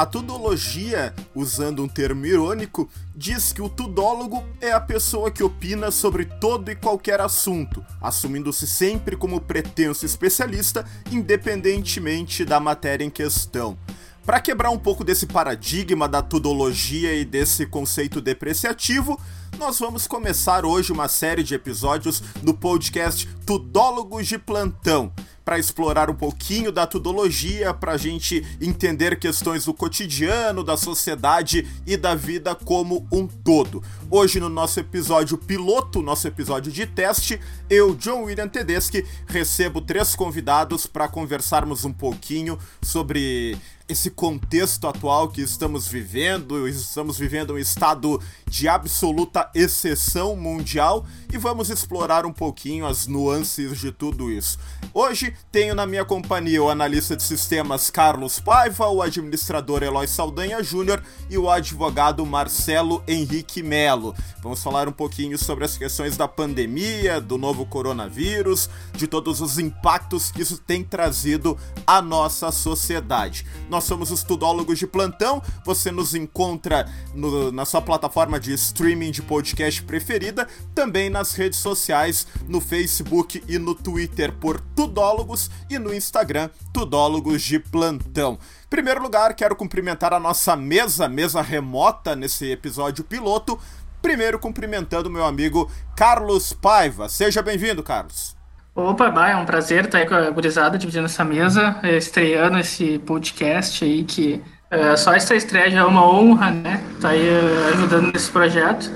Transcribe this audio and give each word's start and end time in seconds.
A 0.00 0.06
tudologia, 0.06 1.14
usando 1.34 1.82
um 1.84 1.86
termo 1.86 2.24
irônico, 2.24 2.88
diz 3.14 3.52
que 3.52 3.60
o 3.60 3.68
tudólogo 3.68 4.42
é 4.58 4.72
a 4.72 4.80
pessoa 4.80 5.30
que 5.30 5.42
opina 5.42 5.90
sobre 5.90 6.24
todo 6.24 6.70
e 6.70 6.74
qualquer 6.74 7.20
assunto, 7.20 7.84
assumindo-se 8.00 8.66
sempre 8.66 9.14
como 9.14 9.42
pretenso 9.42 10.06
especialista, 10.06 10.86
independentemente 11.12 12.46
da 12.46 12.58
matéria 12.58 13.04
em 13.04 13.10
questão. 13.10 13.76
Para 14.24 14.40
quebrar 14.40 14.70
um 14.70 14.78
pouco 14.78 15.04
desse 15.04 15.26
paradigma 15.26 16.08
da 16.08 16.22
tudologia 16.22 17.14
e 17.14 17.22
desse 17.22 17.66
conceito 17.66 18.22
depreciativo, 18.22 19.20
nós 19.60 19.78
vamos 19.78 20.06
começar 20.06 20.64
hoje 20.64 20.90
uma 20.90 21.06
série 21.06 21.42
de 21.42 21.54
episódios 21.54 22.22
no 22.42 22.54
podcast 22.54 23.28
Tudólogos 23.44 24.26
de 24.26 24.38
Plantão, 24.38 25.12
para 25.44 25.58
explorar 25.58 26.08
um 26.08 26.14
pouquinho 26.14 26.72
da 26.72 26.86
tudologia, 26.86 27.74
para 27.74 27.92
a 27.92 27.96
gente 27.98 28.42
entender 28.58 29.18
questões 29.18 29.66
do 29.66 29.74
cotidiano, 29.74 30.64
da 30.64 30.78
sociedade 30.78 31.68
e 31.86 31.94
da 31.94 32.14
vida 32.14 32.54
como 32.54 33.06
um 33.12 33.26
todo. 33.26 33.82
Hoje, 34.10 34.40
no 34.40 34.48
nosso 34.48 34.80
episódio 34.80 35.36
piloto, 35.36 36.00
nosso 36.00 36.26
episódio 36.26 36.72
de 36.72 36.86
teste, 36.86 37.38
eu, 37.68 37.94
John 37.94 38.22
William 38.22 38.48
Tedeschi, 38.48 39.06
recebo 39.26 39.82
três 39.82 40.16
convidados 40.16 40.86
para 40.86 41.06
conversarmos 41.06 41.84
um 41.84 41.92
pouquinho 41.92 42.58
sobre 42.80 43.58
esse 43.90 44.08
contexto 44.08 44.86
atual 44.86 45.28
que 45.28 45.42
estamos 45.42 45.88
vivendo, 45.88 46.68
estamos 46.68 47.18
vivendo 47.18 47.54
um 47.54 47.58
estado 47.58 48.22
de 48.48 48.68
absoluta 48.68 49.50
exceção 49.52 50.36
mundial 50.36 51.04
e 51.32 51.36
vamos 51.36 51.70
explorar 51.70 52.24
um 52.24 52.32
pouquinho 52.32 52.86
as 52.86 53.08
nuances 53.08 53.78
de 53.78 53.90
tudo 53.90 54.30
isso. 54.30 54.58
Hoje 54.94 55.34
tenho 55.50 55.74
na 55.74 55.86
minha 55.86 56.04
companhia 56.04 56.62
o 56.62 56.70
analista 56.70 57.16
de 57.16 57.22
sistemas 57.24 57.90
Carlos 57.90 58.38
Paiva, 58.38 58.88
o 58.88 59.02
administrador 59.02 59.82
Eloy 59.82 60.06
Saldanha 60.06 60.62
Júnior 60.62 61.02
e 61.28 61.36
o 61.36 61.50
advogado 61.50 62.24
Marcelo 62.24 63.02
Henrique 63.08 63.60
Melo. 63.62 64.14
Vamos 64.40 64.62
falar 64.62 64.88
um 64.88 64.92
pouquinho 64.92 65.36
sobre 65.36 65.64
as 65.64 65.76
questões 65.76 66.16
da 66.16 66.28
pandemia, 66.28 67.20
do 67.20 67.36
novo 67.36 67.66
coronavírus, 67.66 68.70
de 68.94 69.06
todos 69.06 69.40
os 69.40 69.58
impactos 69.58 70.30
que 70.30 70.42
isso 70.42 70.58
tem 70.58 70.82
trazido 70.84 71.58
à 71.86 72.00
nossa 72.00 72.50
sociedade. 72.50 73.44
Nós 73.68 73.79
nós 73.80 73.86
somos 73.86 74.10
os 74.10 74.22
Tudólogos 74.22 74.78
de 74.78 74.86
Plantão. 74.86 75.42
Você 75.64 75.90
nos 75.90 76.14
encontra 76.14 76.86
no, 77.14 77.50
na 77.50 77.64
sua 77.64 77.80
plataforma 77.80 78.38
de 78.38 78.52
streaming 78.52 79.10
de 79.10 79.22
podcast 79.22 79.82
preferida, 79.82 80.46
também 80.74 81.08
nas 81.08 81.32
redes 81.32 81.58
sociais, 81.60 82.26
no 82.46 82.60
Facebook 82.60 83.42
e 83.48 83.58
no 83.58 83.74
Twitter 83.74 84.32
por 84.34 84.60
Tudólogos 84.60 85.50
e 85.70 85.78
no 85.78 85.94
Instagram 85.94 86.50
Tudólogos 86.74 87.40
de 87.40 87.58
Plantão. 87.58 88.34
Em 88.66 88.68
primeiro 88.68 89.02
lugar, 89.02 89.34
quero 89.34 89.56
cumprimentar 89.56 90.12
a 90.12 90.20
nossa 90.20 90.54
mesa, 90.54 91.08
mesa 91.08 91.40
remota 91.40 92.14
nesse 92.14 92.50
episódio 92.50 93.02
piloto. 93.02 93.58
Primeiro, 94.02 94.38
cumprimentando 94.38 95.08
meu 95.08 95.24
amigo 95.24 95.70
Carlos 95.96 96.52
Paiva. 96.52 97.08
Seja 97.08 97.40
bem-vindo, 97.40 97.82
Carlos. 97.82 98.39
Opa, 98.74 99.10
bah, 99.10 99.30
é 99.30 99.36
um 99.36 99.44
prazer 99.44 99.86
estar 99.86 99.98
aí 99.98 100.06
com 100.06 100.14
a 100.14 100.30
gurizada 100.30 100.78
dividindo 100.78 101.06
essa 101.06 101.24
mesa, 101.24 101.78
eh, 101.82 101.96
estreando 101.96 102.56
esse 102.58 103.00
podcast 103.00 103.84
aí, 103.84 104.04
que 104.04 104.40
é, 104.70 104.96
só 104.96 105.12
essa 105.12 105.34
estreia 105.34 105.70
já 105.70 105.80
é 105.80 105.84
uma 105.84 106.08
honra, 106.08 106.52
né? 106.52 106.80
Tá 107.00 107.08
aí 107.08 107.26
eh, 107.26 107.70
ajudando 107.74 108.12
nesse 108.12 108.30
projeto. 108.30 108.88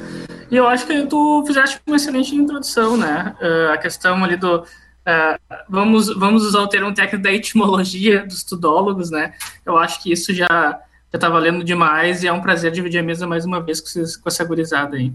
E 0.48 0.56
eu 0.56 0.68
acho 0.68 0.86
que 0.86 1.06
tu 1.06 1.44
fizeste 1.44 1.80
uma 1.84 1.96
excelente 1.96 2.34
introdução, 2.36 2.96
né? 2.96 3.34
a 3.72 3.76
questão 3.76 4.22
ali 4.22 4.36
do. 4.36 4.64
vamos, 5.68 6.14
vamos 6.14 6.44
usar 6.44 6.60
o 6.60 6.68
termo 6.68 6.94
técnico 6.94 7.24
da 7.24 7.32
etimologia 7.32 8.24
dos 8.24 8.44
tudólogos, 8.44 9.10
né? 9.10 9.34
Eu 9.66 9.76
acho 9.76 10.00
que 10.00 10.12
isso 10.12 10.32
já, 10.32 10.46
já 11.12 11.18
tá 11.18 11.28
valendo 11.28 11.64
demais 11.64 12.22
e 12.22 12.28
é 12.28 12.32
um 12.32 12.40
prazer 12.40 12.70
dividir 12.70 13.00
a 13.00 13.02
mesa 13.02 13.26
mais 13.26 13.44
uma 13.44 13.60
vez 13.60 13.80
com, 13.80 13.88
vocês, 13.88 14.16
com 14.16 14.28
essa 14.28 14.44
gurizada 14.44 14.96
aí. 14.96 15.12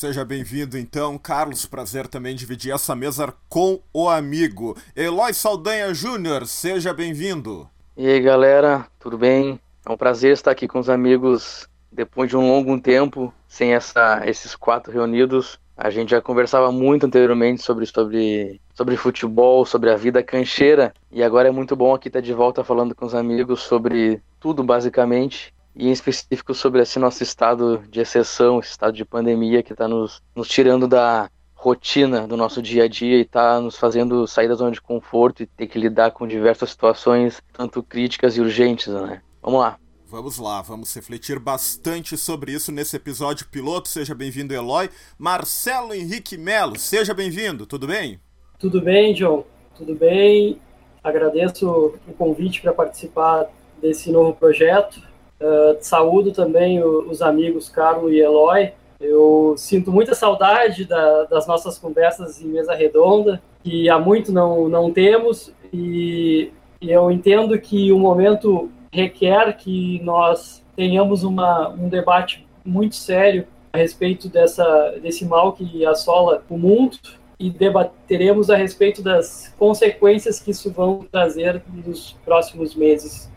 Seja 0.00 0.24
bem-vindo 0.24 0.78
então, 0.78 1.18
Carlos. 1.18 1.66
Prazer 1.66 2.08
também 2.08 2.34
dividir 2.34 2.72
essa 2.72 2.96
mesa 2.96 3.34
com 3.50 3.82
o 3.92 4.08
amigo. 4.08 4.74
Eloy 4.96 5.34
Saldanha 5.34 5.92
Júnior, 5.92 6.46
seja 6.46 6.94
bem-vindo. 6.94 7.68
E 7.94 8.08
aí, 8.08 8.18
galera, 8.18 8.86
tudo 8.98 9.18
bem? 9.18 9.60
É 9.84 9.92
um 9.92 9.98
prazer 9.98 10.32
estar 10.32 10.52
aqui 10.52 10.66
com 10.66 10.78
os 10.78 10.88
amigos 10.88 11.68
depois 11.92 12.30
de 12.30 12.36
um 12.38 12.48
longo 12.48 12.80
tempo 12.80 13.30
sem 13.46 13.74
essa, 13.74 14.22
esses 14.24 14.56
quatro 14.56 14.90
reunidos. 14.90 15.60
A 15.76 15.90
gente 15.90 16.12
já 16.12 16.22
conversava 16.22 16.72
muito 16.72 17.04
anteriormente 17.04 17.60
sobre, 17.60 17.84
sobre, 17.84 18.58
sobre 18.72 18.96
futebol, 18.96 19.66
sobre 19.66 19.90
a 19.90 19.96
vida 19.96 20.22
cancheira, 20.22 20.94
e 21.12 21.22
agora 21.22 21.48
é 21.48 21.52
muito 21.52 21.76
bom 21.76 21.92
aqui 21.92 22.08
estar 22.08 22.22
de 22.22 22.32
volta 22.32 22.64
falando 22.64 22.94
com 22.94 23.04
os 23.04 23.14
amigos 23.14 23.60
sobre 23.60 24.22
tudo, 24.40 24.64
basicamente 24.64 25.52
e 25.74 25.88
em 25.88 25.92
específico 25.92 26.54
sobre 26.54 26.82
esse 26.82 26.98
nosso 26.98 27.22
estado 27.22 27.82
de 27.88 28.00
exceção, 28.00 28.60
esse 28.60 28.70
estado 28.70 28.92
de 28.94 29.04
pandemia 29.04 29.62
que 29.62 29.72
está 29.72 29.86
nos, 29.86 30.22
nos 30.34 30.48
tirando 30.48 30.88
da 30.88 31.30
rotina 31.54 32.26
do 32.26 32.36
nosso 32.36 32.62
dia 32.62 32.84
a 32.84 32.88
dia 32.88 33.18
e 33.18 33.22
está 33.22 33.60
nos 33.60 33.76
fazendo 33.76 34.26
sair 34.26 34.48
da 34.48 34.54
zona 34.54 34.70
de 34.70 34.80
conforto 34.80 35.42
e 35.42 35.46
ter 35.46 35.66
que 35.66 35.78
lidar 35.78 36.10
com 36.10 36.26
diversas 36.26 36.70
situações, 36.70 37.42
tanto 37.52 37.82
críticas 37.82 38.36
e 38.36 38.40
urgentes, 38.40 38.88
né? 38.88 39.20
Vamos 39.42 39.60
lá. 39.60 39.78
Vamos 40.06 40.38
lá, 40.38 40.60
vamos 40.60 40.92
refletir 40.92 41.38
bastante 41.38 42.16
sobre 42.16 42.50
isso 42.50 42.72
nesse 42.72 42.96
episódio 42.96 43.46
piloto. 43.46 43.88
Seja 43.88 44.12
bem-vindo, 44.12 44.52
Eloy. 44.52 44.90
Marcelo 45.16 45.94
Henrique 45.94 46.36
Melo, 46.36 46.76
seja 46.78 47.14
bem-vindo, 47.14 47.64
tudo 47.64 47.86
bem? 47.86 48.18
Tudo 48.58 48.80
bem, 48.80 49.14
John, 49.14 49.44
tudo 49.76 49.94
bem. 49.94 50.58
Agradeço 51.04 51.94
o 52.08 52.12
convite 52.14 52.60
para 52.60 52.72
participar 52.72 53.46
desse 53.80 54.10
novo 54.10 54.34
projeto. 54.34 55.09
Uh, 55.40 55.76
saúdo 55.80 56.32
também 56.32 56.82
os 56.82 57.22
amigos 57.22 57.68
Carlos 57.68 58.12
e 58.12 58.20
Eloy. 58.20 58.72
Eu 59.00 59.54
sinto 59.56 59.90
muita 59.90 60.14
saudade 60.14 60.84
da, 60.84 61.24
das 61.24 61.46
nossas 61.46 61.78
conversas 61.78 62.42
em 62.42 62.48
mesa 62.48 62.74
redonda, 62.74 63.40
que 63.64 63.88
há 63.88 63.98
muito 63.98 64.30
não, 64.30 64.68
não 64.68 64.92
temos, 64.92 65.52
e, 65.72 66.52
e 66.80 66.90
eu 66.90 67.10
entendo 67.10 67.58
que 67.58 67.90
o 67.90 67.98
momento 67.98 68.70
requer 68.92 69.56
que 69.56 70.00
nós 70.02 70.62
tenhamos 70.76 71.22
uma, 71.22 71.70
um 71.70 71.88
debate 71.88 72.46
muito 72.64 72.96
sério 72.96 73.46
a 73.72 73.78
respeito 73.78 74.28
dessa, 74.28 74.98
desse 75.02 75.24
mal 75.24 75.52
que 75.52 75.86
assola 75.86 76.42
o 76.50 76.58
mundo 76.58 76.98
e 77.38 77.48
debateremos 77.48 78.50
a 78.50 78.56
respeito 78.56 79.02
das 79.02 79.54
consequências 79.58 80.40
que 80.40 80.50
isso 80.50 80.70
vão 80.70 81.06
trazer 81.10 81.62
nos 81.72 82.12
próximos 82.24 82.74
meses. 82.74 83.29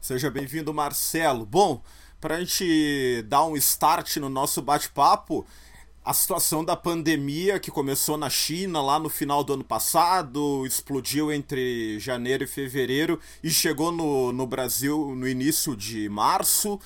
Seja 0.00 0.30
bem-vindo, 0.30 0.72
Marcelo. 0.72 1.44
Bom, 1.44 1.82
para 2.18 2.36
a 2.36 2.40
gente 2.40 3.22
dar 3.28 3.44
um 3.44 3.54
start 3.54 4.16
no 4.16 4.30
nosso 4.30 4.62
bate-papo, 4.62 5.46
a 6.02 6.14
situação 6.14 6.64
da 6.64 6.74
pandemia 6.74 7.60
que 7.60 7.70
começou 7.70 8.16
na 8.16 8.30
China 8.30 8.80
lá 8.80 8.98
no 8.98 9.10
final 9.10 9.44
do 9.44 9.52
ano 9.52 9.62
passado, 9.62 10.64
explodiu 10.64 11.30
entre 11.30 12.00
janeiro 12.00 12.44
e 12.44 12.46
fevereiro 12.46 13.20
e 13.44 13.50
chegou 13.50 13.92
no, 13.92 14.32
no 14.32 14.46
Brasil 14.46 15.14
no 15.14 15.28
início 15.28 15.76
de 15.76 16.08
março. 16.08 16.80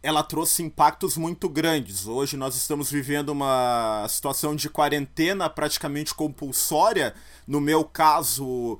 Ela 0.00 0.22
trouxe 0.22 0.62
impactos 0.62 1.16
muito 1.16 1.48
grandes. 1.48 2.06
Hoje 2.06 2.36
nós 2.36 2.54
estamos 2.54 2.88
vivendo 2.88 3.30
uma 3.30 4.06
situação 4.08 4.54
de 4.54 4.70
quarentena 4.70 5.50
praticamente 5.50 6.14
compulsória. 6.14 7.14
No 7.48 7.60
meu 7.60 7.84
caso, 7.84 8.78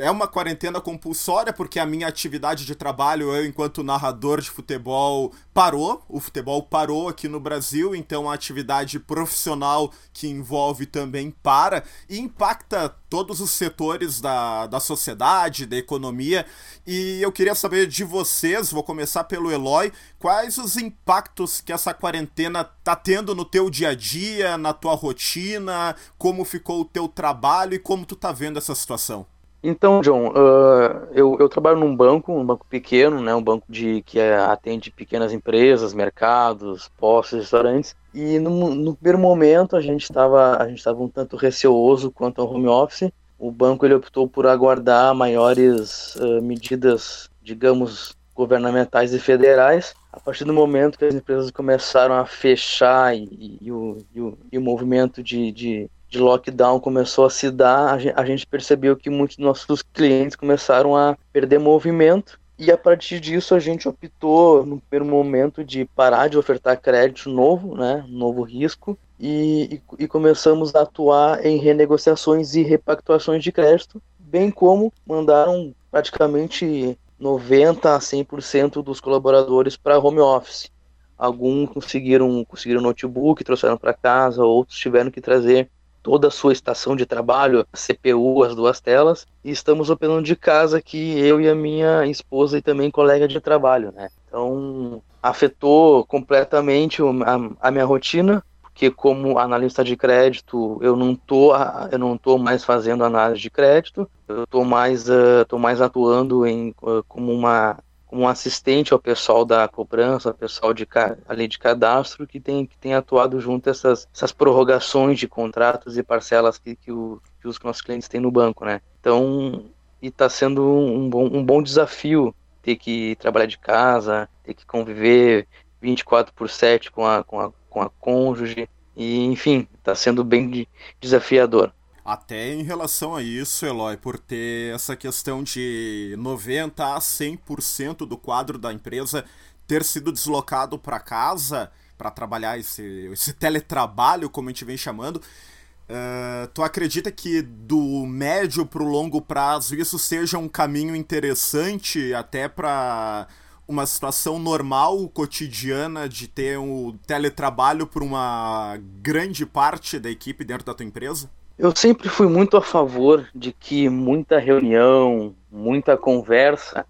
é 0.00 0.10
uma 0.10 0.26
quarentena 0.26 0.80
compulsória 0.80 1.52
porque 1.52 1.78
a 1.78 1.86
minha 1.86 2.08
atividade 2.08 2.64
de 2.64 2.74
trabalho, 2.74 3.34
eu 3.34 3.44
enquanto 3.44 3.82
narrador 3.82 4.40
de 4.40 4.50
futebol, 4.50 5.32
parou. 5.52 6.02
O 6.08 6.18
futebol 6.18 6.62
parou 6.62 7.08
aqui 7.08 7.28
no 7.28 7.38
Brasil, 7.38 7.94
então 7.94 8.28
a 8.28 8.34
atividade 8.34 8.98
profissional 8.98 9.92
que 10.12 10.26
envolve 10.26 10.86
também 10.86 11.30
para 11.30 11.84
e 12.08 12.18
impacta 12.18 12.88
todos 13.08 13.40
os 13.40 13.50
setores 13.50 14.20
da, 14.20 14.66
da 14.66 14.80
sociedade, 14.80 15.66
da 15.66 15.76
economia. 15.76 16.46
E 16.86 17.20
eu 17.20 17.30
queria 17.30 17.54
saber 17.54 17.86
de 17.86 18.04
vocês, 18.04 18.70
vou 18.70 18.82
começar 18.82 19.24
pelo 19.24 19.50
Eloy, 19.50 19.92
quais 20.18 20.56
os 20.58 20.76
impactos 20.76 21.60
que 21.60 21.72
essa 21.72 21.92
quarentena 21.92 22.64
tá 22.64 22.96
tendo 22.96 23.34
no 23.34 23.44
teu 23.44 23.68
dia 23.68 23.90
a 23.90 23.94
dia, 23.94 24.56
na 24.56 24.72
tua 24.72 24.94
rotina, 24.94 25.94
como 26.16 26.44
ficou 26.44 26.80
o 26.80 26.84
teu 26.84 27.06
trabalho 27.06 27.74
e 27.74 27.78
como 27.78 28.06
tu 28.06 28.16
tá 28.16 28.32
vendo 28.32 28.58
essa 28.58 28.74
situação? 28.74 29.26
Então, 29.62 30.00
John, 30.00 30.28
uh, 30.28 31.08
eu, 31.12 31.36
eu, 31.38 31.48
trabalho 31.48 31.78
num 31.78 31.94
banco, 31.94 32.32
um 32.32 32.44
banco 32.44 32.64
pequeno, 32.68 33.20
né, 33.20 33.34
um 33.34 33.42
banco 33.42 33.66
de 33.68 34.00
que 34.02 34.18
é, 34.18 34.36
atende 34.36 34.90
pequenas 34.90 35.34
empresas, 35.34 35.92
mercados, 35.92 36.90
postos, 36.96 37.40
restaurantes. 37.40 37.94
E 38.14 38.38
no, 38.38 38.74
no 38.74 38.94
primeiro 38.94 39.18
momento 39.18 39.76
a 39.76 39.80
gente 39.80 40.02
estava 40.02 40.56
a 40.56 40.66
gente 40.66 40.78
estava 40.78 41.02
um 41.02 41.08
tanto 41.08 41.36
receoso 41.36 42.10
quanto 42.10 42.40
ao 42.40 42.50
home 42.50 42.68
office. 42.68 43.12
O 43.38 43.50
banco 43.50 43.84
ele 43.84 43.94
optou 43.94 44.26
por 44.26 44.46
aguardar 44.46 45.14
maiores 45.14 46.16
uh, 46.16 46.40
medidas, 46.40 47.28
digamos, 47.42 48.16
governamentais 48.34 49.12
e 49.12 49.18
federais. 49.18 49.94
A 50.10 50.18
partir 50.18 50.44
do 50.44 50.52
momento 50.52 50.98
que 50.98 51.04
as 51.04 51.14
empresas 51.14 51.50
começaram 51.50 52.14
a 52.14 52.24
fechar 52.24 53.14
e, 53.14 53.24
e, 53.24 53.58
e, 53.60 53.72
o, 53.72 53.98
e 54.14 54.20
o, 54.20 54.38
o, 54.52 54.60
movimento 54.60 55.22
de, 55.22 55.52
de 55.52 55.90
de 56.10 56.18
lockdown 56.18 56.80
começou 56.80 57.24
a 57.24 57.30
se 57.30 57.50
dar, 57.50 57.96
a 58.16 58.24
gente 58.24 58.46
percebeu 58.46 58.96
que 58.96 59.08
muitos 59.08 59.36
dos 59.36 59.46
nossos 59.46 59.80
clientes 59.80 60.36
começaram 60.36 60.96
a 60.96 61.16
perder 61.32 61.60
movimento 61.60 62.38
E 62.58 62.70
a 62.70 62.76
partir 62.76 63.20
disso 63.20 63.54
a 63.54 63.60
gente 63.60 63.88
optou 63.88 64.66
no 64.66 64.80
primeiro 64.80 65.10
momento 65.10 65.64
de 65.64 65.84
parar 65.84 66.28
de 66.28 66.36
ofertar 66.36 66.78
crédito 66.78 67.30
novo, 67.30 67.76
né, 67.76 68.04
novo 68.08 68.42
risco, 68.42 68.98
e, 69.18 69.80
e, 69.98 70.04
e 70.04 70.08
começamos 70.08 70.74
a 70.74 70.82
atuar 70.82 71.46
em 71.46 71.58
renegociações 71.58 72.54
e 72.54 72.62
repactuações 72.62 73.42
de 73.42 73.52
crédito, 73.52 74.02
bem 74.18 74.50
como 74.50 74.92
mandaram 75.06 75.74
praticamente 75.90 76.98
90 77.18 77.94
a 77.94 77.98
100% 77.98 78.82
dos 78.82 79.00
colaboradores 79.00 79.76
para 79.76 79.98
home 79.98 80.20
office. 80.20 80.70
Alguns 81.16 81.70
conseguiram 81.70 82.44
conseguiram 82.44 82.80
notebook, 82.80 83.44
trouxeram 83.44 83.76
para 83.76 83.94
casa, 83.94 84.42
outros 84.44 84.78
tiveram 84.78 85.10
que 85.10 85.20
trazer 85.20 85.70
toda 86.02 86.28
a 86.28 86.30
sua 86.30 86.52
estação 86.52 86.96
de 86.96 87.06
trabalho, 87.06 87.66
CPU, 87.72 88.42
as 88.42 88.54
duas 88.54 88.80
telas, 88.80 89.26
e 89.44 89.50
estamos 89.50 89.90
operando 89.90 90.22
de 90.22 90.36
casa 90.36 90.78
aqui, 90.78 91.18
eu 91.18 91.40
e 91.40 91.48
a 91.48 91.54
minha 91.54 92.06
esposa 92.06 92.58
e 92.58 92.62
também 92.62 92.90
colega 92.90 93.28
de 93.28 93.40
trabalho, 93.40 93.92
né? 93.92 94.08
Então, 94.26 95.02
afetou 95.22 96.04
completamente 96.06 97.02
a, 97.02 97.68
a 97.68 97.70
minha 97.70 97.84
rotina, 97.84 98.42
porque 98.62 98.90
como 98.90 99.38
analista 99.38 99.84
de 99.84 99.96
crédito, 99.96 100.78
eu 100.80 100.96
não 100.96 101.14
tô, 101.14 101.52
eu 101.90 101.98
não 101.98 102.16
tô 102.16 102.38
mais 102.38 102.64
fazendo 102.64 103.04
análise 103.04 103.40
de 103.40 103.50
crédito, 103.50 104.08
eu 104.26 104.46
tô 104.46 104.64
mais, 104.64 105.08
uh, 105.08 105.44
tô 105.46 105.58
mais 105.58 105.80
atuando 105.80 106.46
em, 106.46 106.74
uh, 106.82 107.04
como 107.06 107.32
uma 107.32 107.76
um 108.12 108.26
assistente 108.26 108.92
ao 108.92 108.98
pessoal 108.98 109.44
da 109.44 109.66
cobrança, 109.68 110.30
ao 110.30 110.34
pessoal 110.34 110.74
de 110.74 110.86
ali 111.28 111.46
de 111.46 111.58
cadastro 111.58 112.26
que 112.26 112.40
tem 112.40 112.66
que 112.66 112.76
tem 112.76 112.94
atuado 112.94 113.40
junto 113.40 113.70
essas, 113.70 114.08
essas 114.14 114.32
prorrogações 114.32 115.18
de 115.18 115.28
contratos 115.28 115.96
e 115.96 116.02
parcelas 116.02 116.58
que, 116.58 116.76
que, 116.76 116.90
o, 116.92 117.20
que 117.40 117.48
os 117.48 117.58
nossos 117.60 117.82
clientes 117.82 118.08
têm 118.08 118.20
no 118.20 118.30
banco, 118.30 118.64
né? 118.64 118.80
Então, 119.00 119.64
e 120.02 120.08
está 120.08 120.28
sendo 120.28 120.62
um 120.62 121.08
bom, 121.08 121.26
um 121.26 121.44
bom 121.44 121.62
desafio 121.62 122.34
ter 122.62 122.76
que 122.76 123.16
trabalhar 123.16 123.46
de 123.46 123.58
casa, 123.58 124.28
ter 124.42 124.54
que 124.54 124.66
conviver 124.66 125.46
24 125.80 126.34
por 126.34 126.48
7 126.48 126.90
com 126.90 127.06
a, 127.06 127.24
com 127.24 127.40
a 127.40 127.52
com 127.70 127.80
a 127.80 127.88
cônjuge, 127.88 128.68
e 128.96 129.24
enfim, 129.24 129.66
está 129.78 129.94
sendo 129.94 130.24
bem 130.24 130.66
desafiador. 131.00 131.72
Até 132.04 132.52
em 132.52 132.62
relação 132.62 133.14
a 133.14 133.22
isso, 133.22 133.66
Eloy, 133.66 133.96
por 133.96 134.18
ter 134.18 134.74
essa 134.74 134.96
questão 134.96 135.42
de 135.42 136.14
90 136.18 136.94
a 136.94 136.98
100% 136.98 138.06
do 138.06 138.16
quadro 138.16 138.58
da 138.58 138.72
empresa 138.72 139.24
ter 139.66 139.84
sido 139.84 140.10
deslocado 140.10 140.78
para 140.78 140.98
casa 140.98 141.70
para 141.96 142.10
trabalhar 142.10 142.58
esse, 142.58 142.82
esse 143.12 143.34
teletrabalho, 143.34 144.30
como 144.30 144.48
a 144.48 144.52
gente 144.52 144.64
vem 144.64 144.76
chamando, 144.76 145.16
uh, 145.16 146.48
tu 146.54 146.62
acredita 146.62 147.12
que 147.12 147.42
do 147.42 148.06
médio 148.06 148.64
para 148.64 148.82
o 148.82 148.88
longo 148.88 149.20
prazo 149.20 149.76
isso 149.76 149.98
seja 149.98 150.38
um 150.38 150.48
caminho 150.48 150.96
interessante 150.96 152.14
até 152.14 152.48
para 152.48 153.28
uma 153.68 153.86
situação 153.86 154.38
normal, 154.38 155.08
cotidiana, 155.10 156.08
de 156.08 156.26
ter 156.26 156.58
o 156.58 156.88
um 156.88 156.98
teletrabalho 157.06 157.86
por 157.86 158.02
uma 158.02 158.76
grande 159.00 159.44
parte 159.44 159.98
da 159.98 160.10
equipe 160.10 160.42
dentro 160.42 160.64
da 160.64 160.74
tua 160.74 160.86
empresa? 160.86 161.30
Eu 161.62 161.76
sempre 161.76 162.08
fui 162.08 162.26
muito 162.26 162.56
a 162.56 162.62
favor 162.62 163.28
de 163.34 163.52
que 163.52 163.86
muita 163.90 164.38
reunião, 164.38 165.34
muita 165.52 165.94
conversa, 165.94 166.86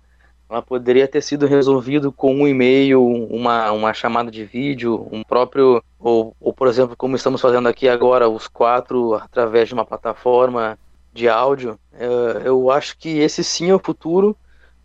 ela 0.49 0.63
poderia 0.63 1.09
ter 1.09 1.21
sido 1.23 1.45
resolvido 1.45 2.13
com 2.13 2.33
um 2.33 2.47
e-mail, 2.47 3.05
uma, 3.05 3.73
uma 3.73 3.93
chamada 3.93 4.31
de 4.31 4.45
vídeo, 4.45 5.09
um 5.11 5.25
próprio, 5.25 5.83
ou, 5.99 6.37
ou 6.41 6.53
por 6.53 6.69
exemplo, 6.69 6.97
como 6.97 7.17
estamos 7.17 7.41
fazendo 7.41 7.69
aqui 7.69 7.89
agora, 7.89 8.29
os 8.29 8.47
quatro 8.47 9.15
através 9.15 9.67
de 9.67 9.75
uma 9.75 9.85
plataforma 9.85 10.79
de 11.13 11.29
áudio. 11.29 11.77
Eu, 11.99 12.13
eu 12.41 12.71
acho 12.71 12.97
que 12.97 13.19
esse 13.19 13.43
sim 13.43 13.71
é 13.71 13.75
o 13.75 13.81
futuro 13.81 14.37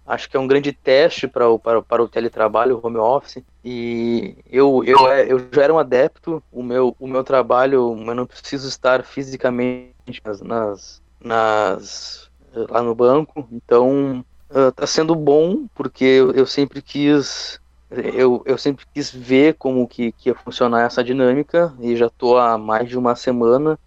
acho 0.06 0.30
que 0.30 0.38
é 0.38 0.40
um 0.40 0.48
grande 0.48 0.72
teste 0.72 1.28
para 1.28 1.50
o, 1.50 1.58
para, 1.58 1.82
para 1.82 2.04
o 2.04 2.08
teletrabalho, 2.08 2.78
o 2.78 2.86
home 2.86 2.98
office. 2.98 3.44
E 3.68 4.38
eu, 4.46 4.84
eu, 4.86 5.12
é, 5.12 5.26
eu 5.32 5.40
já 5.52 5.64
era 5.64 5.74
um 5.74 5.80
adepto, 5.80 6.42
o 6.52 6.62
meu, 6.62 6.96
o 7.00 7.08
meu 7.08 7.24
trabalho, 7.24 7.98
eu 8.08 8.14
não 8.14 8.28
preciso 8.28 8.70
estar 8.70 9.04
fisicamente 9.04 10.22
nas, 10.24 10.42
nas, 10.42 11.02
nas 11.20 12.30
lá 12.54 12.84
no 12.84 12.94
banco, 12.94 13.48
então 13.52 14.24
está 14.48 14.84
uh, 14.84 14.88
sendo 14.88 15.16
bom, 15.16 15.66
porque 15.74 16.06
eu, 16.06 16.32
eu 16.34 16.46
sempre 16.46 16.80
quis 16.80 17.60
eu, 17.90 18.44
eu 18.46 18.58
sempre 18.58 18.86
quis 18.94 19.12
ver 19.12 19.56
como 19.56 19.88
que, 19.88 20.12
que 20.12 20.30
ia 20.30 20.36
funcionar 20.36 20.86
essa 20.86 21.04
dinâmica 21.04 21.74
e 21.80 21.96
já 21.96 22.08
estou 22.08 22.38
há 22.38 22.58
mais 22.58 22.88
de 22.88 22.98
uma 22.98 23.16
semana 23.16 23.80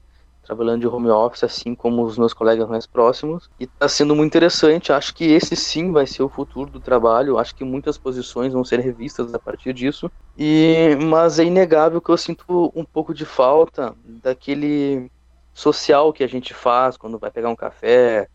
trabalhando 0.49 0.81
de 0.81 0.89
home 0.89 1.11
office, 1.11 1.45
assim 1.45 1.75
como 1.75 2.03
os 2.03 2.17
meus 2.17 2.33
colegas 2.33 2.67
mais 2.67 2.87
próximos. 2.87 3.51
E 3.61 3.65
está 3.65 3.87
sendo 3.87 4.17
muito 4.17 4.31
interessante. 4.31 4.91
Acho 4.91 5.15
que 5.15 5.27
esse 5.27 5.55
sim 5.55 5.93
vai 5.93 6.07
ser 6.07 6.23
o 6.23 6.29
futuro 6.29 6.71
do 6.71 6.81
trabalho. 6.81 7.39
Acho 7.39 7.55
que 7.55 7.65
muitas 7.65 7.99
posições 7.99 8.55
vão 8.55 8.65
ser 8.65 8.81
revistas 8.81 9.35
a 9.35 9.39
partir 9.39 9.75
disso. 9.75 10.11
E 10.39 10.97
mas 11.03 11.39
é 11.39 11.45
inegável 11.45 12.01
que 12.01 12.09
eu 12.09 12.17
sinto 12.17 12.73
um 12.75 12.85
pouco 12.85 13.13
de 13.13 13.27
falta 13.27 13.95
daquele 14.23 15.11
social 15.53 16.15
que 16.15 16.25
a 16.25 16.29
gente 16.29 16.55
faz 16.55 16.97
quando 16.97 17.19
vai 17.19 17.31
pegar 17.31 17.51
um 17.51 17.57
café, 17.57 18.27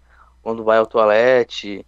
quando 0.43 0.63
vai 0.63 0.77
ao 0.77 0.85
toalete, 0.85 1.83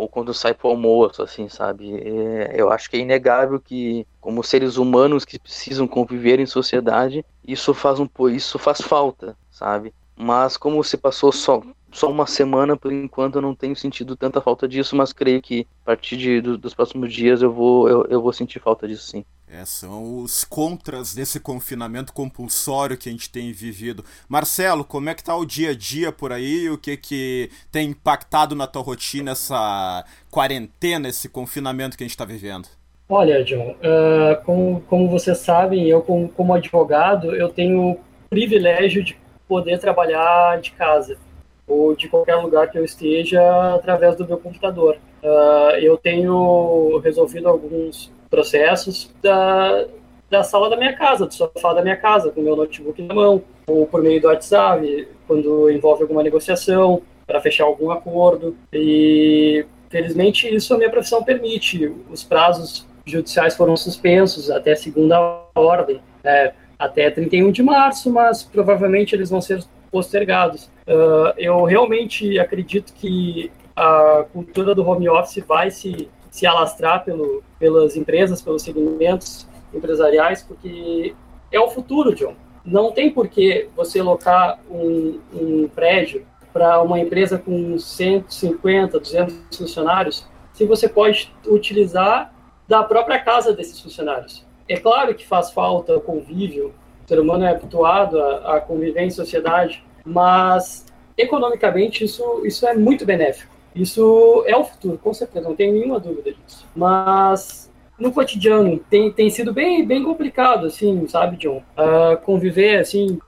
ou 0.00 0.08
quando 0.08 0.32
sai 0.32 0.54
pro 0.54 0.68
almoço, 0.68 1.22
assim, 1.22 1.48
sabe? 1.48 1.92
É, 1.94 2.54
eu 2.58 2.70
acho 2.72 2.88
que 2.88 2.96
é 2.96 3.00
inegável 3.00 3.60
que, 3.60 4.06
como 4.18 4.42
seres 4.42 4.78
humanos 4.78 5.26
que 5.26 5.38
precisam 5.38 5.86
conviver 5.86 6.40
em 6.40 6.46
sociedade, 6.46 7.24
isso 7.46 7.74
faz 7.74 8.00
um 8.00 8.08
isso 8.30 8.58
faz 8.58 8.80
falta, 8.80 9.36
sabe? 9.50 9.92
Mas 10.16 10.56
como 10.56 10.82
se 10.82 10.96
passou 10.96 11.30
só, 11.32 11.62
só 11.92 12.10
uma 12.10 12.26
semana, 12.26 12.76
por 12.76 12.92
enquanto 12.92 13.36
eu 13.36 13.42
não 13.42 13.54
tenho 13.54 13.76
sentido 13.76 14.16
tanta 14.16 14.40
falta 14.40 14.66
disso, 14.66 14.96
mas 14.96 15.12
creio 15.12 15.42
que 15.42 15.66
a 15.82 15.86
partir 15.86 16.16
de, 16.16 16.40
do, 16.40 16.56
dos 16.56 16.74
próximos 16.74 17.12
dias 17.12 17.42
eu 17.42 17.52
vou, 17.52 17.88
eu, 17.88 18.06
eu 18.08 18.22
vou 18.22 18.32
sentir 18.32 18.58
falta 18.58 18.88
disso 18.88 19.06
sim. 19.06 19.24
É, 19.52 19.64
são 19.64 20.18
os 20.22 20.44
contras 20.44 21.12
desse 21.12 21.40
confinamento 21.40 22.12
compulsório 22.12 22.96
que 22.96 23.08
a 23.08 23.12
gente 23.12 23.28
tem 23.28 23.50
vivido. 23.50 24.04
Marcelo, 24.28 24.84
como 24.84 25.08
é 25.08 25.14
que 25.14 25.24
tá 25.24 25.34
o 25.34 25.44
dia 25.44 25.70
a 25.70 25.74
dia 25.74 26.12
por 26.12 26.32
aí? 26.32 26.70
O 26.70 26.78
que 26.78 26.96
que 26.96 27.50
tem 27.72 27.90
impactado 27.90 28.54
na 28.54 28.68
tua 28.68 28.80
rotina 28.80 29.32
essa 29.32 30.04
quarentena, 30.30 31.08
esse 31.08 31.28
confinamento 31.28 31.98
que 31.98 32.04
a 32.04 32.06
gente 32.06 32.12
está 32.12 32.24
vivendo? 32.24 32.68
Olha, 33.08 33.42
John, 33.42 33.74
uh, 33.80 34.40
como, 34.44 34.82
como 34.82 35.08
vocês 35.08 35.38
sabem, 35.38 35.88
eu 35.88 36.00
como, 36.00 36.28
como 36.28 36.54
advogado, 36.54 37.34
eu 37.34 37.48
tenho 37.48 37.90
o 37.90 38.00
privilégio 38.28 39.02
de 39.02 39.18
poder 39.48 39.80
trabalhar 39.80 40.60
de 40.60 40.70
casa 40.70 41.18
ou 41.66 41.96
de 41.96 42.08
qualquer 42.08 42.36
lugar 42.36 42.70
que 42.70 42.78
eu 42.78 42.84
esteja 42.84 43.74
através 43.74 44.14
do 44.14 44.24
meu 44.24 44.38
computador. 44.38 44.96
Uh, 45.24 45.76
eu 45.80 45.96
tenho 45.96 46.98
resolvido 47.02 47.48
alguns 47.48 48.12
processos 48.30 49.10
da, 49.22 49.86
da 50.30 50.42
sala 50.42 50.70
da 50.70 50.76
minha 50.76 50.94
casa, 50.96 51.26
do 51.26 51.34
sofá 51.34 51.72
da 51.74 51.82
minha 51.82 51.96
casa, 51.96 52.30
com 52.30 52.40
meu 52.40 52.56
notebook 52.56 53.02
na 53.02 53.14
mão, 53.14 53.42
ou 53.66 53.86
por 53.86 54.02
meio 54.02 54.20
do 54.20 54.28
WhatsApp, 54.28 55.08
quando 55.26 55.70
envolve 55.70 56.02
alguma 56.02 56.22
negociação, 56.22 57.02
para 57.26 57.40
fechar 57.40 57.64
algum 57.64 57.90
acordo. 57.90 58.56
E, 58.72 59.66
felizmente, 59.88 60.52
isso 60.52 60.72
a 60.74 60.78
minha 60.78 60.90
profissão 60.90 61.22
permite. 61.22 61.92
Os 62.10 62.22
prazos 62.24 62.86
judiciais 63.04 63.56
foram 63.56 63.76
suspensos 63.76 64.50
até 64.50 64.74
segunda 64.74 65.18
ordem. 65.54 66.00
Né? 66.22 66.52
até 66.80 67.10
31 67.10 67.52
de 67.52 67.62
março, 67.62 68.10
mas 68.10 68.42
provavelmente 68.42 69.14
eles 69.14 69.28
vão 69.28 69.42
ser 69.42 69.62
postergados. 69.90 70.64
Uh, 70.86 71.34
eu 71.36 71.62
realmente 71.64 72.38
acredito 72.38 72.94
que 72.94 73.52
a 73.76 74.24
cultura 74.32 74.74
do 74.74 74.88
home 74.88 75.08
office 75.08 75.44
vai 75.46 75.70
se, 75.70 76.08
se 76.30 76.46
alastrar 76.46 77.04
pelo, 77.04 77.42
pelas 77.58 77.96
empresas, 77.96 78.40
pelos 78.40 78.62
segmentos 78.62 79.46
empresariais, 79.74 80.42
porque 80.42 81.14
é 81.50 81.60
o 81.60 81.68
futuro, 81.68 82.14
John. 82.14 82.34
Não 82.64 82.92
tem 82.92 83.10
por 83.10 83.28
que 83.28 83.68
você 83.74 84.02
locar 84.02 84.60
um, 84.70 85.18
um 85.32 85.68
prédio 85.68 86.24
para 86.52 86.80
uma 86.82 86.98
empresa 86.98 87.38
com 87.38 87.78
150, 87.78 88.98
200 88.98 89.56
funcionários, 89.56 90.26
se 90.52 90.64
você 90.64 90.88
pode 90.88 91.32
utilizar 91.46 92.32
da 92.68 92.82
própria 92.82 93.18
casa 93.18 93.52
desses 93.52 93.80
funcionários. 93.80 94.44
É 94.68 94.76
claro 94.76 95.14
que 95.14 95.26
faz 95.26 95.50
falta 95.50 95.96
o 95.96 96.00
convívio, 96.00 96.74
o 97.04 97.08
ser 97.08 97.18
humano 97.18 97.44
é 97.44 97.50
habituado 97.50 98.20
a, 98.20 98.56
a 98.56 98.60
conviver 98.60 99.02
em 99.02 99.10
sociedade, 99.10 99.82
mas 100.04 100.86
economicamente 101.16 102.04
isso, 102.04 102.42
isso 102.44 102.66
é 102.66 102.74
muito 102.74 103.04
benéfico. 103.04 103.52
Isso 103.74 104.44
é 104.46 104.56
o 104.56 104.64
futuro, 104.64 104.98
com 104.98 105.14
certeza, 105.14 105.48
não 105.48 105.56
tenho 105.56 105.72
nenhuma 105.72 106.00
dúvida 106.00 106.32
disso. 106.32 106.66
Mas 106.74 107.70
no 107.98 108.12
cotidiano 108.12 108.78
tem, 108.90 109.10
tem 109.12 109.30
sido 109.30 109.52
bem, 109.52 109.86
bem 109.86 110.02
complicado, 110.02 110.66
assim, 110.66 111.06
sabe, 111.08 111.36
John? 111.36 111.62
Uh, 111.76 112.16
conviver, 112.24 112.80
assim, 112.80 113.18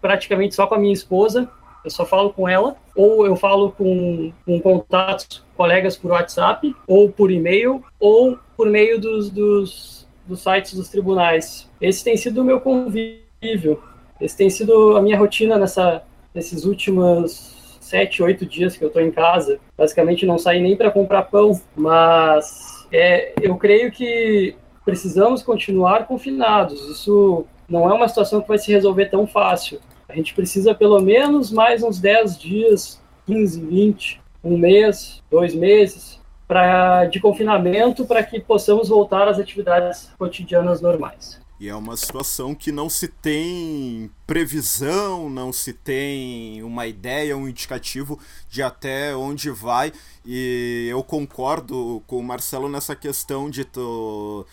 praticamente 0.00 0.54
só 0.54 0.66
com 0.66 0.74
a 0.74 0.78
minha 0.78 0.92
esposa, 0.92 1.48
eu 1.84 1.90
só 1.90 2.06
falo 2.06 2.32
com 2.32 2.48
ela, 2.48 2.76
ou 2.94 3.26
eu 3.26 3.34
falo 3.36 3.72
com, 3.72 4.32
com 4.46 4.60
contatos, 4.60 5.44
colegas 5.56 5.96
por 5.96 6.12
WhatsApp, 6.12 6.74
ou 6.86 7.10
por 7.10 7.30
e-mail, 7.30 7.84
ou 7.98 8.38
por 8.56 8.68
meio 8.68 9.00
dos, 9.00 9.30
dos 9.30 10.02
dos 10.26 10.40
sites 10.40 10.74
dos 10.74 10.88
tribunais. 10.88 11.68
Esse 11.80 12.04
tem 12.04 12.16
sido 12.16 12.40
o 12.40 12.44
meu 12.44 12.60
convívio, 12.60 13.82
esse 14.20 14.36
tem 14.36 14.48
sido 14.50 14.96
a 14.96 15.02
minha 15.02 15.18
rotina 15.18 15.58
nessa, 15.58 16.02
nesses 16.34 16.64
últimos 16.64 17.61
sete, 17.92 18.22
oito 18.22 18.46
dias 18.46 18.74
que 18.74 18.82
eu 18.82 18.88
estou 18.88 19.02
em 19.02 19.10
casa. 19.10 19.60
Basicamente 19.76 20.24
não 20.24 20.38
saí 20.38 20.62
nem 20.62 20.74
para 20.74 20.90
comprar 20.90 21.24
pão, 21.24 21.60
mas 21.76 22.86
é, 22.90 23.34
eu 23.42 23.54
creio 23.56 23.92
que 23.92 24.56
precisamos 24.82 25.42
continuar 25.42 26.06
confinados. 26.06 26.80
Isso 26.88 27.44
não 27.68 27.88
é 27.88 27.92
uma 27.92 28.08
situação 28.08 28.40
que 28.40 28.48
vai 28.48 28.56
se 28.56 28.72
resolver 28.72 29.06
tão 29.10 29.26
fácil. 29.26 29.78
A 30.08 30.14
gente 30.14 30.34
precisa 30.34 30.74
pelo 30.74 31.00
menos 31.00 31.52
mais 31.52 31.82
uns 31.82 32.00
10 32.00 32.38
dias, 32.38 33.00
15, 33.26 33.60
20, 33.60 34.20
um 34.42 34.56
mês, 34.56 35.22
dois 35.30 35.54
meses 35.54 36.18
pra, 36.48 37.04
de 37.04 37.20
confinamento 37.20 38.06
para 38.06 38.22
que 38.22 38.40
possamos 38.40 38.88
voltar 38.88 39.28
às 39.28 39.38
atividades 39.38 40.10
cotidianas 40.18 40.80
normais. 40.80 41.41
E 41.62 41.68
é 41.68 41.76
uma 41.76 41.96
situação 41.96 42.56
que 42.56 42.72
não 42.72 42.90
se 42.90 43.06
tem 43.06 44.10
previsão, 44.26 45.30
não 45.30 45.52
se 45.52 45.72
tem 45.72 46.60
uma 46.60 46.88
ideia, 46.88 47.36
um 47.36 47.46
indicativo 47.46 48.18
de 48.50 48.64
até 48.64 49.14
onde 49.14 49.48
vai. 49.48 49.92
E 50.26 50.88
eu 50.90 51.04
concordo 51.04 52.02
com 52.08 52.18
o 52.18 52.24
Marcelo 52.24 52.68
nessa 52.68 52.96
questão 52.96 53.48
de 53.48 53.64
tu 53.64 54.44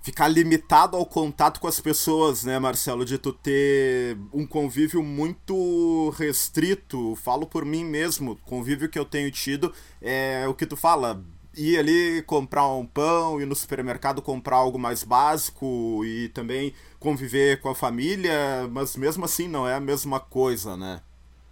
ficar 0.00 0.28
limitado 0.28 0.96
ao 0.96 1.04
contato 1.04 1.58
com 1.58 1.66
as 1.66 1.80
pessoas, 1.80 2.44
né, 2.44 2.60
Marcelo? 2.60 3.04
De 3.04 3.18
tu 3.18 3.32
ter 3.32 4.16
um 4.32 4.46
convívio 4.46 5.02
muito 5.02 6.10
restrito. 6.10 7.16
Falo 7.16 7.44
por 7.44 7.64
mim 7.64 7.84
mesmo, 7.84 8.38
convívio 8.44 8.88
que 8.88 9.00
eu 9.00 9.04
tenho 9.04 9.32
tido 9.32 9.72
é 10.00 10.46
o 10.46 10.54
que 10.54 10.64
tu 10.64 10.76
fala, 10.76 11.20
ir 11.56 11.78
ali 11.78 12.22
comprar 12.22 12.68
um 12.68 12.84
pão, 12.84 13.40
ir 13.40 13.46
no 13.46 13.54
supermercado 13.54 14.20
comprar 14.20 14.56
algo 14.56 14.78
mais 14.78 15.02
básico 15.02 16.04
e 16.04 16.28
também 16.28 16.72
conviver 17.00 17.60
com 17.60 17.68
a 17.68 17.74
família, 17.74 18.68
mas 18.70 18.96
mesmo 18.96 19.24
assim 19.24 19.48
não 19.48 19.66
é 19.66 19.74
a 19.74 19.80
mesma 19.80 20.20
coisa, 20.20 20.76
né? 20.76 21.00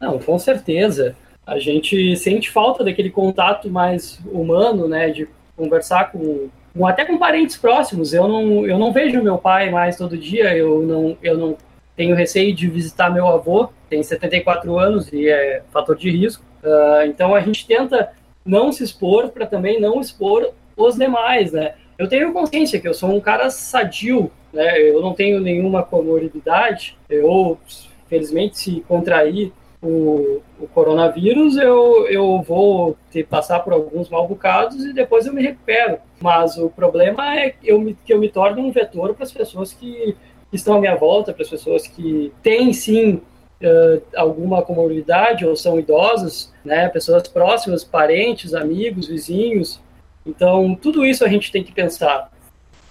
Não, 0.00 0.18
com 0.18 0.38
certeza. 0.38 1.16
A 1.46 1.58
gente 1.58 2.16
sente 2.16 2.50
falta 2.50 2.84
daquele 2.84 3.10
contato 3.10 3.70
mais 3.70 4.18
humano, 4.26 4.88
né, 4.88 5.10
de 5.10 5.28
conversar 5.56 6.10
com, 6.10 6.48
com 6.76 6.86
até 6.86 7.04
com 7.04 7.18
parentes 7.18 7.56
próximos. 7.56 8.12
Eu 8.12 8.26
não, 8.28 8.66
eu 8.66 8.78
não 8.78 8.92
vejo 8.92 9.22
meu 9.22 9.38
pai 9.38 9.70
mais 9.70 9.96
todo 9.96 10.18
dia, 10.18 10.56
eu 10.56 10.82
não, 10.82 11.16
eu 11.22 11.36
não 11.36 11.56
tenho 11.96 12.16
receio 12.16 12.54
de 12.54 12.68
visitar 12.68 13.10
meu 13.10 13.28
avô, 13.28 13.68
tem 13.88 14.02
74 14.02 14.78
anos 14.78 15.12
e 15.12 15.28
é 15.28 15.62
fator 15.70 15.96
de 15.96 16.10
risco. 16.10 16.42
Uh, 16.62 17.06
então 17.06 17.34
a 17.34 17.40
gente 17.40 17.66
tenta 17.66 18.10
não 18.44 18.70
se 18.72 18.84
expor 18.84 19.28
para 19.30 19.46
também 19.46 19.80
não 19.80 20.00
expor 20.00 20.50
os 20.76 20.96
demais, 20.96 21.52
né? 21.52 21.74
Eu 21.96 22.08
tenho 22.08 22.32
consciência 22.32 22.80
que 22.80 22.88
eu 22.88 22.94
sou 22.94 23.10
um 23.10 23.20
cara 23.20 23.50
sadio, 23.50 24.30
né? 24.52 24.80
Eu 24.80 25.00
não 25.00 25.14
tenho 25.14 25.40
nenhuma 25.40 25.82
comorbidade. 25.82 26.96
Eu, 27.08 27.58
felizmente, 28.08 28.58
se 28.58 28.80
contrair 28.88 29.52
o, 29.80 30.40
o 30.58 30.66
coronavírus, 30.66 31.56
eu, 31.56 32.06
eu 32.08 32.42
vou 32.42 32.96
ter 33.10 33.24
passar 33.24 33.60
por 33.60 33.72
alguns 33.72 34.08
mal 34.08 34.26
bocados 34.26 34.84
e 34.84 34.92
depois 34.92 35.26
eu 35.26 35.32
me 35.32 35.42
recupero. 35.42 35.98
Mas 36.20 36.56
o 36.56 36.68
problema 36.68 37.36
é 37.38 37.50
que 37.50 37.68
eu 37.68 37.78
me, 37.78 37.94
que 38.04 38.12
eu 38.12 38.18
me 38.18 38.28
torno 38.28 38.62
um 38.62 38.72
vetor 38.72 39.14
para 39.14 39.24
as 39.24 39.32
pessoas 39.32 39.72
que 39.72 40.16
estão 40.52 40.76
à 40.76 40.80
minha 40.80 40.96
volta, 40.96 41.32
para 41.32 41.42
as 41.42 41.50
pessoas 41.50 41.86
que 41.86 42.32
têm 42.42 42.72
sim 42.72 43.20
uh, 43.64 44.02
alguma 44.16 44.62
comorbidade 44.62 45.44
ou 45.44 45.56
são 45.56 45.78
idosos, 45.78 46.52
né, 46.64 46.88
pessoas 46.88 47.26
próximas, 47.26 47.82
parentes, 47.82 48.54
amigos, 48.54 49.06
vizinhos. 49.06 49.80
Então, 50.24 50.74
tudo 50.74 51.04
isso 51.04 51.24
a 51.24 51.28
gente 51.28 51.50
tem 51.50 51.62
que 51.62 51.72
pensar. 51.72 52.30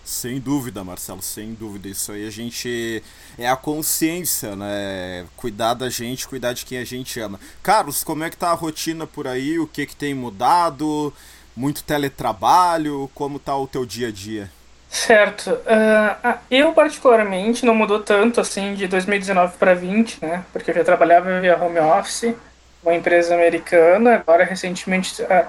Sem 0.03 0.37
dúvida, 0.37 0.83
Marcelo, 0.83 1.21
sem 1.21 1.53
dúvida. 1.53 1.87
Isso 1.87 2.11
aí 2.11 2.27
a 2.27 2.29
gente. 2.29 3.01
É 3.37 3.47
a 3.47 3.55
consciência, 3.55 4.53
né? 4.53 5.25
Cuidar 5.37 5.73
da 5.75 5.89
gente, 5.89 6.27
cuidar 6.27 6.51
de 6.51 6.65
quem 6.65 6.77
a 6.77 6.83
gente 6.83 7.19
ama. 7.21 7.39
Carlos, 7.61 8.03
como 8.03 8.23
é 8.23 8.29
que 8.29 8.35
tá 8.35 8.49
a 8.49 8.53
rotina 8.53 9.07
por 9.07 9.27
aí? 9.27 9.57
O 9.57 9.67
que, 9.67 9.85
que 9.85 9.95
tem 9.95 10.13
mudado? 10.13 11.13
Muito 11.55 11.83
teletrabalho? 11.83 13.09
Como 13.15 13.39
tá 13.39 13.55
o 13.55 13.65
teu 13.65 13.85
dia 13.85 14.09
a 14.09 14.11
dia? 14.11 14.51
Certo. 14.93 15.49
Uh, 15.49 16.37
eu, 16.51 16.71
particularmente, 16.71 17.65
não 17.65 17.73
mudou 17.73 17.99
tanto 17.99 18.39
assim 18.39 18.75
de 18.75 18.87
2019 18.87 19.57
para 19.57 19.73
20, 19.73 20.23
né? 20.23 20.45
Porque 20.53 20.69
eu 20.69 20.75
já 20.75 20.83
trabalhava 20.83 21.41
via 21.41 21.57
home 21.57 21.79
office, 21.79 22.35
uma 22.83 22.93
empresa 22.93 23.33
americana, 23.33 24.17
agora 24.17 24.43
recentemente 24.43 25.19
uh, 25.23 25.47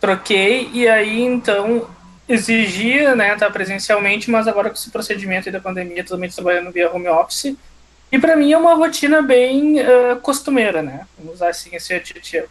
troquei, 0.00 0.70
e 0.72 0.88
aí 0.88 1.20
então 1.20 1.86
exigia 2.26 3.14
né, 3.14 3.34
estar 3.34 3.50
presencialmente, 3.50 4.30
mas 4.30 4.48
agora 4.48 4.70
com 4.70 4.74
esse 4.74 4.90
procedimento 4.90 5.50
da 5.52 5.60
pandemia, 5.60 6.02
totalmente 6.02 6.34
trabalhando 6.34 6.72
via 6.72 6.90
home 6.90 7.08
office. 7.08 7.54
E 8.10 8.18
para 8.18 8.36
mim 8.36 8.52
é 8.52 8.56
uma 8.56 8.74
rotina 8.74 9.20
bem 9.20 9.80
uh, 9.80 10.16
costumeira, 10.22 10.80
né? 10.80 11.06
Vamos 11.18 11.34
usar 11.34 11.50
assim 11.50 11.76
esse 11.76 11.92
adjetivo. 11.92 12.48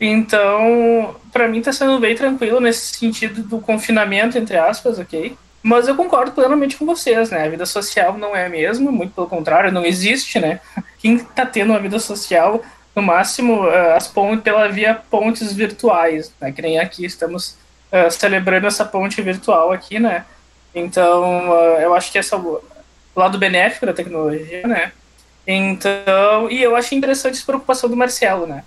Então, 0.00 1.14
para 1.30 1.46
mim 1.46 1.58
está 1.58 1.74
sendo 1.74 2.00
bem 2.00 2.16
tranquilo 2.16 2.58
nesse 2.58 2.96
sentido 2.96 3.42
do 3.42 3.60
confinamento, 3.60 4.38
entre 4.38 4.56
aspas, 4.56 4.98
ok? 4.98 5.36
Mas 5.64 5.88
eu 5.88 5.96
concordo 5.96 6.32
plenamente 6.32 6.76
com 6.76 6.84
vocês, 6.84 7.30
né? 7.30 7.46
A 7.46 7.48
vida 7.48 7.64
social 7.64 8.18
não 8.18 8.36
é 8.36 8.44
a 8.44 8.48
mesma, 8.50 8.92
muito 8.92 9.14
pelo 9.14 9.26
contrário, 9.26 9.72
não 9.72 9.82
existe, 9.82 10.38
né? 10.38 10.60
Quem 11.00 11.14
está 11.14 11.46
tendo 11.46 11.70
uma 11.70 11.80
vida 11.80 11.98
social, 11.98 12.62
no 12.94 13.00
máximo, 13.00 13.64
uh, 13.64 13.94
as 13.96 14.06
pontes, 14.06 14.44
pela 14.44 14.68
via 14.68 14.94
pontes 15.10 15.54
virtuais, 15.54 16.30
né? 16.38 16.52
Que 16.52 16.60
nem 16.60 16.78
aqui 16.78 17.06
estamos 17.06 17.56
uh, 17.90 18.10
celebrando 18.10 18.66
essa 18.66 18.84
ponte 18.84 19.22
virtual 19.22 19.72
aqui, 19.72 19.98
né? 19.98 20.26
Então, 20.74 21.48
uh, 21.48 21.80
eu 21.80 21.94
acho 21.94 22.12
que 22.12 22.18
esse 22.18 22.34
é 22.34 22.36
o 22.36 22.60
lado 23.16 23.38
benéfico 23.38 23.86
da 23.86 23.94
tecnologia, 23.94 24.66
né? 24.66 24.92
Então, 25.46 26.50
e 26.50 26.62
eu 26.62 26.76
acho 26.76 26.94
interessante 26.94 27.36
essa 27.36 27.46
preocupação 27.46 27.88
do 27.88 27.96
Marcelo, 27.96 28.46
né? 28.46 28.64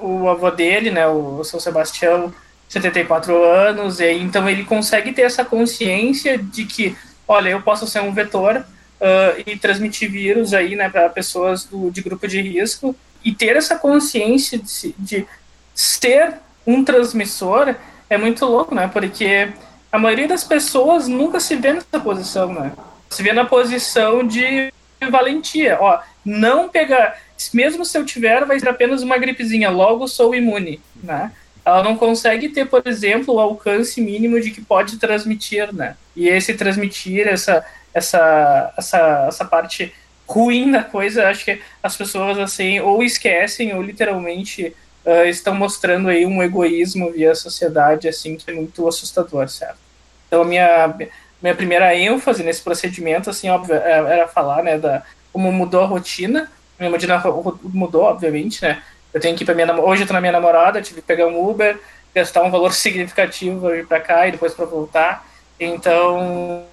o 0.00 0.28
avô 0.28 0.50
dele, 0.50 0.90
né, 0.90 1.06
o 1.06 1.44
São 1.44 1.60
Sebastião, 1.60 2.34
74 2.70 3.44
anos, 3.44 3.98
e 3.98 4.12
então 4.12 4.48
ele 4.48 4.64
consegue 4.64 5.12
ter 5.12 5.22
essa 5.22 5.44
consciência 5.44 6.38
de 6.38 6.64
que, 6.64 6.96
olha, 7.26 7.48
eu 7.48 7.60
posso 7.60 7.84
ser 7.86 8.00
um 8.00 8.12
vetor 8.12 8.58
uh, 8.58 9.42
e 9.44 9.58
transmitir 9.58 10.08
vírus 10.08 10.54
aí, 10.54 10.76
né, 10.76 10.88
para 10.88 11.08
pessoas 11.08 11.64
do, 11.64 11.90
de 11.90 12.00
grupo 12.00 12.28
de 12.28 12.40
risco, 12.40 12.94
e 13.24 13.34
ter 13.34 13.56
essa 13.56 13.76
consciência 13.76 14.56
de, 14.56 14.94
de 14.96 15.26
ser 15.74 16.34
um 16.64 16.84
transmissor 16.84 17.74
é 18.08 18.16
muito 18.16 18.46
louco, 18.46 18.72
né, 18.72 18.88
porque 18.92 19.52
a 19.90 19.98
maioria 19.98 20.28
das 20.28 20.44
pessoas 20.44 21.08
nunca 21.08 21.40
se 21.40 21.56
vê 21.56 21.72
nessa 21.72 21.98
posição, 21.98 22.52
né, 22.52 22.70
se 23.08 23.20
vê 23.20 23.32
na 23.32 23.44
posição 23.44 24.24
de 24.24 24.72
valentia, 25.10 25.76
ó, 25.80 25.98
não 26.24 26.68
pegar, 26.68 27.18
mesmo 27.52 27.84
se 27.84 27.98
eu 27.98 28.04
tiver, 28.04 28.44
vai 28.44 28.60
ser 28.60 28.68
apenas 28.68 29.02
uma 29.02 29.18
gripezinha, 29.18 29.70
logo 29.70 30.06
sou 30.06 30.36
imune, 30.36 30.80
né, 31.02 31.32
ela 31.70 31.82
não 31.82 31.96
consegue 31.96 32.48
ter, 32.48 32.66
por 32.66 32.82
exemplo, 32.84 33.34
o 33.34 33.40
alcance 33.40 34.00
mínimo 34.00 34.40
de 34.40 34.50
que 34.50 34.60
pode 34.60 34.98
transmitir, 34.98 35.72
né? 35.74 35.96
E 36.16 36.28
esse 36.28 36.54
transmitir, 36.54 37.26
essa, 37.26 37.64
essa, 37.94 38.74
essa, 38.76 39.24
essa 39.28 39.44
parte 39.44 39.92
ruim 40.26 40.70
da 40.70 40.82
coisa, 40.82 41.28
acho 41.28 41.44
que 41.44 41.60
as 41.82 41.96
pessoas, 41.96 42.38
assim, 42.38 42.80
ou 42.80 43.02
esquecem, 43.02 43.74
ou 43.74 43.82
literalmente 43.82 44.74
uh, 45.04 45.26
estão 45.26 45.54
mostrando 45.54 46.08
aí 46.08 46.24
um 46.26 46.42
egoísmo 46.42 47.10
via 47.12 47.34
sociedade, 47.34 48.08
assim, 48.08 48.36
que 48.36 48.50
é 48.50 48.54
muito 48.54 48.86
assustador, 48.86 49.48
certo? 49.48 49.78
Então, 50.26 50.44
minha, 50.44 50.94
minha 51.42 51.54
primeira 51.54 51.94
ênfase 51.96 52.42
nesse 52.42 52.62
procedimento, 52.62 53.30
assim, 53.30 53.48
óbvio, 53.48 53.74
é, 53.74 53.90
era 53.90 54.28
falar, 54.28 54.62
né, 54.62 54.78
da 54.78 55.02
como 55.32 55.52
mudou 55.52 55.82
a 55.82 55.86
rotina, 55.86 56.50
minha 56.78 56.90
rotina 56.90 57.22
mudou, 57.62 58.02
obviamente, 58.02 58.62
né, 58.62 58.82
eu 59.12 59.20
tenho 59.20 59.36
que 59.36 59.42
ir 59.42 59.46
para 59.46 59.54
minha 59.54 59.72
hoje 59.80 60.02
eu 60.02 60.06
tô 60.06 60.12
na 60.12 60.20
minha 60.20 60.32
namorada, 60.32 60.82
tive 60.82 61.00
que 61.00 61.06
pegar 61.06 61.26
um 61.26 61.48
Uber, 61.48 61.78
gastar 62.14 62.42
um 62.42 62.50
valor 62.50 62.72
significativo 62.74 63.68
para 63.88 64.00
cá 64.00 64.26
e 64.26 64.32
depois 64.32 64.54
para 64.54 64.64
voltar. 64.64 65.26
Então, 65.58 66.64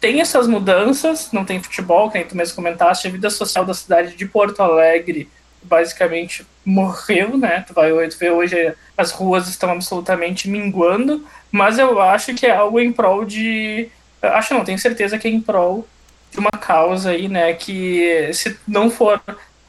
tem 0.00 0.20
essas 0.20 0.46
mudanças, 0.46 1.32
não 1.32 1.44
tem 1.44 1.62
futebol, 1.62 2.10
que 2.10 2.18
nem 2.18 2.26
tu 2.26 2.36
mesmo 2.36 2.54
comentaste, 2.54 3.08
a 3.08 3.10
vida 3.10 3.28
social 3.28 3.64
da 3.64 3.74
cidade 3.74 4.16
de 4.16 4.26
Porto 4.26 4.62
Alegre 4.62 5.28
basicamente 5.62 6.46
morreu, 6.64 7.36
né? 7.36 7.64
Tu 7.66 7.74
vai 7.74 7.90
tu 8.08 8.18
vê 8.18 8.30
hoje 8.30 8.74
as 8.96 9.10
ruas 9.10 9.48
estão 9.48 9.70
absolutamente 9.70 10.48
minguando, 10.48 11.26
mas 11.50 11.78
eu 11.78 12.00
acho 12.00 12.34
que 12.34 12.46
é 12.46 12.52
algo 12.54 12.80
em 12.80 12.92
prol 12.92 13.24
de 13.24 13.90
acho 14.22 14.54
não, 14.54 14.64
tenho 14.64 14.78
certeza 14.78 15.18
que 15.18 15.26
é 15.26 15.30
em 15.30 15.40
prol 15.40 15.86
de 16.30 16.38
uma 16.38 16.50
causa 16.50 17.10
aí, 17.10 17.28
né, 17.28 17.52
que 17.54 18.30
se 18.32 18.56
não 18.66 18.90
for 18.90 19.20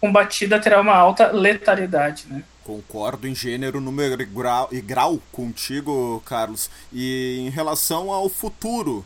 combatida 0.02 0.60
terá 0.60 0.82
uma 0.82 0.96
alta 0.96 1.32
letalidade, 1.32 2.26
né? 2.28 2.44
Concordo 2.64 3.28
em 3.28 3.36
gênero, 3.36 3.80
número 3.80 4.22
e 4.22 4.26
grau, 4.26 4.68
e 4.72 4.82
grau 4.82 5.22
contigo, 5.32 6.22
Carlos. 6.26 6.70
E 6.92 7.38
em 7.40 7.50
relação 7.50 8.12
ao 8.12 8.28
futuro, 8.28 9.06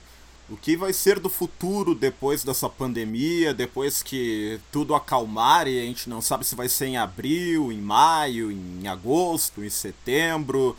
o 0.50 0.56
que 0.56 0.78
vai 0.78 0.94
ser 0.94 1.20
do 1.20 1.30
futuro 1.30 1.96
depois 1.96 2.44
dessa 2.44 2.70
pandemia, 2.70 3.54
depois 3.54 4.04
que 4.04 4.60
tudo 4.72 4.94
acalmar 4.94 5.68
e 5.68 5.80
a 5.80 5.84
gente 5.84 6.10
não 6.10 6.22
sabe 6.22 6.46
se 6.46 6.56
vai 6.56 6.70
ser 6.70 6.88
em 6.88 6.98
abril, 6.98 7.72
em 7.72 7.80
maio, 7.80 8.52
em 8.52 8.88
agosto, 8.88 9.64
em 9.64 9.70
setembro. 9.70 10.76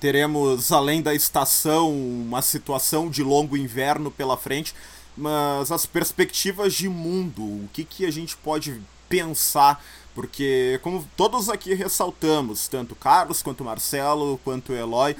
Teremos, 0.00 0.72
além 0.72 1.02
da 1.02 1.14
estação, 1.14 1.90
uma 1.92 2.40
situação 2.40 3.10
de 3.10 3.22
longo 3.22 3.56
inverno 3.56 4.10
pela 4.10 4.36
frente, 4.36 4.74
mas 5.16 5.70
as 5.70 5.84
perspectivas 5.84 6.72
de 6.72 6.88
mundo, 6.88 7.42
o 7.42 7.68
que, 7.72 7.84
que 7.84 8.06
a 8.06 8.10
gente 8.10 8.36
pode 8.36 8.80
pensar, 9.10 9.84
porque 10.14 10.78
como 10.82 11.06
todos 11.16 11.50
aqui 11.50 11.74
ressaltamos, 11.74 12.68
tanto 12.68 12.94
Carlos 12.94 13.42
quanto 13.42 13.64
Marcelo 13.64 14.40
quanto 14.42 14.72
Eloy, 14.72 15.16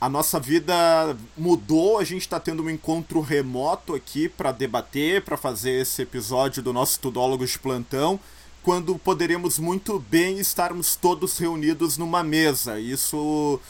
a 0.00 0.08
nossa 0.08 0.40
vida 0.40 1.16
mudou, 1.36 1.98
a 1.98 2.04
gente 2.04 2.22
está 2.22 2.40
tendo 2.40 2.62
um 2.62 2.70
encontro 2.70 3.20
remoto 3.20 3.94
aqui 3.94 4.28
para 4.28 4.52
debater, 4.52 5.22
para 5.22 5.36
fazer 5.36 5.82
esse 5.82 6.02
episódio 6.02 6.62
do 6.62 6.72
nosso 6.72 6.98
Tudólogos 7.00 7.50
de 7.50 7.58
Plantão, 7.58 8.18
quando 8.62 8.98
poderemos 8.98 9.58
muito 9.58 9.98
bem 9.98 10.38
estarmos 10.38 10.96
todos 10.96 11.38
reunidos 11.38 11.96
numa 11.96 12.22
mesa. 12.22 12.80
Isso 12.80 13.60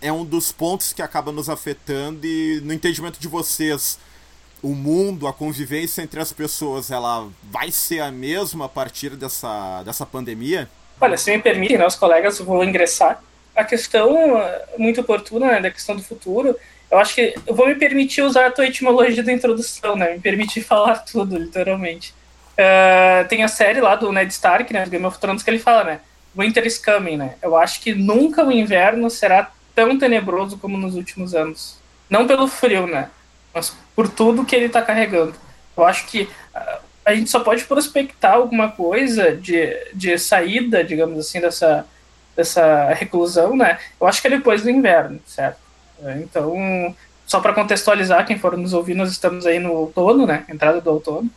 é 0.00 0.12
um 0.12 0.24
dos 0.24 0.52
pontos 0.52 0.92
que 0.92 1.02
acaba 1.02 1.32
nos 1.32 1.48
afetando 1.48 2.26
e 2.26 2.60
no 2.60 2.72
entendimento 2.72 3.18
de 3.18 3.28
vocês, 3.28 3.98
o 4.62 4.74
mundo, 4.74 5.26
a 5.26 5.32
convivência 5.32 6.02
entre 6.02 6.20
as 6.20 6.32
pessoas, 6.32 6.90
ela 6.90 7.28
vai 7.50 7.70
ser 7.70 8.00
a 8.00 8.12
mesma 8.12 8.66
a 8.66 8.68
partir 8.68 9.10
dessa, 9.10 9.82
dessa 9.82 10.06
pandemia? 10.06 10.68
Olha, 11.00 11.16
se 11.16 11.34
me 11.34 11.42
permitem, 11.42 11.78
né, 11.78 11.86
os 11.86 11.96
colegas 11.96 12.38
vão 12.38 12.62
ingressar 12.62 13.20
a 13.54 13.64
questão 13.64 14.38
eh, 14.38 14.64
muito 14.78 15.00
oportuna 15.00 15.46
né, 15.52 15.60
da 15.60 15.70
questão 15.70 15.94
do 15.94 16.02
futuro, 16.02 16.56
eu 16.90 16.98
acho 16.98 17.14
que 17.14 17.34
eu 17.46 17.54
vou 17.54 17.66
me 17.66 17.74
permitir 17.74 18.22
usar 18.22 18.46
a 18.46 18.50
tua 18.50 18.66
etimologia 18.66 19.22
da 19.22 19.32
introdução, 19.32 19.96
né? 19.96 20.12
Me 20.12 20.20
permitir 20.20 20.60
falar 20.62 20.98
tudo, 20.98 21.38
literalmente. 21.38 22.14
Uh, 22.52 23.26
tem 23.28 23.42
a 23.42 23.48
série 23.48 23.80
lá 23.80 23.96
do 23.96 24.12
Ned 24.12 24.30
Stark, 24.30 24.70
né, 24.72 24.84
do 24.84 24.90
Game 24.90 25.06
of 25.06 25.18
Thrones, 25.18 25.42
que 25.42 25.48
ele 25.48 25.58
fala, 25.58 25.84
né? 25.84 26.00
Winter 26.36 26.66
is 26.66 26.76
coming, 26.76 27.16
né? 27.16 27.34
Eu 27.40 27.56
acho 27.56 27.80
que 27.80 27.94
nunca 27.94 28.44
o 28.44 28.52
inverno 28.52 29.08
será 29.08 29.50
tão 29.74 29.98
tenebroso 29.98 30.58
como 30.58 30.76
nos 30.76 30.94
últimos 30.94 31.34
anos. 31.34 31.78
Não 32.10 32.26
pelo 32.26 32.46
frio, 32.46 32.86
né? 32.86 33.08
Mas 33.54 33.76
por 33.94 34.08
tudo 34.08 34.44
que 34.44 34.56
ele 34.56 34.66
está 34.66 34.82
carregando. 34.82 35.34
Eu 35.76 35.84
acho 35.84 36.06
que 36.06 36.22
uh, 36.22 36.82
a 37.04 37.14
gente 37.14 37.30
só 37.30 37.40
pode 37.40 37.64
prospectar 37.64 38.34
alguma 38.34 38.70
coisa 38.70 39.36
de, 39.36 39.76
de 39.92 40.18
saída, 40.18 40.84
digamos 40.84 41.18
assim, 41.18 41.40
dessa, 41.40 41.86
dessa 42.36 42.92
reclusão, 42.92 43.56
né? 43.56 43.78
Eu 44.00 44.06
acho 44.06 44.20
que 44.20 44.28
é 44.28 44.30
depois 44.30 44.62
do 44.62 44.70
inverno, 44.70 45.20
certo? 45.26 45.58
Então, 46.16 46.94
só 47.26 47.40
para 47.40 47.52
contextualizar, 47.52 48.26
quem 48.26 48.38
for 48.38 48.56
nos 48.56 48.72
ouvir, 48.72 48.94
nós 48.94 49.10
estamos 49.10 49.46
aí 49.46 49.58
no 49.58 49.72
outono, 49.72 50.26
né? 50.26 50.44
Entrada 50.48 50.80
do 50.80 50.90
outono. 50.90 51.30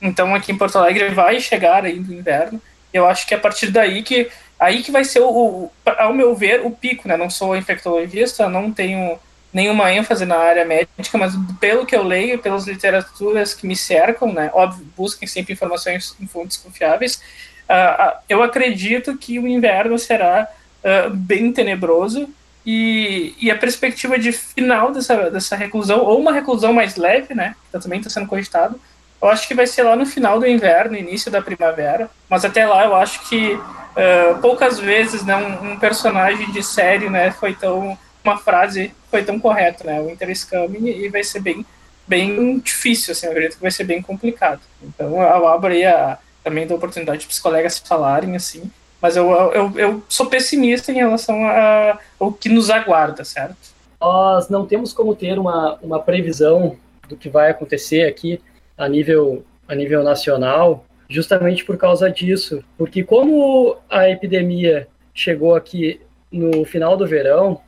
Então, 0.00 0.34
aqui 0.34 0.52
em 0.52 0.58
Porto 0.58 0.78
Alegre 0.78 1.10
vai 1.10 1.40
chegar 1.40 1.84
aí 1.84 1.98
do 1.98 2.12
inverno. 2.12 2.60
Eu 2.92 3.06
acho 3.06 3.26
que 3.26 3.34
é 3.34 3.36
a 3.36 3.40
partir 3.40 3.70
daí 3.70 4.02
que 4.02 4.30
aí 4.58 4.82
que 4.82 4.92
vai 4.92 5.04
ser 5.04 5.20
o, 5.20 5.28
o 5.28 5.72
ao 5.98 6.14
meu 6.14 6.34
ver, 6.34 6.64
o 6.64 6.70
pico, 6.70 7.08
né? 7.08 7.16
Não 7.16 7.28
sou 7.28 7.56
infectologista, 7.56 8.48
não 8.48 8.72
tenho 8.72 9.18
nenhuma 9.54 9.92
ênfase 9.92 10.26
na 10.26 10.36
área 10.36 10.64
médica, 10.64 11.16
mas 11.16 11.32
pelo 11.60 11.86
que 11.86 11.96
eu 11.96 12.02
leio, 12.02 12.40
pelas 12.40 12.66
literaturas 12.66 13.54
que 13.54 13.66
me 13.66 13.76
cercam, 13.76 14.32
né? 14.32 14.50
Óbvio, 14.52 14.84
busquem 14.96 15.26
sempre 15.26 15.54
informações 15.54 16.14
em 16.20 16.26
fontes 16.26 16.58
confiáveis 16.58 17.22
Uh, 17.64 18.18
eu 18.28 18.42
acredito 18.42 19.16
que 19.16 19.38
o 19.38 19.48
inverno 19.48 19.98
será 19.98 20.48
uh, 20.82 21.10
bem 21.10 21.50
tenebroso 21.50 22.28
e, 22.64 23.34
e, 23.40 23.50
a 23.50 23.56
perspectiva 23.56 24.18
de 24.18 24.32
final 24.32 24.92
dessa, 24.92 25.30
dessa 25.30 25.56
reclusão, 25.56 26.00
ou 26.00 26.18
uma 26.18 26.32
reclusão 26.32 26.72
mais 26.72 26.96
leve, 26.96 27.34
né, 27.34 27.54
que 27.70 27.78
também 27.78 27.98
está 27.98 28.10
sendo 28.10 28.26
cogitado, 28.26 28.78
eu 29.20 29.28
acho 29.28 29.48
que 29.48 29.54
vai 29.54 29.66
ser 29.66 29.82
lá 29.82 29.96
no 29.96 30.04
final 30.04 30.38
do 30.38 30.46
inverno, 30.46 30.96
início 30.96 31.30
da 31.30 31.40
primavera, 31.40 32.10
mas 32.28 32.44
até 32.44 32.66
lá 32.66 32.84
eu 32.84 32.94
acho 32.94 33.26
que 33.28 33.54
uh, 33.54 34.38
poucas 34.42 34.78
vezes 34.78 35.24
né, 35.24 35.34
um, 35.36 35.72
um, 35.72 35.78
personagem 35.78 36.50
de 36.52 36.62
série 36.62 37.08
né, 37.08 37.30
foi 37.30 37.54
tão, 37.54 37.98
uma 38.24 38.38
frase 38.38 38.92
foi 39.10 39.22
tão 39.22 39.38
correta, 39.38 39.84
né, 39.84 40.00
o 40.00 40.06
Winter 40.06 40.30
is 40.30 40.44
coming, 40.44 40.88
e 40.88 41.08
vai 41.08 41.22
ser 41.22 41.40
bem, 41.40 41.64
bem 42.06 42.58
difícil, 42.58 43.12
assim, 43.12 43.26
eu 43.26 43.32
acredito 43.32 43.56
que 43.56 43.62
vai 43.62 43.70
ser 43.70 43.84
bem 43.84 44.00
complicado. 44.00 44.60
Então 44.82 45.20
eu 45.20 45.46
abro 45.46 45.72
aí 45.72 45.84
a 45.84 46.18
também 46.44 46.66
dou 46.66 46.76
oportunidade 46.76 47.24
para 47.24 47.32
os 47.32 47.38
colegas 47.38 47.78
falarem 47.78 48.36
assim, 48.36 48.70
mas 49.00 49.16
eu, 49.16 49.30
eu, 49.52 49.78
eu 49.78 50.02
sou 50.08 50.26
pessimista 50.26 50.92
em 50.92 50.96
relação 50.96 51.44
a, 51.46 51.98
ao 52.20 52.32
que 52.32 52.50
nos 52.50 52.68
aguarda, 52.68 53.24
certo? 53.24 53.56
Nós 54.00 54.48
não 54.50 54.66
temos 54.66 54.92
como 54.92 55.16
ter 55.16 55.38
uma, 55.38 55.78
uma 55.82 55.98
previsão 55.98 56.76
do 57.08 57.16
que 57.16 57.28
vai 57.28 57.50
acontecer 57.50 58.06
aqui 58.06 58.40
a 58.76 58.88
nível, 58.88 59.44
a 59.66 59.74
nível 59.74 60.02
nacional, 60.02 60.84
justamente 61.08 61.64
por 61.64 61.76
causa 61.76 62.10
disso. 62.10 62.62
Porque 62.76 63.02
como 63.02 63.76
a 63.88 64.08
epidemia 64.08 64.86
chegou 65.14 65.54
aqui 65.54 66.00
no 66.30 66.64
final 66.64 66.96
do 66.96 67.06
verão, 67.06 67.60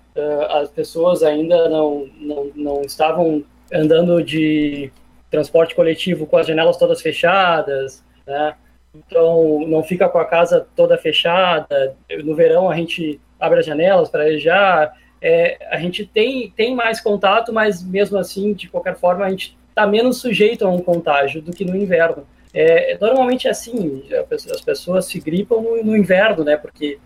as 0.51 0.71
pessoas 0.71 1.23
ainda 1.23 1.69
não, 1.69 2.09
não, 2.19 2.51
não 2.55 2.83
estavam 2.83 3.45
andando 3.73 4.23
de 4.23 4.91
transporte 5.31 5.75
coletivo 5.75 6.27
com 6.27 6.37
as 6.37 6.47
janelas 6.47 6.77
todas 6.77 7.03
fechadas, 7.03 8.05
né? 8.27 8.55
então 8.97 9.61
não 9.67 9.83
fica 9.83 10.09
com 10.09 10.19
a 10.19 10.25
casa 10.25 10.67
toda 10.75 10.97
fechada. 10.97 11.97
No 12.25 12.35
verão 12.35 12.71
a 12.71 12.77
gente 12.77 13.21
abre 13.39 13.61
as 13.61 13.67
janelas 13.67 14.09
para 14.09 14.23
arejar. 14.23 14.97
É, 15.21 15.59
a 15.71 15.79
gente 15.79 16.07
tem, 16.07 16.51
tem 16.51 16.75
mais 16.75 17.01
contato, 17.01 17.53
mas 17.53 17.83
mesmo 17.83 18.19
assim, 18.19 18.53
de 18.53 18.69
qualquer 18.69 18.97
forma, 18.97 19.25
a 19.25 19.31
gente 19.31 19.57
está 19.69 19.87
menos 19.87 20.19
sujeito 20.19 20.65
a 20.65 20.71
um 20.71 20.81
contágio 20.81 21.43
do 21.43 21.53
que 21.53 21.65
no 21.65 21.77
inverno. 21.77 22.27
É, 22.55 22.97
normalmente 22.99 23.47
é 23.47 23.51
assim, 23.51 24.03
as 24.51 24.63
pessoas 24.63 25.05
se 25.05 25.21
gripam 25.21 25.61
no, 25.61 25.85
no 25.85 25.97
inverno, 25.97 26.43
né? 26.43 26.57
Porque 26.57 26.99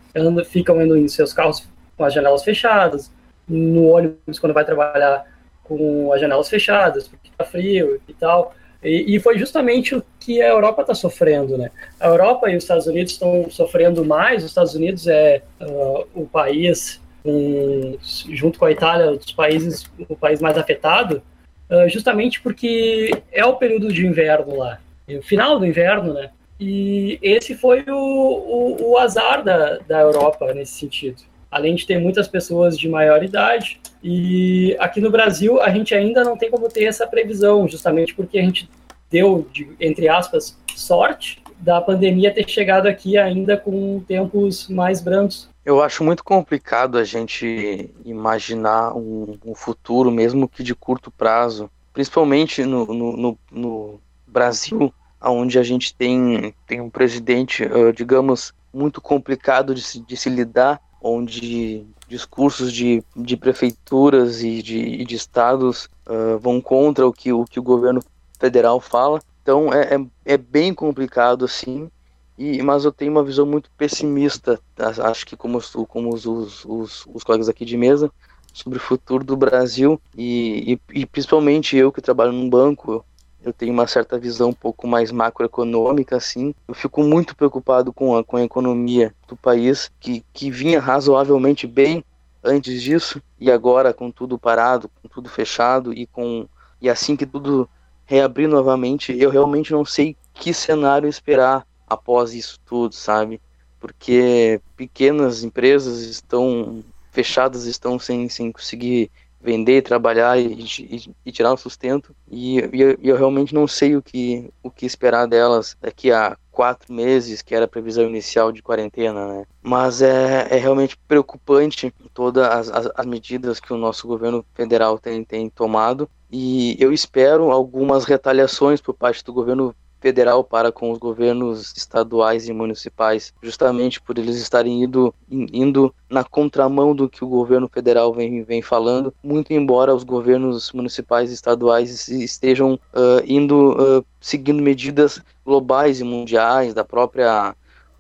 ficam 0.45 0.81
indo 0.81 0.97
em 0.97 1.09
seus 1.09 1.33
carros 1.33 1.69
com 2.01 2.07
as 2.07 2.15
janelas 2.15 2.43
fechadas, 2.43 3.13
no 3.47 3.91
ônibus 3.91 4.39
quando 4.39 4.55
vai 4.55 4.65
trabalhar 4.65 5.27
com 5.63 6.11
as 6.15 6.21
janelas 6.23 6.49
fechadas, 6.49 7.07
porque 7.07 7.29
está 7.29 7.45
frio 7.45 8.01
e 8.09 8.15
tal. 8.15 8.55
E, 8.83 9.17
e, 9.17 9.21
foi 9.21 9.39
justamente 9.39 9.95
o 9.95 10.03
que 10.19 10.41
a 10.41 10.49
Europa 10.49 10.81
está 10.81 10.95
sofrendo, 10.95 11.59
né? 11.59 11.71
A 12.01 12.09
Europa 12.09 12.49
e 12.49 12.57
os 12.57 12.65
Estados 12.65 12.87
Unidos 12.87 13.13
estão 13.13 13.51
sofrendo 13.51 14.03
mais. 14.03 14.43
Os 14.43 14.49
Estados 14.49 14.75
Unidos 14.75 15.07
é 15.07 15.43
uh, 15.61 16.07
o 16.15 16.27
país, 16.27 16.99
um, 17.23 17.99
junto 18.01 18.59
com 18.59 18.65
a 18.65 18.73
Itália, 18.73 19.11
os 19.11 19.33
países, 19.33 19.85
o 20.09 20.17
país 20.17 20.41
mais 20.41 20.57
afetado, 20.57 21.23
uh, 21.69 21.87
justamente 21.91 22.41
porque 22.41 23.11
é 23.31 23.45
o 23.45 23.57
período 23.57 23.93
de 23.93 24.07
inverno 24.07 24.57
lá, 24.57 24.81
o 25.07 25.21
final 25.21 25.59
do 25.59 25.67
inverno, 25.67 26.15
né? 26.15 26.31
E 26.59 27.19
esse 27.21 27.55
foi 27.55 27.85
o, 27.87 27.95
o, 27.95 28.93
o 28.93 28.97
azar 28.97 29.45
da, 29.45 29.77
da 29.81 30.01
Europa 30.01 30.55
nesse 30.55 30.73
sentido 30.73 31.29
além 31.51 31.75
de 31.75 31.87
ter 31.87 31.99
muitas 31.99 32.29
pessoas 32.29 32.79
de 32.79 32.89
maior 32.89 33.23
idade. 33.25 33.81
E 34.03 34.77
aqui 34.79 35.01
no 35.01 35.11
Brasil 35.11 35.61
a 35.61 35.71
gente 35.71 35.95
ainda 35.95 36.23
não 36.23 36.37
tem 36.37 36.51
como 36.51 36.69
ter 36.69 36.85
essa 36.85 37.07
previsão, 37.07 37.67
justamente 37.67 38.15
porque 38.15 38.39
a 38.39 38.43
gente 38.43 38.71
deu, 39.11 39.47
de, 39.53 39.69
entre 39.81 40.09
aspas, 40.09 40.57
sorte 40.77 41.43
da 41.59 41.81
pandemia 41.81 42.33
ter 42.33 42.49
chegado 42.49 42.87
aqui 42.87 43.19
ainda 43.19 43.57
com 43.57 44.03
tempos 44.07 44.69
mais 44.69 45.01
brancos. 45.01 45.51
Eu 45.65 45.83
acho 45.83 46.03
muito 46.03 46.25
complicado 46.25 46.97
a 46.97 47.05
gente 47.05 47.91
imaginar 48.05 48.97
um, 48.97 49.39
um 49.45 49.55
futuro, 49.55 50.11
mesmo 50.11 50.49
que 50.49 50.63
de 50.63 50.75
curto 50.75 51.11
prazo, 51.11 51.71
principalmente 51.93 52.65
no, 52.65 52.87
no, 52.87 53.17
no, 53.17 53.39
no 53.53 54.01
Brasil, 54.27 54.93
onde 55.21 55.59
a 55.59 55.63
gente 55.63 55.95
tem, 55.95 56.55
tem 56.67 56.81
um 56.81 56.89
presidente, 56.89 57.69
digamos, 57.95 58.55
muito 58.73 59.01
complicado 59.01 59.75
de 59.75 59.83
se, 59.83 60.01
de 60.01 60.17
se 60.17 60.31
lidar 60.31 60.81
onde 61.01 61.87
discursos 62.09 62.73
de, 62.73 63.03
de 63.17 63.37
prefeituras 63.37 64.43
e 64.43 64.63
de, 64.63 64.79
e 64.79 65.05
de 65.05 65.15
estados 65.15 65.89
uh, 66.07 66.39
vão 66.39 66.61
contra 66.61 67.07
o 67.07 67.13
que, 67.13 67.33
o 67.33 67.45
que 67.45 67.61
o 67.61 67.63
governo 67.63 68.03
federal 68.39 68.81
fala. 68.81 69.21
Então 69.43 69.73
é, 69.73 69.95
é, 69.95 70.35
é, 70.35 70.37
bem 70.37 70.75
complicado 70.75 71.45
assim, 71.45 71.89
e, 72.37 72.63
mas 72.63 72.85
eu 72.85 72.93
tenho 72.93 73.13
uma 73.13 73.23
visão 73.23 73.47
muito 73.47 73.71
pessimista, 73.79 74.59
acho 74.79 75.27
que 75.27 75.37
como, 75.37 75.61
como 75.87 76.15
os, 76.15 76.27
os, 76.27 76.65
os, 76.65 77.07
os 77.15 77.23
colegas 77.23 77.49
aqui 77.49 77.65
de 77.65 77.77
mesa, 77.77 78.11
sobre 78.53 78.79
o 78.79 78.83
futuro 78.83 79.23
do 79.23 79.37
Brasil 79.37 80.01
e, 80.17 80.79
e, 80.93 81.01
e 81.01 81.07
principalmente 81.07 81.77
eu 81.77 81.93
que 81.93 82.01
trabalho 82.01 82.33
num 82.33 82.51
banco, 82.51 83.05
eu 83.43 83.53
tenho 83.53 83.73
uma 83.73 83.87
certa 83.87 84.19
visão 84.19 84.51
um 84.51 84.55
pouco 84.55 84.87
mais 84.87 85.11
macroeconômica, 85.11 86.17
assim. 86.17 86.55
Eu 86.69 86.75
fico 86.75 87.03
muito 87.03 87.35
preocupado 87.35 87.93
com 87.93 88.17
a, 88.17 88.25
com 88.25 88.37
a 88.37 88.43
economia 88.43 89.15
do 89.27 89.37
país, 89.37 89.91
que, 89.99 90.25
que 90.33 90.51
vinha 90.51 90.81
razoavelmente 90.81 91.67
bem 91.67 92.05
antes 92.43 92.83
disso, 92.83 93.23
e 93.39 93.51
agora 93.51 93.93
com 93.93 94.11
tudo 94.11 94.39
parado, 94.39 94.91
com 95.03 95.09
tudo 95.09 95.29
fechado, 95.29 95.93
e 95.93 96.07
com 96.07 96.47
e 96.81 96.89
assim 96.89 97.15
que 97.15 97.27
tudo 97.27 97.69
reabrir 98.07 98.49
novamente, 98.49 99.17
eu 99.17 99.31
realmente 99.31 99.73
não 99.73 99.85
sei 99.85 100.17
que 100.35 100.53
cenário 100.55 101.09
esperar 101.09 101.67
após 101.87 102.35
isso 102.35 102.59
tudo, 102.65 102.95
sabe? 102.95 103.41
Porque 103.79 104.61
pequenas 104.77 105.45
empresas 105.45 106.01
estão 106.01 106.83
fechadas, 107.11 107.67
estão 107.67 107.99
sem, 107.99 108.29
sem 108.29 108.51
conseguir 108.51 109.11
vender, 109.41 109.83
trabalhar 109.83 110.39
e, 110.39 110.65
e, 110.79 111.15
e 111.25 111.33
tirar 111.33 111.53
o 111.53 111.57
sustento. 111.57 112.15
E, 112.31 112.59
e, 112.59 112.99
eu 113.03 113.17
realmente 113.17 113.55
não 113.55 113.67
sei 113.67 113.97
o 113.97 114.03
que, 114.03 114.51
o 114.63 114.71
que 114.71 114.85
esperar 114.85 115.27
delas 115.27 115.77
daqui 115.81 116.13
a 116.13 116.37
quatro 116.51 116.93
meses, 116.93 117.41
que 117.41 117.55
era 117.55 117.65
a 117.65 117.69
previsão 117.69 118.05
inicial 118.05 118.53
de 118.53 118.63
quarentena, 118.63 119.27
né? 119.27 119.45
Mas 119.63 120.03
é, 120.03 120.47
é 120.51 120.57
realmente 120.57 120.97
preocupante 121.09 121.93
todas 122.13 122.47
as, 122.47 122.69
as, 122.69 122.93
as 122.95 123.07
medidas 123.07 123.61
que 123.61 123.73
o 123.73 123.79
nosso 123.79 124.07
governo 124.07 124.45
federal 124.55 124.99
tem, 124.99 125.25
tem 125.25 125.49
tomado. 125.49 126.09
E 126.31 126.77
eu 126.79 126.93
espero 126.93 127.51
algumas 127.51 128.05
retaliações 128.05 128.81
por 128.81 128.95
parte 128.95 129.25
do 129.25 129.33
governo 129.33 129.75
federal 130.01 130.43
para 130.43 130.73
com 130.73 130.91
os 130.91 130.99
governos 130.99 131.73
estaduais 131.77 132.49
e 132.49 132.53
municipais, 132.53 133.33
justamente 133.43 134.01
por 134.01 134.19
eles 134.19 134.37
estarem 134.37 134.83
indo, 134.83 135.15
indo 135.31 135.95
na 136.09 136.25
contramão 136.25 136.95
do 136.95 137.09
que 137.09 137.25
o 137.25 137.29
governo 137.29 137.69
federal 137.69 138.13
vem, 138.13 138.43
vem 138.43 138.63
falando, 138.63 139.13
muito 139.23 139.53
embora 139.53 139.95
os 139.95 140.03
governos 140.03 140.73
municipais 140.73 141.31
e 141.31 141.35
estaduais 141.35 142.09
estejam 142.09 142.75
uh, 142.75 143.23
indo 143.27 143.73
uh, 143.73 144.05
seguindo 144.21 144.63
medidas 144.63 145.21
globais 145.45 146.01
e 146.01 146.05
mundiais 146.05 146.73
da 146.73 146.85
própria 146.85 147.55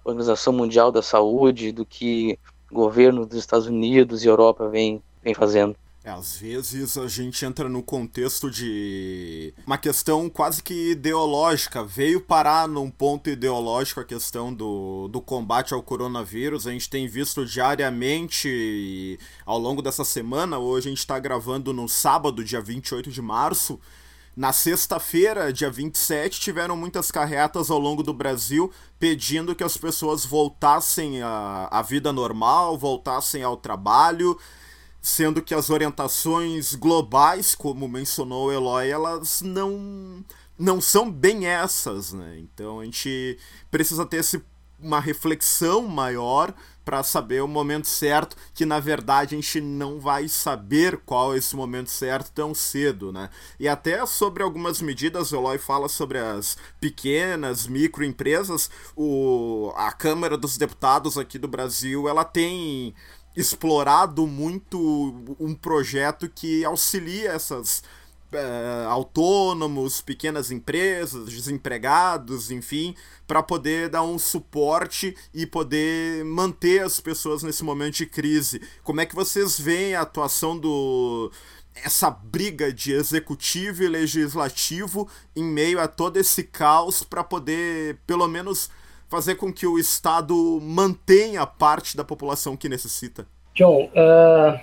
Organização 0.05 0.53
Mundial 0.53 0.91
da 0.91 1.03
Saúde, 1.03 1.73
do 1.73 1.85
que 1.85 2.39
o 2.71 2.75
governo 2.75 3.27
dos 3.27 3.39
Estados 3.39 3.67
Unidos 3.67 4.25
e 4.25 4.29
Europa 4.29 4.69
vem, 4.69 5.03
vem 5.23 5.35
fazendo. 5.35 5.77
Às 6.03 6.39
vezes 6.39 6.97
a 6.97 7.07
gente 7.07 7.45
entra 7.45 7.69
no 7.69 7.83
contexto 7.83 8.51
de 8.51 9.53
uma 9.67 9.77
questão 9.77 10.31
quase 10.31 10.63
que 10.63 10.93
ideológica. 10.93 11.85
Veio 11.85 12.23
parar 12.23 12.67
num 12.67 12.91
ponto 12.91 13.29
ideológico 13.29 14.01
a 14.01 14.05
questão 14.05 14.53
do, 14.53 15.09
do 15.09 15.21
combate 15.21 15.75
ao 15.75 15.83
coronavírus. 15.83 16.67
A 16.67 16.71
gente 16.71 16.89
tem 16.89 17.07
visto 17.07 17.45
diariamente 17.45 19.19
ao 19.45 19.59
longo 19.59 19.83
dessa 19.83 20.03
semana. 20.03 20.59
Hoje 20.59 20.89
a 20.89 20.91
gente 20.91 21.01
está 21.01 21.19
gravando 21.19 21.71
no 21.71 21.87
sábado, 21.87 22.43
dia 22.43 22.63
28 22.63 23.11
de 23.11 23.21
março. 23.21 23.79
Na 24.35 24.55
sexta-feira, 24.55 25.53
dia 25.53 25.71
27, 25.71 26.41
tiveram 26.41 26.75
muitas 26.77 27.11
carretas 27.11 27.71
ao 27.71 27.79
longo 27.79 28.03
do 28.03 28.15
Brasil 28.15 28.73
pedindo 28.99 29.55
que 29.55 29.65
as 29.65 29.77
pessoas 29.77 30.25
voltassem 30.25 31.21
à 31.23 31.85
vida 31.87 32.11
normal, 32.11 32.79
voltassem 32.79 33.43
ao 33.43 33.57
trabalho 33.57 34.39
sendo 35.01 35.43
que 35.43 35.55
as 35.55 35.71
orientações 35.71 36.75
globais, 36.75 37.55
como 37.55 37.89
mencionou 37.89 38.49
o 38.49 38.53
Eloy, 38.53 38.89
elas 38.89 39.41
não 39.41 40.25
não 40.59 40.79
são 40.79 41.11
bem 41.11 41.47
essas, 41.47 42.13
né? 42.13 42.39
Então 42.39 42.81
a 42.81 42.85
gente 42.85 43.39
precisa 43.71 44.05
ter 44.05 44.19
esse, 44.19 44.43
uma 44.79 45.01
reflexão 45.01 45.89
maior 45.89 46.53
para 46.85 47.03
saber 47.03 47.43
o 47.43 47.49
momento 47.49 47.87
certo, 47.87 48.37
que 48.53 48.67
na 48.67 48.81
verdade 48.81 49.35
a 49.35 49.41
gente 49.41 49.61
não 49.61 50.01
vai 50.01 50.29
saber 50.29 50.99
qual 51.07 51.35
é 51.35 51.39
esse 51.39 51.55
momento 51.55 51.91
certo 51.91 52.33
tão 52.33 52.55
cedo, 52.55 53.13
né? 53.13 53.31
E 53.59 53.69
até 53.69 54.05
sobre 54.07 54.43
algumas 54.43 54.83
medidas, 54.83 55.33
o 55.33 55.37
Eloy 55.37 55.57
fala 55.57 55.89
sobre 55.89 56.19
as 56.19 56.57
pequenas, 56.81 57.67
microempresas, 57.67 58.71
o, 58.97 59.73
a 59.77 59.93
Câmara 59.93 60.37
dos 60.37 60.59
Deputados 60.59 61.17
aqui 61.17 61.39
do 61.39 61.49
Brasil, 61.49 62.09
ela 62.09 62.25
tem 62.25 62.95
explorado 63.37 64.27
muito 64.27 65.37
um 65.39 65.55
projeto 65.55 66.29
que 66.29 66.65
auxilia 66.65 67.33
essas 67.33 67.83
é, 68.33 68.85
autônomos, 68.87 70.01
pequenas 70.01 70.51
empresas, 70.51 71.29
desempregados, 71.29 72.51
enfim, 72.51 72.95
para 73.27 73.43
poder 73.43 73.89
dar 73.89 74.03
um 74.03 74.19
suporte 74.19 75.17
e 75.35 75.47
poder 75.47 76.25
manter 76.25 76.83
as 76.83 77.01
pessoas 77.01 77.43
nesse 77.43 77.65
momento 77.65 77.97
de 77.97 78.07
crise. 78.07 78.61
Como 78.83 79.01
é 79.01 79.07
que 79.07 79.15
vocês 79.15 79.59
veem 79.59 79.95
a 79.95 80.03
atuação 80.03 80.59
do 80.59 81.31
essa 81.75 82.11
briga 82.11 82.73
de 82.73 82.93
executivo 82.93 83.83
e 83.83 83.89
legislativo 83.89 85.09
em 85.35 85.45
meio 85.45 85.81
a 85.81 85.87
todo 85.89 86.17
esse 86.19 86.43
caos 86.43 87.03
para 87.03 87.25
poder 87.25 87.99
pelo 88.07 88.27
menos 88.29 88.69
fazer 89.11 89.35
com 89.35 89.53
que 89.53 89.67
o 89.67 89.77
Estado 89.77 90.35
mantenha 90.63 91.45
parte 91.45 91.97
da 91.97 92.05
população 92.05 92.57
que 92.57 92.69
necessita? 92.69 93.27
John, 93.55 93.87
uh, 93.87 94.59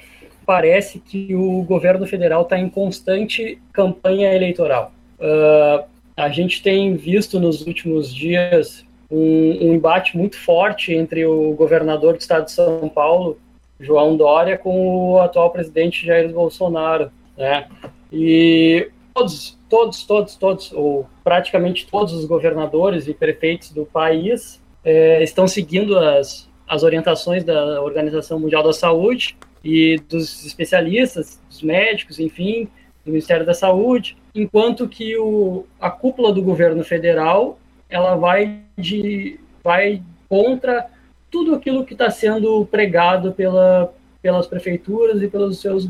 parece 0.46 1.00
que 1.00 1.36
o 1.36 1.62
governo 1.64 2.08
federal 2.08 2.44
está 2.44 2.58
em 2.58 2.70
constante 2.70 3.62
campanha 3.74 4.34
eleitoral. 4.34 4.94
Uh, 5.20 5.86
a 6.16 6.30
gente 6.30 6.64
tem 6.64 6.96
visto 6.96 7.40
nos 7.40 7.68
últimos 7.68 8.14
dias 8.14 8.86
um, 9.12 9.68
um, 9.68 9.74
embate 9.76 10.16
muito 10.18 10.38
forte 10.40 10.94
entre 10.94 11.26
o 11.26 11.52
governador 11.54 12.14
do 12.14 12.22
estado 12.22 12.46
de 12.46 12.52
São 12.54 12.88
Paulo, 12.88 13.38
João 13.80 14.16
Dória, 14.16 14.58
com 14.58 15.12
o 15.12 15.20
atual 15.20 15.52
presidente 15.52 16.06
Jair 16.06 16.32
Bolsonaro, 16.32 17.12
né? 17.38 17.68
E 18.12 18.90
todos, 19.14 19.57
todos, 19.70 20.04
todos, 20.04 20.36
todos, 20.36 20.72
ou 20.72 21.08
praticamente 21.24 21.88
todos 21.88 22.14
os 22.14 22.26
governadores 22.26 23.08
e 23.08 23.14
prefeitos 23.14 23.72
do 23.72 23.86
país 23.86 24.62
é, 24.84 25.22
estão 25.24 25.48
seguindo 25.48 25.98
as, 25.98 26.50
as 26.68 26.84
orientações 26.84 27.44
da 27.44 27.82
Organização 27.82 28.40
Mundial 28.40 28.64
da 28.64 28.74
Saúde 28.74 29.38
e 29.64 30.00
dos 30.10 30.46
especialistas, 30.46 31.42
dos 31.50 31.62
médicos, 31.62 32.20
enfim, 32.20 32.70
do 33.06 33.12
Ministério 33.12 33.46
da 33.46 33.54
Saúde, 33.54 34.18
enquanto 34.34 34.88
que 34.88 35.18
o, 35.18 35.66
a 35.80 35.90
cúpula 35.90 36.32
do 36.32 36.42
governo 36.42 36.84
federal 36.84 37.60
ela 37.90 38.16
vai 38.16 38.60
de 38.78 39.40
vai 39.64 40.02
contra 40.30 40.90
tudo 41.30 41.56
aquilo 41.56 41.86
que 41.86 41.94
está 41.94 42.10
sendo 42.10 42.66
pregado 42.66 43.34
pela, 43.34 43.94
pelas 44.22 44.48
prefeituras 44.48 45.22
e 45.22 45.28
pelos 45.28 45.60
seus 45.60 45.88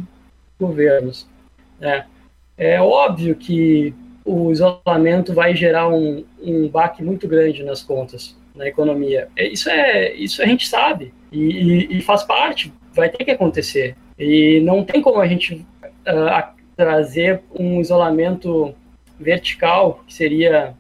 governos. 0.60 1.28
Né? 1.80 2.06
É 2.58 2.82
óbvio 2.82 3.36
que 3.36 3.94
o 4.26 4.52
isolamento 4.52 5.34
vai 5.34 5.56
gerar 5.56 5.88
um, 5.88 6.26
um 6.42 6.68
baque 6.68 7.04
muito 7.04 7.28
grande 7.28 7.64
nas 7.64 7.82
contas, 7.82 8.36
na 8.56 8.68
economia. 8.68 9.30
É, 9.36 9.48
isso 9.48 9.70
é 9.70 10.14
isso 10.14 10.42
a 10.42 10.46
gente 10.46 10.68
sabe 10.68 11.14
e, 11.32 11.40
e, 11.40 11.98
e 11.98 12.02
faz 12.02 12.24
parte, 12.24 12.74
vai 12.94 13.10
ter 13.10 13.24
que 13.24 13.32
acontecer. 13.32 13.96
E 14.18 14.60
não 14.62 14.84
tem 14.84 15.02
como 15.02 15.20
a 15.20 15.28
gente 15.28 15.66
uh, 15.84 16.58
trazer 16.76 17.42
um 17.58 17.80
isolamento 17.80 18.74
vertical, 19.20 20.04
que 20.06 20.14
seria 20.14 20.74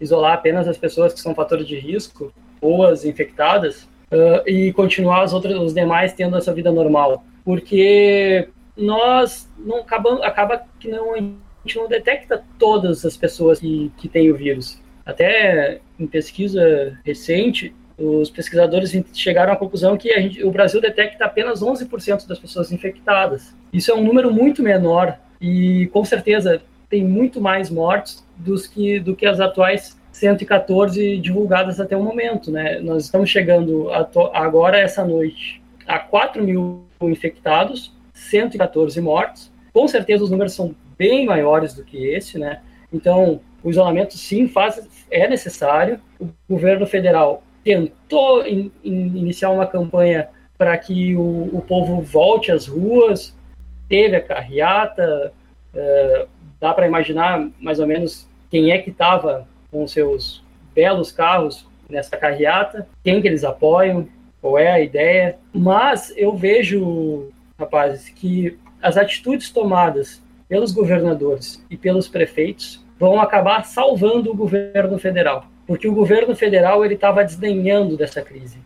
isolar 0.00 0.32
apenas 0.32 0.66
as 0.66 0.78
pessoas 0.78 1.12
que 1.12 1.20
são 1.20 1.34
fatores 1.34 1.66
de 1.66 1.78
risco 1.78 2.32
ou 2.60 2.86
as 2.86 3.04
infectadas, 3.04 3.84
uh, 4.10 4.42
e 4.46 4.72
continuar 4.72 5.22
as 5.22 5.32
outras, 5.32 5.56
os 5.58 5.74
demais 5.74 6.12
tendo 6.12 6.36
essa 6.36 6.52
vida 6.52 6.72
normal. 6.72 7.24
Porque 7.44 8.48
nós 8.80 9.48
não 9.58 9.78
acabamos, 9.78 10.22
acaba 10.22 10.64
que 10.78 10.88
não, 10.88 11.14
a 11.14 11.18
gente 11.18 11.76
não 11.76 11.88
detecta 11.88 12.42
todas 12.58 13.04
as 13.04 13.16
pessoas 13.16 13.60
que, 13.60 13.92
que 13.96 14.08
têm 14.08 14.30
o 14.30 14.36
vírus. 14.36 14.80
Até 15.04 15.80
em 15.98 16.06
pesquisa 16.06 16.98
recente, 17.04 17.74
os 17.98 18.30
pesquisadores 18.30 18.92
chegaram 19.12 19.52
à 19.52 19.56
conclusão 19.56 19.96
que 19.96 20.08
gente, 20.20 20.42
o 20.42 20.50
Brasil 20.50 20.80
detecta 20.80 21.26
apenas 21.26 21.60
11% 21.60 22.26
das 22.26 22.38
pessoas 22.38 22.72
infectadas. 22.72 23.54
Isso 23.72 23.90
é 23.90 23.94
um 23.94 24.02
número 24.02 24.32
muito 24.32 24.62
menor 24.62 25.18
e, 25.40 25.88
com 25.92 26.04
certeza, 26.04 26.62
tem 26.88 27.04
muito 27.04 27.40
mais 27.40 27.70
mortes 27.70 28.26
dos 28.36 28.66
que, 28.66 28.98
do 28.98 29.14
que 29.14 29.26
as 29.26 29.38
atuais 29.38 29.98
114 30.12 31.18
divulgadas 31.18 31.78
até 31.78 31.96
o 31.96 32.02
momento. 32.02 32.50
Né? 32.50 32.80
Nós 32.80 33.04
estamos 33.04 33.28
chegando 33.28 33.88
agora, 34.32 34.78
essa 34.78 35.04
noite, 35.04 35.62
a 35.86 35.98
4 35.98 36.42
mil 36.42 36.84
infectados, 37.02 37.92
114 38.20 39.00
mortes. 39.00 39.50
Com 39.72 39.86
certeza, 39.88 40.24
os 40.24 40.30
números 40.30 40.52
são 40.52 40.74
bem 40.98 41.24
maiores 41.26 41.74
do 41.74 41.84
que 41.84 42.06
esse, 42.06 42.38
né? 42.38 42.60
Então, 42.92 43.40
o 43.62 43.70
isolamento 43.70 44.16
sim 44.16 44.48
faz, 44.48 44.86
é 45.10 45.28
necessário. 45.28 46.00
O 46.18 46.28
governo 46.48 46.86
federal 46.86 47.42
tentou 47.64 48.46
in, 48.46 48.70
in, 48.84 49.18
iniciar 49.18 49.50
uma 49.50 49.66
campanha 49.66 50.28
para 50.58 50.76
que 50.76 51.16
o, 51.16 51.48
o, 51.52 51.62
povo 51.66 52.00
volte 52.02 52.52
às 52.52 52.66
ruas, 52.66 53.34
teve 53.88 54.16
a 54.16 54.20
carreata, 54.20 55.32
é, 55.74 56.26
dá 56.60 56.74
para 56.74 56.86
imaginar 56.86 57.48
mais 57.58 57.80
ou 57.80 57.86
menos 57.86 58.28
quem 58.50 58.70
é 58.70 58.78
que 58.78 58.90
estava 58.90 59.48
com 59.70 59.86
seus 59.86 60.44
belos 60.74 61.10
carros 61.10 61.66
nessa 61.88 62.16
carreata, 62.16 62.86
quem 63.02 63.22
que 63.22 63.28
eles 63.28 63.44
apoiam, 63.44 64.06
qual 64.40 64.58
é 64.58 64.70
a 64.70 64.80
ideia. 64.80 65.38
Mas 65.52 66.12
eu 66.16 66.36
vejo, 66.36 67.30
rapazes, 67.60 68.08
que 68.08 68.58
as 68.82 68.96
atitudes 68.96 69.50
tomadas 69.50 70.22
pelos 70.48 70.72
governadores 70.72 71.64
e 71.70 71.76
pelos 71.76 72.08
prefeitos 72.08 72.84
vão 72.98 73.20
acabar 73.20 73.64
salvando 73.64 74.30
o 74.30 74.36
governo 74.36 74.98
federal, 74.98 75.46
porque 75.66 75.86
o 75.86 75.94
governo 75.94 76.34
federal 76.34 76.84
ele 76.84 76.94
estava 76.94 77.22
desdenhando 77.22 77.96
dessa 77.96 78.22
crise. 78.22 78.58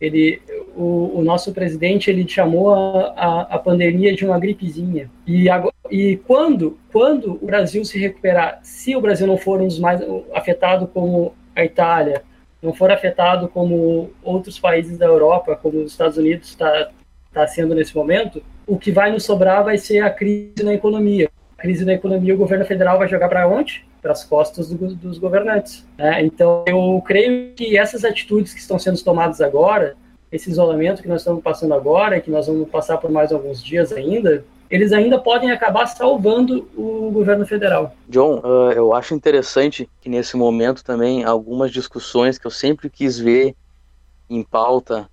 Ele, 0.00 0.42
o, 0.76 1.18
o, 1.18 1.22
nosso 1.22 1.52
presidente 1.52 2.10
ele 2.10 2.28
chamou 2.28 2.74
a, 2.74 3.12
a, 3.16 3.40
a 3.54 3.58
pandemia 3.58 4.12
de 4.14 4.24
uma 4.24 4.38
gripezinha. 4.38 5.08
E, 5.24 5.48
agora, 5.48 5.74
e 5.90 6.16
quando, 6.26 6.76
quando 6.90 7.38
o 7.40 7.46
Brasil 7.46 7.84
se 7.84 7.98
recuperar, 8.00 8.58
se 8.64 8.96
o 8.96 9.00
Brasil 9.00 9.28
não 9.28 9.36
for 9.36 9.60
um 9.60 9.68
dos 9.68 9.78
mais 9.78 10.00
afetado 10.34 10.88
como 10.88 11.34
a 11.54 11.64
Itália, 11.64 12.24
não 12.60 12.72
for 12.72 12.90
afetado 12.90 13.48
como 13.48 14.10
outros 14.24 14.58
países 14.58 14.98
da 14.98 15.06
Europa, 15.06 15.54
como 15.54 15.78
os 15.78 15.92
Estados 15.92 16.16
Unidos 16.16 16.48
está 16.48 16.90
tá 17.32 17.46
sendo 17.46 17.74
nesse 17.74 17.94
momento, 17.94 18.42
o 18.66 18.78
que 18.78 18.92
vai 18.92 19.10
nos 19.10 19.24
sobrar 19.24 19.64
vai 19.64 19.78
ser 19.78 20.00
a 20.00 20.10
crise 20.10 20.62
na 20.62 20.74
economia 20.74 21.30
crise 21.62 21.84
da 21.84 21.92
economia, 21.92 22.34
o 22.34 22.38
governo 22.38 22.64
federal 22.64 22.98
vai 22.98 23.08
jogar 23.08 23.28
para 23.28 23.46
onde? 23.46 23.86
Para 24.02 24.10
as 24.10 24.24
costas 24.24 24.68
do, 24.68 24.94
dos 24.96 25.16
governantes. 25.16 25.86
Né? 25.96 26.24
Então, 26.24 26.64
eu 26.66 27.00
creio 27.06 27.54
que 27.54 27.78
essas 27.78 28.04
atitudes 28.04 28.52
que 28.52 28.58
estão 28.58 28.80
sendo 28.80 29.00
tomadas 29.02 29.40
agora, 29.40 29.94
esse 30.32 30.50
isolamento 30.50 31.00
que 31.00 31.08
nós 31.08 31.20
estamos 31.20 31.40
passando 31.40 31.72
agora, 31.72 32.20
que 32.20 32.32
nós 32.32 32.48
vamos 32.48 32.68
passar 32.68 32.98
por 32.98 33.12
mais 33.12 33.32
alguns 33.32 33.62
dias 33.62 33.92
ainda, 33.92 34.44
eles 34.68 34.92
ainda 34.92 35.20
podem 35.20 35.52
acabar 35.52 35.86
salvando 35.86 36.68
o 36.76 37.10
governo 37.12 37.46
federal. 37.46 37.94
John, 38.08 38.40
uh, 38.40 38.72
eu 38.72 38.92
acho 38.92 39.14
interessante 39.14 39.88
que 40.00 40.08
nesse 40.08 40.36
momento 40.36 40.82
também 40.82 41.22
algumas 41.22 41.70
discussões 41.70 42.38
que 42.38 42.46
eu 42.46 42.50
sempre 42.50 42.90
quis 42.90 43.18
ver 43.18 43.54
em 44.28 44.42
pauta, 44.42 45.08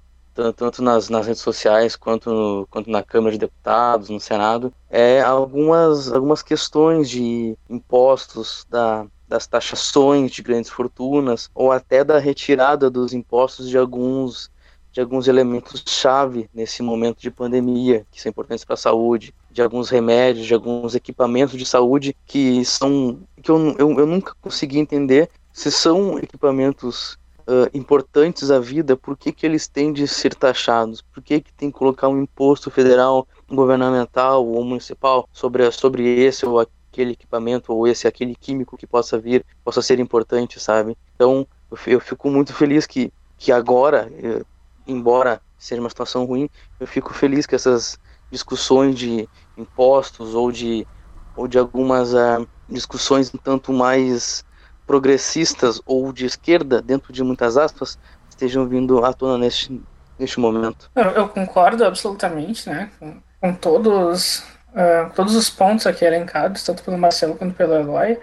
tanto 0.56 0.82
nas, 0.82 1.10
nas 1.10 1.28
redes 1.28 1.41
sociais 1.41 1.95
quanto, 1.95 2.30
no, 2.30 2.67
quanto 2.69 2.89
na 2.89 3.04
Câmara 3.04 3.32
de 3.32 3.39
Deputados, 3.39 4.10
no 4.10 4.19
Senado, 4.19 4.73
é 4.89 5.21
algumas, 5.21 6.12
algumas 6.12 6.41
questões 6.41 7.10
de 7.10 7.56
impostos, 7.69 8.65
da, 8.69 9.06
das 9.28 9.45
taxações 9.45 10.32
de 10.32 10.41
grandes 10.41 10.71
fortunas, 10.71 11.49
ou 11.54 11.71
até 11.71 12.04
da 12.04 12.17
retirada 12.17 12.89
dos 12.89 13.13
impostos 13.13 13.69
de 13.69 13.78
alguns 13.78 14.49
de 14.91 14.99
alguns 14.99 15.28
elementos 15.28 15.84
chave 15.88 16.49
nesse 16.52 16.82
momento 16.82 17.21
de 17.21 17.30
pandemia, 17.30 18.08
que 18.12 18.19
são 18.19 18.32
importantes 18.32 18.65
para 18.65 18.73
a 18.73 18.78
saúde, 18.78 19.36
de 19.52 19.62
alguns 19.62 19.88
remédios, 19.88 20.47
de 20.47 20.54
alguns 20.56 20.95
equipamentos 20.95 21.56
de 21.56 21.63
saúde 21.63 22.15
que 22.25 22.65
são 22.65 23.19
que 23.39 23.52
eu, 23.52 23.75
eu, 23.78 23.99
eu 23.99 24.08
nunca 24.08 24.34
consegui 24.41 24.80
entender 24.80 25.30
se 25.54 25.71
são 25.71 26.17
equipamentos 26.17 27.18
uh, 27.50 27.70
importantes 27.74 28.52
à 28.52 28.60
vida, 28.60 28.96
por 28.96 29.18
que, 29.18 29.32
que 29.32 29.46
eles 29.46 29.68
têm 29.68 29.92
de 29.92 30.08
ser 30.08 30.36
taxados? 30.36 31.02
Por 31.02 31.24
que, 31.24 31.42
que 31.42 31.52
tem 31.54 31.72
que 31.72 31.78
colocar 31.78 32.08
um 32.08 32.22
imposto 32.22 32.70
federal, 32.70 33.28
governamental 33.50 34.46
ou 34.46 34.64
municipal 34.64 35.28
sobre, 35.34 35.70
sobre 35.72 36.08
esse 36.24 36.46
ou 36.46 36.60
aquele 36.60 37.14
equipamento 37.14 37.74
ou 37.74 37.88
esse 37.88 38.08
aquele 38.08 38.36
químico 38.36 38.78
que 38.78 38.86
possa 38.86 39.18
vir, 39.18 39.44
possa 39.64 39.82
ser 39.82 40.00
importante, 40.00 40.60
sabe? 40.60 40.96
Então 41.16 41.48
eu, 41.86 42.00
fico 42.00 42.30
muito 42.30 42.54
feliz 42.54 42.86
que, 42.86 43.12
que 43.38 43.52
agora, 43.52 44.12
eu, 44.18 44.46
embora 44.88 45.42
seja 45.58 45.82
uma 45.82 45.90
situação 45.90 46.26
ruim, 46.26 46.50
eu 46.80 46.88
fico 46.88 47.14
feliz 47.14 47.46
que 47.46 47.56
essas 47.56 47.98
discussões 48.32 48.96
de 48.96 49.28
impostos 49.58 50.36
ou 50.36 50.52
de, 50.52 50.88
ou 51.36 51.48
de 51.48 51.58
algumas 51.58 52.14
uh, 52.14 52.48
discussões 52.68 53.34
um 53.34 53.38
tanto 53.38 53.74
mais 53.74 54.44
progressistas 54.89 55.80
ou 55.86 56.12
de 56.12 56.25
esquerda, 56.25 56.82
dentro 56.82 57.13
de 57.13 57.23
muitas 57.23 57.58
aspas, 57.58 57.99
estejam 58.28 58.67
vindo 58.67 59.06
à 59.06 59.13
tona 59.13 59.38
neste, 59.38 59.80
neste 60.17 60.39
momento. 60.39 60.89
Eu, 60.95 61.12
eu 61.12 61.30
concordo 61.30 61.86
absolutamente 61.86 62.67
né, 62.67 62.89
com, 62.97 63.21
com 63.39 63.54
todos, 63.54 64.39
uh, 64.69 65.13
todos 65.13 65.36
os 65.36 65.47
pontos 65.47 65.86
aqui 65.86 66.04
elencados, 66.04 66.63
tanto 66.63 66.82
pelo 66.82 66.97
Marcelo 66.97 67.36
quanto 67.36 67.54
pelo 67.54 67.75
Eloy. 67.75 68.17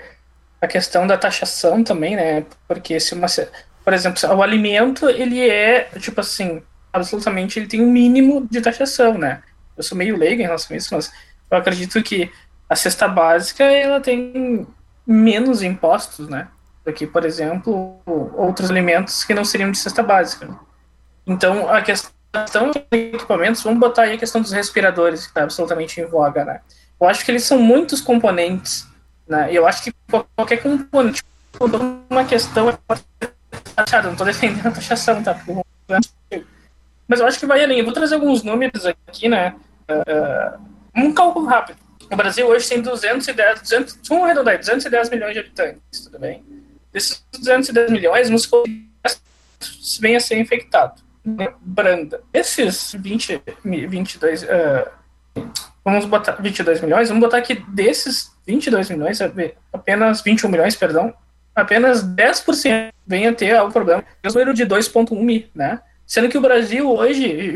A 0.60 0.66
questão 0.66 1.06
da 1.06 1.16
taxação 1.16 1.84
também, 1.84 2.16
né? 2.16 2.44
Porque 2.66 2.98
se 2.98 3.14
uma, 3.14 3.28
por 3.84 3.92
exemplo, 3.92 4.20
o 4.34 4.42
alimento, 4.42 5.08
ele 5.08 5.48
é, 5.48 5.84
tipo 6.00 6.20
assim, 6.20 6.60
absolutamente, 6.92 7.60
ele 7.60 7.68
tem 7.68 7.80
um 7.80 7.92
mínimo 7.92 8.44
de 8.50 8.60
taxação, 8.60 9.16
né? 9.16 9.40
Eu 9.76 9.84
sou 9.84 9.96
meio 9.96 10.16
leigo 10.16 10.42
em 10.42 10.46
relação 10.46 10.74
a 10.74 10.78
isso, 10.78 10.92
mas 10.92 11.12
eu 11.48 11.58
acredito 11.58 12.02
que 12.02 12.28
a 12.68 12.74
cesta 12.74 13.06
básica, 13.06 13.62
ela 13.62 14.00
tem 14.00 14.66
menos 15.06 15.62
impostos, 15.62 16.28
né? 16.28 16.48
Que, 16.92 17.06
por 17.06 17.24
exemplo, 17.24 18.00
outros 18.36 18.70
alimentos 18.70 19.24
que 19.24 19.34
não 19.34 19.44
seriam 19.44 19.70
de 19.70 19.78
cesta 19.78 20.02
básica. 20.02 20.48
Então, 21.26 21.68
a 21.68 21.82
questão 21.82 22.70
de 22.70 22.84
equipamentos, 22.90 23.62
vamos 23.62 23.80
botar 23.80 24.02
aí 24.02 24.14
a 24.14 24.18
questão 24.18 24.40
dos 24.40 24.52
respiradores, 24.52 25.22
que 25.22 25.28
está 25.28 25.42
absolutamente 25.42 26.00
em 26.00 26.06
voga, 26.06 26.44
né? 26.44 26.60
Eu 27.00 27.08
acho 27.08 27.24
que 27.24 27.30
eles 27.30 27.44
são 27.44 27.58
muitos 27.58 28.00
componentes, 28.00 28.86
né? 29.26 29.48
Eu 29.52 29.66
acho 29.66 29.82
que 29.82 29.92
qualquer 30.36 30.62
componente, 30.62 31.22
uma 32.08 32.24
questão 32.24 32.70
é 32.70 32.78
taxado, 33.74 34.06
não 34.06 34.12
estou 34.12 34.26
defendendo 34.26 34.68
a 34.68 34.70
taxação, 34.70 35.22
tá? 35.22 35.38
Mas 37.08 37.20
eu 37.20 37.26
acho 37.26 37.38
que 37.38 37.46
vai 37.46 37.62
além. 37.62 37.78
Eu 37.78 37.84
vou 37.84 37.94
trazer 37.94 38.14
alguns 38.14 38.42
números 38.42 38.86
aqui, 38.86 39.28
né? 39.28 39.54
Uh, 39.88 40.60
um 40.94 41.12
cálculo 41.12 41.46
rápido. 41.46 41.78
O 42.10 42.16
Brasil 42.16 42.46
hoje 42.46 42.68
tem 42.68 42.80
210, 42.80 43.62
200, 43.62 43.98
vamos 44.08 44.24
arredondar, 44.24 44.58
210 44.58 45.10
milhões 45.10 45.32
de 45.34 45.40
habitantes, 45.40 46.00
tudo 46.04 46.18
bem? 46.20 46.44
Desses 46.92 47.24
210 47.32 47.90
milhões, 47.90 48.30
uns 48.30 48.48
vem 50.00 50.16
a 50.16 50.20
ser 50.20 50.38
infectado. 50.38 51.06
Branda. 51.60 52.20
Esses 52.32 52.94
20, 52.96 53.42
22, 53.64 54.44
uh, 54.44 55.46
vamos 55.84 56.04
botar 56.04 56.32
22 56.40 56.80
milhões, 56.80 57.08
vamos 57.08 57.20
botar 57.20 57.42
que 57.42 57.54
desses 57.54 58.30
22 58.46 58.90
milhões, 58.90 59.18
apenas 59.72 60.22
21 60.22 60.48
milhões, 60.48 60.76
perdão, 60.76 61.12
apenas 61.54 62.04
10% 62.04 62.92
vem 63.04 63.26
a 63.26 63.34
ter 63.34 63.56
algum 63.56 63.72
problema. 63.72 64.04
É 64.22 64.28
o 64.28 64.32
número 64.32 64.54
de 64.54 64.64
2,1 64.64 65.20
mil, 65.20 65.44
né? 65.54 65.80
Sendo 66.06 66.28
que 66.28 66.38
o 66.38 66.40
Brasil 66.40 66.88
hoje, 66.88 67.52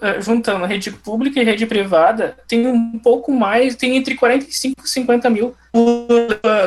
eh, 0.00 0.20
juntando 0.22 0.64
rede 0.64 0.90
pública 0.90 1.38
e 1.38 1.44
rede 1.44 1.66
privada, 1.66 2.34
tem 2.48 2.66
um 2.66 2.98
pouco 2.98 3.30
mais, 3.30 3.76
tem 3.76 3.94
entre 3.94 4.14
45 4.14 4.82
e 4.82 4.88
50 4.88 5.28
mil 5.28 5.54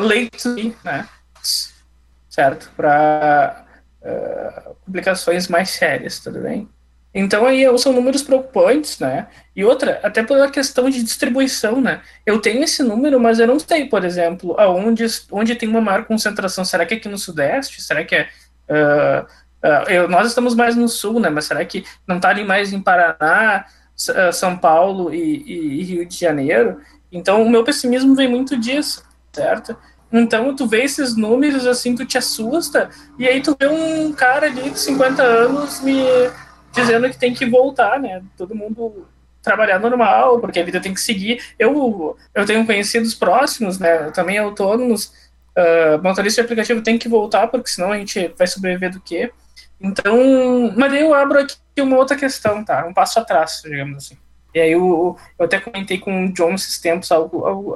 leitos, 0.04 0.46
né? 0.84 1.08
Certo? 2.34 2.72
Para 2.76 3.64
uh, 4.02 4.08
eh, 4.08 4.72
publicações 4.84 5.48
mais 5.48 5.70
sérias, 5.70 6.20
tudo 6.20 6.40
bem? 6.40 6.68
Então 7.14 7.46
aí 7.46 7.64
são 7.78 7.94
números 7.94 8.24
preocupantes, 8.24 8.98
né? 8.98 9.28
E 9.56 9.64
outra, 9.64 10.00
até 10.02 10.24
pela 10.24 10.50
questão 10.50 10.90
de 10.90 11.04
distribuição, 11.04 11.80
né? 11.80 12.02
Eu 12.26 12.42
tenho 12.42 12.64
esse 12.64 12.82
número, 12.82 13.20
mas 13.20 13.38
eu 13.38 13.46
não 13.46 13.60
sei, 13.60 13.86
por 13.86 14.04
exemplo, 14.04 14.60
aonde 14.60 15.06
onde 15.32 15.54
tem 15.54 15.70
uma 15.70 15.80
maior 15.80 16.06
concentração. 16.06 16.66
Será 16.66 16.88
que 16.88 16.96
é 16.96 16.98
aqui 16.98 17.08
no 17.08 17.20
Sudeste? 17.20 17.84
Será 17.84 18.04
que 18.04 18.16
é 18.16 18.30
uh, 18.68 19.26
uh, 19.64 19.92
eu, 19.92 20.08
nós 20.08 20.28
estamos 20.30 20.56
mais 20.56 20.76
no 20.76 20.90
Sul, 20.90 21.20
né? 21.20 21.30
Mas 21.30 21.46
será 21.46 21.64
que 21.64 21.86
não 22.08 22.16
está 22.16 22.30
ali 22.30 22.44
mais 22.44 22.74
em 22.74 22.82
Paraná, 22.82 23.68
São 24.34 24.58
Paulo 24.58 25.14
e, 25.14 25.44
e, 25.46 25.82
e 25.82 25.84
Rio 25.84 26.06
de 26.08 26.18
Janeiro? 26.18 26.82
Então 27.12 27.44
o 27.44 27.50
meu 27.50 27.64
pessimismo 27.64 28.16
vem 28.16 28.28
muito 28.28 28.58
disso, 28.58 29.04
certo? 29.32 29.78
Então, 30.14 30.56
tu 30.56 30.68
vê 30.68 30.84
esses 30.84 31.16
números 31.18 31.66
assim, 31.66 31.96
tu 31.96 32.06
te 32.06 32.20
assusta, 32.20 32.92
e 33.18 33.28
aí 33.28 33.42
tu 33.42 33.58
vê 33.60 33.68
um 33.68 34.14
cara 34.14 34.46
ali 34.46 34.70
de 34.70 34.80
50 34.80 35.24
anos 35.24 35.82
me 35.82 36.04
dizendo 36.72 37.10
que 37.10 37.18
tem 37.18 37.34
que 37.34 37.48
voltar, 37.48 38.00
né? 38.00 38.22
Todo 38.38 38.54
mundo 38.54 39.08
trabalhar 39.42 39.80
normal, 39.80 40.40
porque 40.40 40.60
a 40.60 40.64
vida 40.64 40.80
tem 40.80 40.94
que 40.94 41.02
seguir. 41.02 41.44
Eu, 41.58 42.16
eu 42.34 42.46
tenho 42.46 42.64
conhecidos 42.64 43.16
próximos, 43.16 43.80
né? 43.80 44.12
Também 44.12 44.38
autônomos. 44.38 45.12
Uh, 45.58 46.02
motorista 46.02 46.42
de 46.42 46.46
aplicativo 46.46 46.82
tem 46.82 46.98
que 46.98 47.10
voltar, 47.10 47.48
porque 47.48 47.70
senão 47.70 47.92
a 47.92 47.98
gente 47.98 48.34
vai 48.38 48.48
sobreviver 48.48 48.92
do 48.92 49.02
quê? 49.02 49.32
Então, 49.82 50.72
mas 50.76 50.94
eu 50.94 51.14
abro 51.14 51.40
aqui 51.40 51.58
uma 51.80 51.98
outra 51.98 52.16
questão, 52.16 52.64
tá? 52.64 52.86
Um 52.86 52.94
passo 52.94 53.20
atrás, 53.20 53.62
digamos 53.64 53.98
assim. 53.98 54.18
E 54.54 54.60
aí 54.60 54.72
eu, 54.72 55.18
eu 55.38 55.46
até 55.46 55.60
comentei 55.60 55.98
com 55.98 56.26
o 56.26 56.34
John 56.34 56.54
esses 56.54 56.80
tempos 56.80 57.12
algo, 57.12 57.46
algo, 57.46 57.76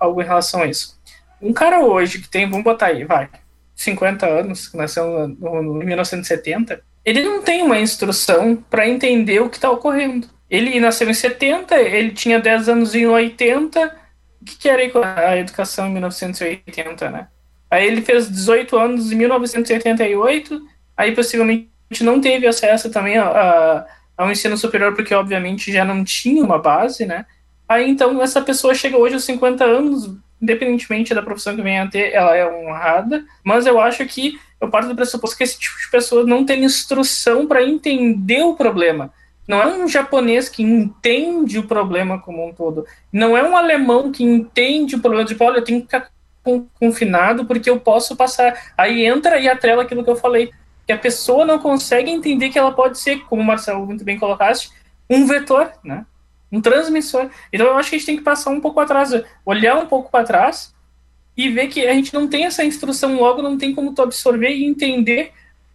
algo 0.00 0.20
em 0.20 0.24
relação 0.24 0.62
a 0.62 0.66
isso. 0.66 0.98
Um 1.40 1.52
cara 1.52 1.80
hoje 1.80 2.20
que 2.20 2.28
tem, 2.28 2.48
vamos 2.48 2.64
botar 2.64 2.86
aí, 2.86 3.04
vai, 3.04 3.28
50 3.74 4.26
anos, 4.26 4.68
que 4.68 4.76
nasceu 4.76 5.28
no, 5.28 5.82
em 5.82 5.86
1970, 5.86 6.82
ele 7.04 7.22
não 7.22 7.42
tem 7.42 7.62
uma 7.62 7.78
instrução 7.78 8.56
para 8.68 8.88
entender 8.88 9.40
o 9.40 9.48
que 9.48 9.56
está 9.56 9.70
ocorrendo. 9.70 10.28
Ele 10.50 10.80
nasceu 10.80 11.08
em 11.08 11.14
70, 11.14 11.76
ele 11.76 12.10
tinha 12.10 12.40
10 12.40 12.68
anos 12.68 12.94
em 12.94 13.06
80. 13.06 13.96
O 14.40 14.44
que, 14.44 14.56
que 14.56 14.68
era 14.68 14.82
a 15.28 15.36
educação 15.36 15.86
em 15.86 15.92
1980, 15.92 17.10
né? 17.10 17.28
Aí 17.70 17.86
ele 17.86 18.00
fez 18.00 18.30
18 18.30 18.76
anos 18.78 19.12
em 19.12 19.16
1988, 19.16 20.60
aí 20.96 21.14
possivelmente 21.14 21.68
não 22.00 22.20
teve 22.20 22.46
acesso 22.46 22.90
também 22.90 23.18
a, 23.18 23.26
a, 23.26 23.86
ao 24.16 24.30
ensino 24.30 24.56
superior, 24.56 24.94
porque 24.94 25.14
obviamente 25.14 25.72
já 25.72 25.84
não 25.84 26.04
tinha 26.04 26.42
uma 26.44 26.58
base, 26.58 27.04
né? 27.04 27.26
Aí 27.68 27.88
então 27.88 28.22
essa 28.22 28.40
pessoa 28.40 28.74
chega 28.74 28.96
hoje 28.96 29.14
aos 29.14 29.24
50 29.24 29.64
anos, 29.64 30.16
independentemente 30.40 31.14
da 31.14 31.22
profissão 31.22 31.56
que 31.56 31.62
venha 31.62 31.84
a 31.84 31.88
ter, 31.88 32.12
ela 32.12 32.36
é 32.36 32.46
honrada, 32.46 33.24
mas 33.42 33.66
eu 33.66 33.80
acho 33.80 34.04
que 34.06 34.38
eu 34.60 34.68
parto 34.68 34.88
do 34.88 34.96
pressuposto 34.96 35.36
que 35.36 35.44
esse 35.44 35.58
tipo 35.58 35.76
de 35.78 35.90
pessoa 35.90 36.24
não 36.24 36.44
tem 36.44 36.64
instrução 36.64 37.46
para 37.46 37.62
entender 37.62 38.42
o 38.42 38.54
problema. 38.54 39.12
Não 39.46 39.62
é 39.62 39.66
um 39.66 39.86
japonês 39.86 40.48
que 40.48 40.62
entende 40.62 41.58
o 41.58 41.66
problema 41.66 42.18
como 42.18 42.46
um 42.46 42.52
todo. 42.52 42.84
Não 43.12 43.36
é 43.36 43.48
um 43.48 43.56
alemão 43.56 44.10
que 44.10 44.24
entende 44.24 44.96
o 44.96 45.00
problema. 45.00 45.24
Tipo, 45.24 45.44
olha, 45.44 45.58
eu 45.58 45.64
tenho 45.64 45.80
que 45.80 45.86
ficar 45.86 46.10
confinado 46.80 47.44
porque 47.44 47.70
eu 47.70 47.78
posso 47.78 48.16
passar. 48.16 48.72
Aí 48.76 49.04
entra 49.04 49.38
e 49.38 49.48
atrela 49.48 49.82
aquilo 49.82 50.02
que 50.02 50.10
eu 50.10 50.16
falei. 50.16 50.50
Que 50.84 50.92
a 50.92 50.98
pessoa 50.98 51.44
não 51.44 51.58
consegue 51.58 52.10
entender 52.10 52.48
que 52.50 52.58
ela 52.58 52.72
pode 52.72 52.98
ser, 52.98 53.20
como 53.26 53.42
o 53.42 53.44
Marcelo 53.44 53.86
muito 53.86 54.04
bem 54.04 54.18
colocaste, 54.18 54.70
um 55.08 55.26
vetor, 55.26 55.72
né? 55.84 56.04
Um 56.50 56.60
transmissor. 56.60 57.28
Então 57.52 57.66
eu 57.66 57.76
acho 57.76 57.90
que 57.90 57.96
a 57.96 57.98
gente 57.98 58.06
tem 58.06 58.16
que 58.16 58.22
passar 58.22 58.50
um 58.50 58.60
pouco 58.60 58.80
atrás, 58.80 59.10
olhar 59.44 59.76
um 59.76 59.86
pouco 59.86 60.10
para 60.10 60.24
trás 60.24 60.74
e 61.36 61.50
ver 61.50 61.68
que 61.68 61.86
a 61.86 61.92
gente 61.92 62.14
não 62.14 62.26
tem 62.26 62.46
essa 62.46 62.64
instrução, 62.64 63.16
logo 63.16 63.42
não 63.42 63.58
tem 63.58 63.74
como 63.74 63.92
tu 63.92 64.02
absorver 64.02 64.50
e 64.50 64.64
entender 64.64 65.32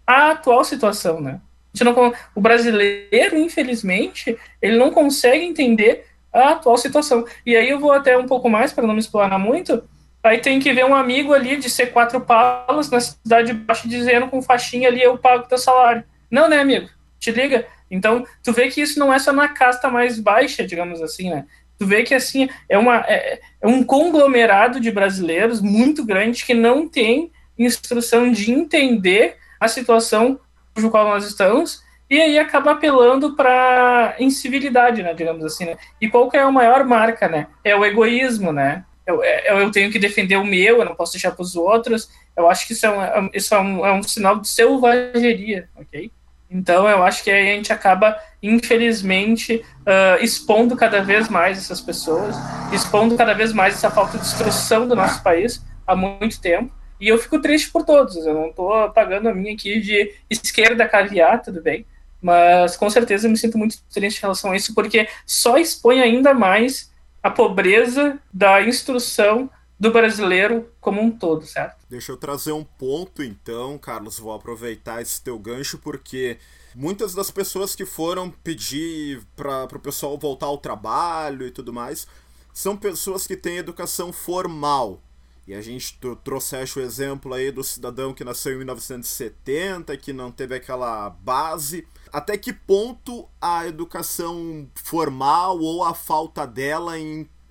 a 0.07 0.31
atual 0.31 0.63
situação, 0.63 1.21
né? 1.21 1.39
Não, 1.83 2.13
o 2.35 2.41
brasileiro, 2.41 3.37
infelizmente, 3.37 4.37
ele 4.61 4.77
não 4.77 4.91
consegue 4.91 5.45
entender 5.45 6.05
a 6.33 6.51
atual 6.51 6.77
situação. 6.77 7.25
E 7.45 7.55
aí 7.55 7.69
eu 7.69 7.79
vou 7.79 7.91
até 7.91 8.17
um 8.17 8.25
pouco 8.25 8.49
mais, 8.49 8.73
para 8.73 8.85
não 8.85 8.93
me 8.93 8.99
explorar 8.99 9.37
muito, 9.37 9.83
aí 10.23 10.39
tem 10.39 10.59
que 10.59 10.73
ver 10.73 10.85
um 10.85 10.95
amigo 10.95 11.33
ali 11.33 11.57
de 11.57 11.69
ser 11.69 11.87
quatro 11.87 12.19
palas 12.21 12.89
na 12.89 12.99
cidade 12.99 13.47
de 13.47 13.53
baixo 13.53 13.87
dizendo 13.87 14.27
com 14.27 14.41
faixinha 14.41 14.89
ali, 14.89 15.01
eu 15.01 15.17
pago 15.17 15.47
teu 15.47 15.57
salário. 15.57 16.03
Não, 16.29 16.49
né, 16.49 16.59
amigo? 16.59 16.89
Te 17.19 17.31
liga? 17.31 17.65
Então, 17.91 18.25
tu 18.41 18.53
vê 18.53 18.69
que 18.69 18.81
isso 18.81 18.97
não 18.97 19.13
é 19.13 19.19
só 19.19 19.33
na 19.33 19.49
casta 19.49 19.89
mais 19.89 20.17
baixa, 20.17 20.65
digamos 20.65 21.01
assim, 21.01 21.29
né? 21.29 21.45
Tu 21.77 21.85
vê 21.85 22.03
que 22.03 22.15
assim 22.15 22.47
é, 22.69 22.77
uma, 22.77 22.99
é, 23.07 23.41
é 23.61 23.67
um 23.67 23.83
conglomerado 23.83 24.79
de 24.79 24.89
brasileiros 24.89 25.61
muito 25.61 26.05
grande 26.05 26.45
que 26.45 26.53
não 26.53 26.87
tem 26.87 27.31
instrução 27.57 28.31
de 28.31 28.51
entender 28.51 29.35
a 29.59 29.67
situação 29.67 30.39
cujo 30.73 30.89
qual 30.89 31.05
nós 31.05 31.25
estamos 31.25 31.83
e 32.09 32.19
aí 32.19 32.39
acaba 32.39 32.71
apelando 32.71 33.35
para 33.35 34.15
incivilidade, 34.19 35.01
né, 35.01 35.13
digamos 35.13 35.43
assim, 35.45 35.65
né? 35.65 35.77
E 35.99 36.09
qual 36.09 36.29
que 36.29 36.37
é 36.37 36.41
a 36.41 36.51
maior 36.51 36.85
marca, 36.85 37.27
né? 37.27 37.47
É 37.63 37.75
o 37.75 37.85
egoísmo, 37.85 38.51
né? 38.51 38.85
Eu, 39.05 39.23
é, 39.23 39.51
eu, 39.51 39.59
eu 39.59 39.71
tenho 39.71 39.91
que 39.91 39.97
defender 39.97 40.37
o 40.37 40.45
meu, 40.45 40.79
eu 40.79 40.85
não 40.85 40.95
posso 40.95 41.13
deixar 41.13 41.31
para 41.31 41.41
os 41.41 41.55
outros. 41.55 42.09
Eu 42.35 42.49
acho 42.49 42.67
que 42.67 42.73
isso, 42.73 42.85
é 42.85 43.19
um, 43.19 43.29
isso 43.33 43.55
é, 43.55 43.59
um, 43.59 43.85
é 43.85 43.93
um 43.93 44.03
sinal 44.03 44.39
de 44.39 44.47
selvageria, 44.47 45.69
ok? 45.75 46.11
Então 46.51 46.87
eu 46.89 47.01
acho 47.01 47.23
que 47.23 47.31
aí 47.31 47.51
a 47.51 47.55
gente 47.55 47.71
acaba, 47.71 48.17
infelizmente, 48.43 49.63
uh, 49.81 50.21
expondo 50.21 50.75
cada 50.75 51.01
vez 51.01 51.29
mais 51.29 51.57
essas 51.57 51.79
pessoas, 51.79 52.35
expondo 52.73 53.15
cada 53.15 53.33
vez 53.33 53.53
mais 53.53 53.75
essa 53.75 53.89
falta 53.89 54.17
de 54.17 54.25
instrução 54.25 54.85
do 54.85 54.93
nosso 54.93 55.23
país 55.23 55.63
há 55.87 55.95
muito 55.95 56.41
tempo. 56.41 56.69
E 56.99 57.07
eu 57.07 57.17
fico 57.17 57.39
triste 57.39 57.71
por 57.71 57.85
todos. 57.85 58.17
Eu 58.17 58.33
não 58.33 58.47
estou 58.47 58.89
pagando 58.91 59.29
a 59.29 59.33
minha 59.33 59.53
aqui 59.53 59.79
de 59.79 60.13
esquerda 60.29 60.87
caviar, 60.87 61.41
tudo 61.41 61.61
bem. 61.61 61.85
Mas 62.21 62.75
com 62.75 62.89
certeza 62.89 63.25
eu 63.25 63.31
me 63.31 63.37
sinto 63.37 63.57
muito 63.57 63.77
triste 63.91 64.19
em 64.19 64.21
relação 64.21 64.51
a 64.51 64.55
isso, 64.55 64.75
porque 64.75 65.07
só 65.25 65.57
expõe 65.57 66.01
ainda 66.01 66.33
mais 66.33 66.91
a 67.23 67.29
pobreza 67.29 68.19
da 68.31 68.61
instrução 68.61 69.49
do 69.79 69.89
brasileiro 69.89 70.69
como 70.79 71.01
um 71.01 71.09
todo, 71.09 71.45
certo? 71.45 71.80
Deixa 71.91 72.13
eu 72.13 72.15
trazer 72.15 72.53
um 72.53 72.63
ponto 72.63 73.21
então, 73.21 73.77
Carlos, 73.77 74.17
vou 74.17 74.31
aproveitar 74.31 75.01
esse 75.01 75.21
teu 75.21 75.37
gancho 75.37 75.77
porque 75.77 76.37
muitas 76.73 77.13
das 77.13 77.29
pessoas 77.29 77.75
que 77.75 77.85
foram 77.85 78.31
pedir 78.31 79.21
para 79.35 79.65
o 79.65 79.79
pessoal 79.79 80.17
voltar 80.17 80.45
ao 80.45 80.57
trabalho 80.57 81.45
e 81.45 81.51
tudo 81.51 81.73
mais 81.73 82.07
são 82.53 82.77
pessoas 82.77 83.27
que 83.27 83.35
têm 83.35 83.57
educação 83.57 84.13
formal. 84.13 85.03
E 85.45 85.53
a 85.53 85.59
gente 85.59 85.99
trouxe 86.23 86.55
o 86.77 86.81
exemplo 86.81 87.33
aí 87.33 87.51
do 87.51 87.61
cidadão 87.61 88.13
que 88.13 88.23
nasceu 88.23 88.53
em 88.53 88.59
1970, 88.59 89.97
que 89.97 90.13
não 90.13 90.31
teve 90.31 90.55
aquela 90.55 91.09
base. 91.09 91.85
Até 92.09 92.37
que 92.37 92.53
ponto 92.53 93.27
a 93.41 93.67
educação 93.67 94.65
formal 94.75 95.59
ou 95.59 95.83
a 95.83 95.93
falta 95.93 96.47
dela 96.47 96.97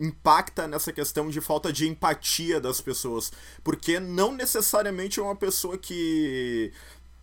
impacta 0.00 0.66
nessa 0.66 0.92
questão 0.92 1.28
de 1.28 1.40
falta 1.40 1.72
de 1.72 1.86
empatia 1.86 2.60
das 2.60 2.80
pessoas. 2.80 3.30
Porque 3.62 4.00
não 4.00 4.32
necessariamente 4.32 5.20
uma 5.20 5.36
pessoa 5.36 5.76
que 5.76 6.72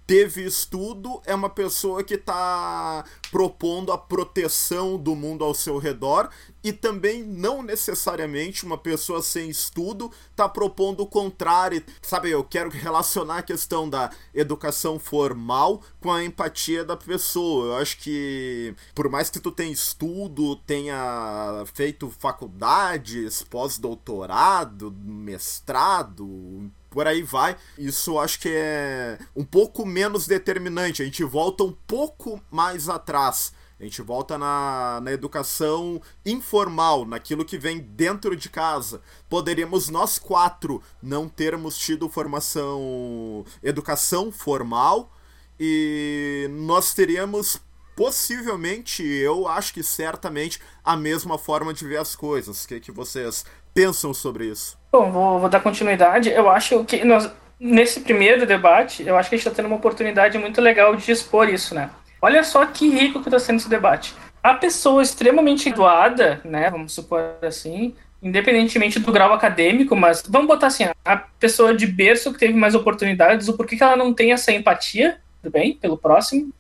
teve 0.06 0.46
estudo 0.46 1.22
é 1.26 1.36
uma 1.36 1.50
pessoa 1.50 2.02
que 2.02 2.14
está 2.14 3.04
propondo 3.30 3.92
a 3.92 3.98
proteção 3.98 4.98
do 4.98 5.14
mundo 5.14 5.44
ao 5.44 5.54
seu 5.54 5.78
redor 5.78 6.30
e 6.64 6.74
também 6.74 7.24
não 7.24 7.62
necessariamente 7.62 8.66
uma 8.66 8.78
pessoa 8.78 9.22
sem 9.22 9.50
estudo 9.50 10.12
está 10.32 10.48
propondo 10.50 11.02
o 11.02 11.08
contrário. 11.08 11.84
Sabe, 12.02 12.30
eu 12.30 12.44
quero 12.44 12.70
relacionar 12.70 13.40
a 13.40 13.44
questão 13.44 13.90
da 13.90 14.12
educação 14.34 15.00
formal 15.00 15.82
com 16.02 16.12
a 16.12 16.24
empatia 16.24 16.84
da 16.84 16.98
pessoa. 16.98 17.68
Eu 17.68 17.78
acho 17.78 17.98
que 18.00 18.76
por 18.94 19.10
mais 19.10 19.30
que 19.30 19.40
tu 19.40 19.52
tenha 19.52 19.72
estudo, 19.72 20.56
tenha 20.58 21.64
feito 21.74 22.14
faculdades, 22.20 23.44
pós-doutorado, 23.44 24.96
mestrado, 25.04 26.72
por 26.90 27.08
aí 27.08 27.22
vai. 27.22 27.56
Isso 27.78 28.20
acho 28.20 28.40
que 28.40 28.50
é 28.50 29.20
um 29.36 29.46
pouco 29.46 29.86
menos 29.86 30.26
determinante. 30.26 31.02
A 31.02 31.06
gente 31.06 31.24
volta 31.24 31.64
um 31.64 31.72
pouco 31.86 32.42
mais 32.50 32.90
atrás. 32.90 33.54
A 33.80 33.84
gente 33.84 34.02
volta 34.02 34.38
na, 34.38 35.00
na 35.04 35.12
educação 35.12 36.02
informal, 36.26 37.06
naquilo 37.06 37.46
que 37.46 37.58
vem 37.58 37.80
dentro 37.80 38.36
de 38.36 38.50
casa. 38.50 39.02
Poderíamos 39.30 39.88
nós 39.88 40.18
quatro 40.18 40.82
não 41.02 41.30
termos 41.30 41.78
tido 41.78 42.10
formação, 42.10 43.46
educação 43.62 44.32
formal, 44.32 45.12
e 45.60 46.48
nós 46.52 46.94
teríamos 46.94 47.62
possivelmente, 47.96 49.04
eu 49.04 49.48
acho 49.48 49.74
que 49.74 49.82
certamente, 49.82 50.62
a 50.84 50.96
mesma 50.96 51.38
forma 51.38 51.74
de 51.74 51.86
ver 51.88 51.98
as 51.98 52.16
coisas. 52.16 52.64
O 52.64 52.68
que, 52.68 52.80
que 52.80 52.92
vocês 52.92 53.44
pensam 53.74 54.14
sobre 54.14 54.46
isso? 54.46 54.78
Bom, 54.92 55.12
vou, 55.12 55.40
vou 55.40 55.50
dar 55.50 55.60
continuidade. 55.60 56.30
Eu 56.30 56.50
acho 56.50 56.84
que 56.84 57.04
nós, 57.04 57.30
nesse 57.60 58.02
primeiro 58.02 58.46
debate, 58.46 59.04
eu 59.04 59.18
acho 59.18 59.30
que 59.30 59.36
a 59.36 59.38
gente 59.38 59.48
está 59.48 59.56
tendo 59.56 59.66
uma 59.68 59.78
oportunidade 59.78 60.38
muito 60.38 60.62
legal 60.62 60.96
de 60.96 61.12
expor 61.12 61.50
isso, 61.50 61.74
né? 61.74 61.90
Olha 62.22 62.44
só 62.44 62.66
que 62.66 62.90
rico 62.90 63.22
que 63.22 63.28
está 63.28 63.40
sendo 63.40 63.58
esse 63.58 63.70
debate. 63.70 64.14
A 64.42 64.54
pessoa 64.54 65.02
extremamente 65.02 65.72
doada, 65.72 66.42
né, 66.44 66.70
vamos 66.70 66.94
supor 66.94 67.36
assim, 67.42 67.94
independentemente 68.22 69.00
do 69.00 69.12
grau 69.12 69.34
acadêmico, 69.34 69.96
mas 69.96 70.24
vamos 70.28 70.48
botar 70.48 70.68
assim, 70.68 70.86
a 71.06 71.18
pessoa 71.18 71.76
de 71.76 71.86
berço 71.86 72.34
que 72.34 72.40
teve 72.40 72.54
mais 72.54 72.74
oportunidades, 72.74 73.48
o 73.48 73.54
porquê 73.54 73.76
que 73.76 73.84
ela 73.84 73.96
não 73.96 74.14
tem 74.14 74.32
essa 74.32 74.52
empatia, 74.52 75.20
tudo 75.42 75.52
bem, 75.52 75.76
pelo 75.76 75.98
próximo, 75.98 76.52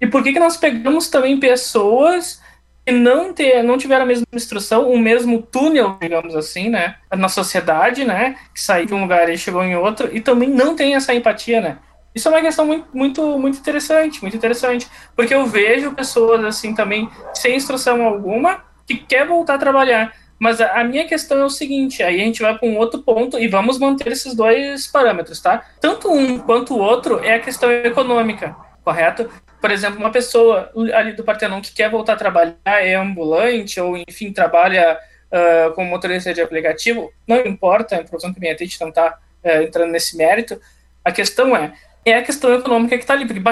e 0.00 0.06
por 0.06 0.22
que 0.22 0.32
que 0.32 0.40
nós 0.40 0.56
pegamos 0.56 1.08
também 1.08 1.38
pessoas 1.38 2.42
que 2.84 2.92
não, 2.92 3.32
ter, 3.32 3.62
não 3.62 3.78
tiveram 3.78 4.04
a 4.04 4.06
mesma 4.06 4.26
instrução, 4.32 4.90
o 4.90 4.98
mesmo 4.98 5.42
túnel, 5.42 5.98
digamos 6.00 6.36
assim, 6.36 6.68
né, 6.68 6.96
na 7.14 7.28
sociedade, 7.28 8.04
né, 8.04 8.36
que 8.54 8.60
saiu 8.60 8.86
de 8.86 8.94
um 8.94 9.02
lugar 9.02 9.28
e 9.28 9.38
chegou 9.38 9.62
em 9.62 9.76
outro, 9.76 10.08
e 10.14 10.20
também 10.20 10.48
não 10.48 10.76
tem 10.76 10.94
essa 10.94 11.14
empatia, 11.14 11.60
né, 11.60 11.78
isso 12.16 12.28
é 12.28 12.30
uma 12.30 12.40
questão 12.40 12.64
muito, 12.64 12.88
muito, 12.94 13.38
muito 13.38 13.58
interessante, 13.58 14.22
muito 14.22 14.34
interessante, 14.34 14.88
porque 15.14 15.34
eu 15.34 15.44
vejo 15.44 15.92
pessoas 15.92 16.42
assim 16.46 16.74
também 16.74 17.10
sem 17.34 17.54
instrução 17.54 18.02
alguma 18.02 18.64
que 18.86 18.96
quer 18.96 19.26
voltar 19.26 19.56
a 19.56 19.58
trabalhar. 19.58 20.14
Mas 20.38 20.58
a, 20.58 20.80
a 20.80 20.84
minha 20.84 21.06
questão 21.06 21.38
é 21.40 21.44
o 21.44 21.50
seguinte, 21.50 22.02
aí 22.02 22.22
a 22.22 22.24
gente 22.24 22.40
vai 22.40 22.56
para 22.56 22.66
um 22.66 22.78
outro 22.78 23.02
ponto 23.02 23.38
e 23.38 23.46
vamos 23.46 23.78
manter 23.78 24.12
esses 24.12 24.34
dois 24.34 24.86
parâmetros, 24.86 25.42
tá? 25.42 25.62
Tanto 25.78 26.10
um 26.10 26.38
quanto 26.38 26.74
o 26.74 26.78
outro 26.78 27.22
é 27.22 27.34
a 27.34 27.40
questão 27.40 27.70
econômica, 27.70 28.56
correto? 28.82 29.30
Por 29.60 29.70
exemplo, 29.70 29.98
uma 29.98 30.10
pessoa 30.10 30.70
ali 30.94 31.12
do 31.12 31.22
Partenon 31.22 31.60
que 31.60 31.74
quer 31.74 31.90
voltar 31.90 32.14
a 32.14 32.16
trabalhar, 32.16 32.56
é 32.64 32.94
ambulante 32.94 33.78
ou 33.78 33.94
enfim 33.94 34.32
trabalha 34.32 34.98
uh, 35.30 35.74
como 35.74 35.90
motorista 35.90 36.32
de 36.32 36.40
aplicativo, 36.40 37.12
não 37.26 37.44
importa, 37.44 37.96
a 37.96 38.04
profissão 38.04 38.32
que 38.32 38.40
minha 38.40 38.56
gente 38.56 38.80
não 38.80 38.88
está 38.88 39.18
uh, 39.44 39.62
entrando 39.62 39.90
nesse 39.90 40.16
mérito. 40.16 40.58
A 41.04 41.12
questão 41.12 41.56
é, 41.56 41.72
é 42.06 42.14
a 42.14 42.22
questão 42.22 42.54
econômica 42.54 42.96
que 42.96 43.02
está 43.02 43.14
ali, 43.14 43.26
porque 43.26 43.42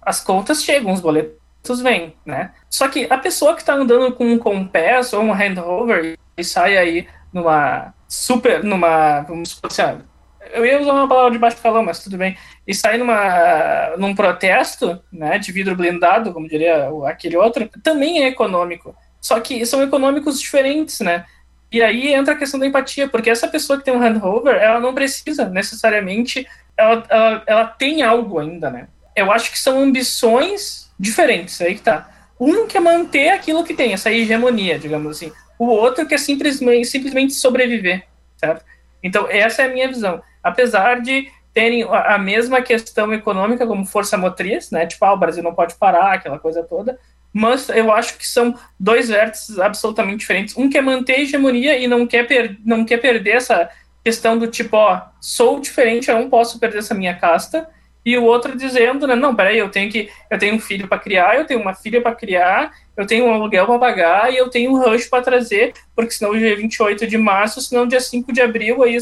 as 0.00 0.20
contas 0.20 0.62
chegam, 0.62 0.92
os 0.92 1.00
boletos 1.00 1.80
vêm, 1.82 2.14
né? 2.24 2.52
Só 2.70 2.86
que 2.88 3.06
a 3.10 3.18
pessoa 3.18 3.54
que 3.54 3.62
está 3.62 3.74
andando 3.74 4.12
com 4.12 4.24
um 4.24 4.38
compass 4.38 5.12
ou 5.12 5.22
um 5.22 5.32
handover 5.32 6.16
e 6.36 6.44
sai 6.44 6.78
aí 6.78 7.08
numa 7.32 7.92
super, 8.08 8.62
numa, 8.62 9.22
vamos 9.22 9.50
supor 9.50 9.70
assim, 9.72 9.82
eu 10.52 10.64
ia 10.64 10.80
usar 10.80 10.92
uma 10.92 11.08
palavra 11.08 11.32
de 11.32 11.38
baixo 11.38 11.56
calão, 11.60 11.82
mas 11.82 11.98
tudo 11.98 12.16
bem, 12.16 12.36
e 12.64 12.72
sai 12.72 12.96
numa, 12.96 13.96
num 13.98 14.14
protesto, 14.14 15.02
né, 15.12 15.38
de 15.38 15.50
vidro 15.50 15.74
blindado, 15.74 16.32
como 16.32 16.48
diria 16.48 16.88
aquele 17.06 17.36
outro, 17.36 17.68
também 17.82 18.22
é 18.22 18.28
econômico. 18.28 18.94
Só 19.20 19.40
que 19.40 19.66
são 19.66 19.82
econômicos 19.82 20.40
diferentes, 20.40 21.00
né? 21.00 21.24
E 21.72 21.82
aí 21.82 22.14
entra 22.14 22.34
a 22.34 22.36
questão 22.36 22.60
da 22.60 22.66
empatia, 22.66 23.08
porque 23.08 23.28
essa 23.28 23.48
pessoa 23.48 23.76
que 23.76 23.84
tem 23.84 23.92
um 23.92 23.98
handover, 23.98 24.54
ela 24.54 24.78
não 24.78 24.94
precisa 24.94 25.48
necessariamente 25.48 26.46
ela, 26.76 27.04
ela, 27.08 27.42
ela 27.46 27.64
tem 27.66 28.02
algo 28.02 28.38
ainda, 28.38 28.70
né? 28.70 28.88
Eu 29.14 29.32
acho 29.32 29.50
que 29.50 29.58
são 29.58 29.80
ambições 29.80 30.90
diferentes, 30.98 31.60
aí 31.60 31.74
que 31.74 31.82
tá. 31.82 32.10
Um 32.38 32.66
quer 32.66 32.80
manter 32.80 33.30
aquilo 33.30 33.64
que 33.64 33.74
tem, 33.74 33.92
essa 33.92 34.12
hegemonia, 34.12 34.78
digamos 34.78 35.16
assim. 35.16 35.32
O 35.58 35.66
outro 35.66 36.06
quer 36.06 36.18
simplesmente, 36.18 36.86
simplesmente 36.86 37.32
sobreviver, 37.32 38.06
certo? 38.36 38.64
Então, 39.02 39.26
essa 39.30 39.62
é 39.62 39.66
a 39.66 39.72
minha 39.72 39.88
visão. 39.88 40.22
Apesar 40.42 41.00
de 41.00 41.30
terem 41.54 41.84
a 41.84 42.18
mesma 42.18 42.60
questão 42.60 43.14
econômica 43.14 43.66
como 43.66 43.86
força 43.86 44.18
motriz, 44.18 44.70
né? 44.70 44.84
Tipo, 44.84 45.06
ah, 45.06 45.14
o 45.14 45.16
Brasil 45.16 45.42
não 45.42 45.54
pode 45.54 45.74
parar, 45.76 46.12
aquela 46.12 46.38
coisa 46.38 46.62
toda. 46.62 46.98
Mas 47.32 47.70
eu 47.70 47.90
acho 47.90 48.18
que 48.18 48.26
são 48.26 48.54
dois 48.78 49.08
vértices 49.08 49.58
absolutamente 49.58 50.18
diferentes. 50.18 50.56
Um 50.56 50.68
quer 50.68 50.82
manter 50.82 51.14
a 51.14 51.20
hegemonia 51.20 51.78
e 51.78 51.86
não 51.86 52.06
quer, 52.06 52.26
não 52.64 52.84
quer 52.84 52.98
perder 52.98 53.36
essa 53.36 53.70
questão 54.06 54.38
do 54.38 54.46
tipo, 54.46 54.76
ó, 54.76 55.02
sou 55.20 55.58
diferente, 55.58 56.08
eu 56.08 56.20
não 56.20 56.30
posso 56.30 56.60
perder 56.60 56.78
essa 56.78 56.94
minha 56.94 57.16
casta, 57.16 57.68
e 58.04 58.16
o 58.16 58.22
outro 58.22 58.56
dizendo, 58.56 59.04
né, 59.04 59.16
não, 59.16 59.34
peraí, 59.34 59.58
eu 59.58 59.68
tenho 59.68 59.90
que, 59.90 60.08
eu 60.30 60.38
tenho 60.38 60.54
um 60.54 60.60
filho 60.60 60.86
para 60.86 60.96
criar, 60.96 61.36
eu 61.36 61.44
tenho 61.44 61.60
uma 61.60 61.74
filha 61.74 62.00
para 62.00 62.14
criar, 62.14 62.70
eu 62.96 63.04
tenho 63.04 63.24
um 63.24 63.34
aluguel 63.34 63.66
para 63.66 63.80
pagar 63.80 64.32
e 64.32 64.36
eu 64.36 64.48
tenho 64.48 64.70
um 64.70 64.78
rush 64.78 65.06
para 65.06 65.24
trazer, 65.24 65.74
porque 65.92 66.12
senão 66.12 66.38
dia 66.38 66.54
28 66.54 67.04
de 67.04 67.18
março, 67.18 67.60
senão 67.60 67.84
dia 67.84 67.98
5 67.98 68.32
de 68.32 68.40
abril, 68.40 68.84
aí 68.84 68.96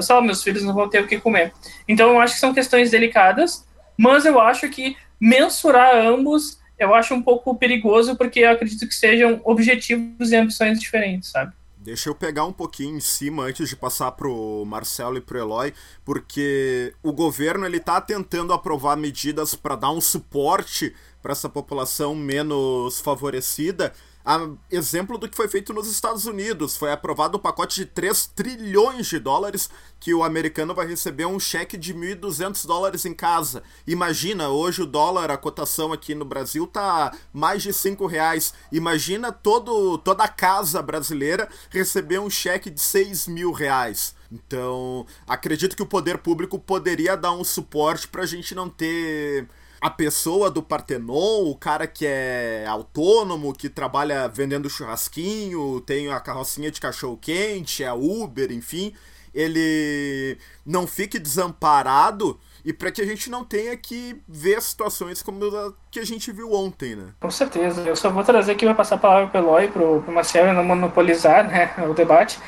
só 0.00 0.22
meus 0.22 0.42
filhos 0.42 0.62
não 0.62 0.72
vão 0.72 0.88
ter 0.88 1.02
o 1.02 1.06
que 1.06 1.20
comer. 1.20 1.52
Então 1.86 2.12
eu 2.12 2.18
acho 2.18 2.32
que 2.32 2.40
são 2.40 2.54
questões 2.54 2.90
delicadas, 2.90 3.68
mas 3.94 4.24
eu 4.24 4.40
acho 4.40 4.70
que 4.70 4.96
mensurar 5.20 5.94
ambos 5.94 6.58
eu 6.78 6.94
acho 6.94 7.14
um 7.14 7.20
pouco 7.20 7.54
perigoso 7.54 8.16
porque 8.16 8.40
eu 8.40 8.50
acredito 8.50 8.88
que 8.88 8.94
sejam 8.94 9.40
objetivos 9.44 10.32
e 10.32 10.36
ambições 10.36 10.80
diferentes, 10.80 11.30
sabe? 11.30 11.52
Deixa 11.84 12.08
eu 12.08 12.14
pegar 12.14 12.46
um 12.46 12.52
pouquinho 12.52 12.96
em 12.96 13.00
cima 13.00 13.42
antes 13.42 13.68
de 13.68 13.76
passar 13.76 14.10
pro 14.12 14.64
Marcelo 14.64 15.18
e 15.18 15.20
pro 15.20 15.38
Eloy, 15.38 15.74
porque 16.02 16.94
o 17.02 17.12
governo 17.12 17.66
ele 17.66 17.78
tá 17.78 18.00
tentando 18.00 18.54
aprovar 18.54 18.96
medidas 18.96 19.54
para 19.54 19.76
dar 19.76 19.90
um 19.90 20.00
suporte 20.00 20.96
para 21.20 21.32
essa 21.32 21.46
população 21.46 22.14
menos 22.14 23.02
favorecida. 23.02 23.92
A 24.24 24.48
exemplo 24.70 25.18
do 25.18 25.28
que 25.28 25.36
foi 25.36 25.48
feito 25.48 25.72
nos 25.74 25.86
Estados 25.86 26.24
Unidos. 26.24 26.76
Foi 26.76 26.90
aprovado 26.90 27.36
um 27.36 27.40
pacote 27.40 27.76
de 27.76 27.86
3 27.86 28.26
trilhões 28.34 29.06
de 29.06 29.18
dólares 29.18 29.68
que 30.00 30.14
o 30.14 30.24
americano 30.24 30.74
vai 30.74 30.86
receber 30.86 31.26
um 31.26 31.38
cheque 31.38 31.76
de 31.76 31.92
1.200 31.92 32.66
dólares 32.66 33.04
em 33.04 33.12
casa. 33.12 33.62
Imagina, 33.86 34.48
hoje 34.48 34.82
o 34.82 34.86
dólar, 34.86 35.30
a 35.30 35.36
cotação 35.36 35.92
aqui 35.92 36.14
no 36.14 36.24
Brasil 36.24 36.66
tá 36.66 37.14
mais 37.32 37.62
de 37.62 37.72
5 37.72 38.06
reais. 38.06 38.54
Imagina 38.72 39.30
todo, 39.30 39.98
toda 39.98 40.24
a 40.24 40.28
casa 40.28 40.80
brasileira 40.80 41.48
receber 41.70 42.18
um 42.18 42.30
cheque 42.30 42.70
de 42.70 42.80
6 42.80 43.28
mil 43.28 43.52
reais. 43.52 44.14
Então, 44.32 45.06
acredito 45.28 45.76
que 45.76 45.82
o 45.82 45.86
poder 45.86 46.18
público 46.18 46.58
poderia 46.58 47.16
dar 47.16 47.32
um 47.32 47.44
suporte 47.44 48.08
para 48.08 48.22
a 48.22 48.26
gente 48.26 48.54
não 48.54 48.68
ter 48.68 49.48
a 49.84 49.90
pessoa 49.90 50.50
do 50.50 50.62
Partenon, 50.62 51.44
o 51.44 51.54
cara 51.54 51.86
que 51.86 52.06
é 52.06 52.64
autônomo, 52.66 53.52
que 53.52 53.68
trabalha 53.68 54.26
vendendo 54.26 54.70
churrasquinho, 54.70 55.78
tem 55.82 56.10
a 56.10 56.18
carrocinha 56.18 56.70
de 56.70 56.80
cachorro 56.80 57.18
quente, 57.20 57.84
é 57.84 57.92
Uber, 57.92 58.50
enfim, 58.50 58.94
ele 59.34 60.38
não 60.64 60.86
fique 60.86 61.18
desamparado 61.18 62.40
e 62.64 62.72
para 62.72 62.90
que 62.90 63.02
a 63.02 63.04
gente 63.04 63.28
não 63.28 63.44
tenha 63.44 63.76
que 63.76 64.18
ver 64.26 64.62
situações 64.62 65.20
como 65.20 65.44
a 65.44 65.74
que 65.90 66.00
a 66.00 66.06
gente 66.06 66.32
viu 66.32 66.54
ontem, 66.54 66.96
né? 66.96 67.08
Com 67.20 67.30
certeza. 67.30 67.82
Eu 67.82 67.94
só 67.94 68.08
vou 68.08 68.24
trazer 68.24 68.52
aqui, 68.52 68.64
vai 68.64 68.74
passar 68.74 68.94
a 68.94 68.98
palavra 68.98 69.26
para 69.26 69.42
o 69.42 69.44
Eloy, 69.44 69.68
para 69.68 69.82
o 69.82 70.14
Marcelo 70.14 70.50
não 70.54 70.64
monopolizar 70.64 71.46
né, 71.46 71.74
o 71.86 71.92
debate. 71.92 72.38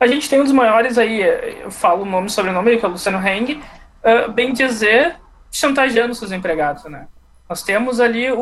A 0.00 0.06
gente 0.06 0.30
tem 0.30 0.40
um 0.40 0.44
dos 0.44 0.52
maiores 0.52 0.96
aí, 0.96 1.20
eu 1.60 1.70
falo 1.70 2.04
o 2.04 2.06
nome 2.06 2.28
e 2.28 2.30
sobrenome, 2.30 2.78
que 2.78 2.86
é 2.86 2.88
o 2.88 2.92
Luciano 2.92 3.18
Heng, 3.18 3.60
uh, 4.02 4.32
bem 4.32 4.54
dizer, 4.54 5.16
chantageando 5.56 6.14
seus 6.14 6.32
empregados, 6.32 6.84
né? 6.84 7.08
Nós 7.48 7.62
temos 7.62 8.00
ali 8.00 8.30
o, 8.30 8.38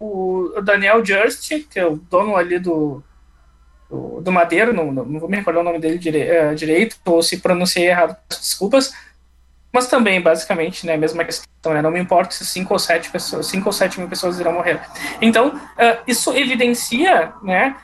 o, 0.00 0.52
o 0.56 0.62
Daniel 0.62 1.04
Just, 1.04 1.68
que 1.68 1.78
é 1.78 1.86
o 1.86 1.96
dono 1.96 2.36
ali 2.36 2.58
do, 2.58 3.02
do, 3.88 4.20
do 4.20 4.32
Madeiro, 4.32 4.72
não, 4.72 4.92
não, 4.92 5.18
vou 5.18 5.28
me 5.28 5.36
recordar 5.36 5.60
o 5.60 5.64
nome 5.64 5.80
dele 5.80 5.98
dire, 5.98 6.26
uh, 6.30 6.54
direito, 6.54 6.96
ou 7.04 7.22
se 7.22 7.38
pronunciei 7.38 7.88
errado, 7.88 8.16
desculpas, 8.28 8.94
mas 9.72 9.88
também, 9.88 10.20
basicamente, 10.20 10.86
né, 10.86 10.96
mesma 10.96 11.24
questão, 11.24 11.74
né, 11.74 11.82
não 11.82 11.90
me 11.90 12.00
importa 12.00 12.32
se 12.32 12.46
cinco 12.46 12.72
ou 12.72 12.78
sete 12.78 13.10
pessoas, 13.10 13.46
cinco 13.46 13.68
ou 13.68 13.72
sete 13.72 13.98
mil 13.98 14.08
pessoas 14.08 14.38
irão 14.40 14.52
morrer. 14.52 14.80
Então, 15.20 15.48
uh, 15.48 15.98
isso 16.06 16.32
evidencia, 16.32 17.32
né, 17.42 17.76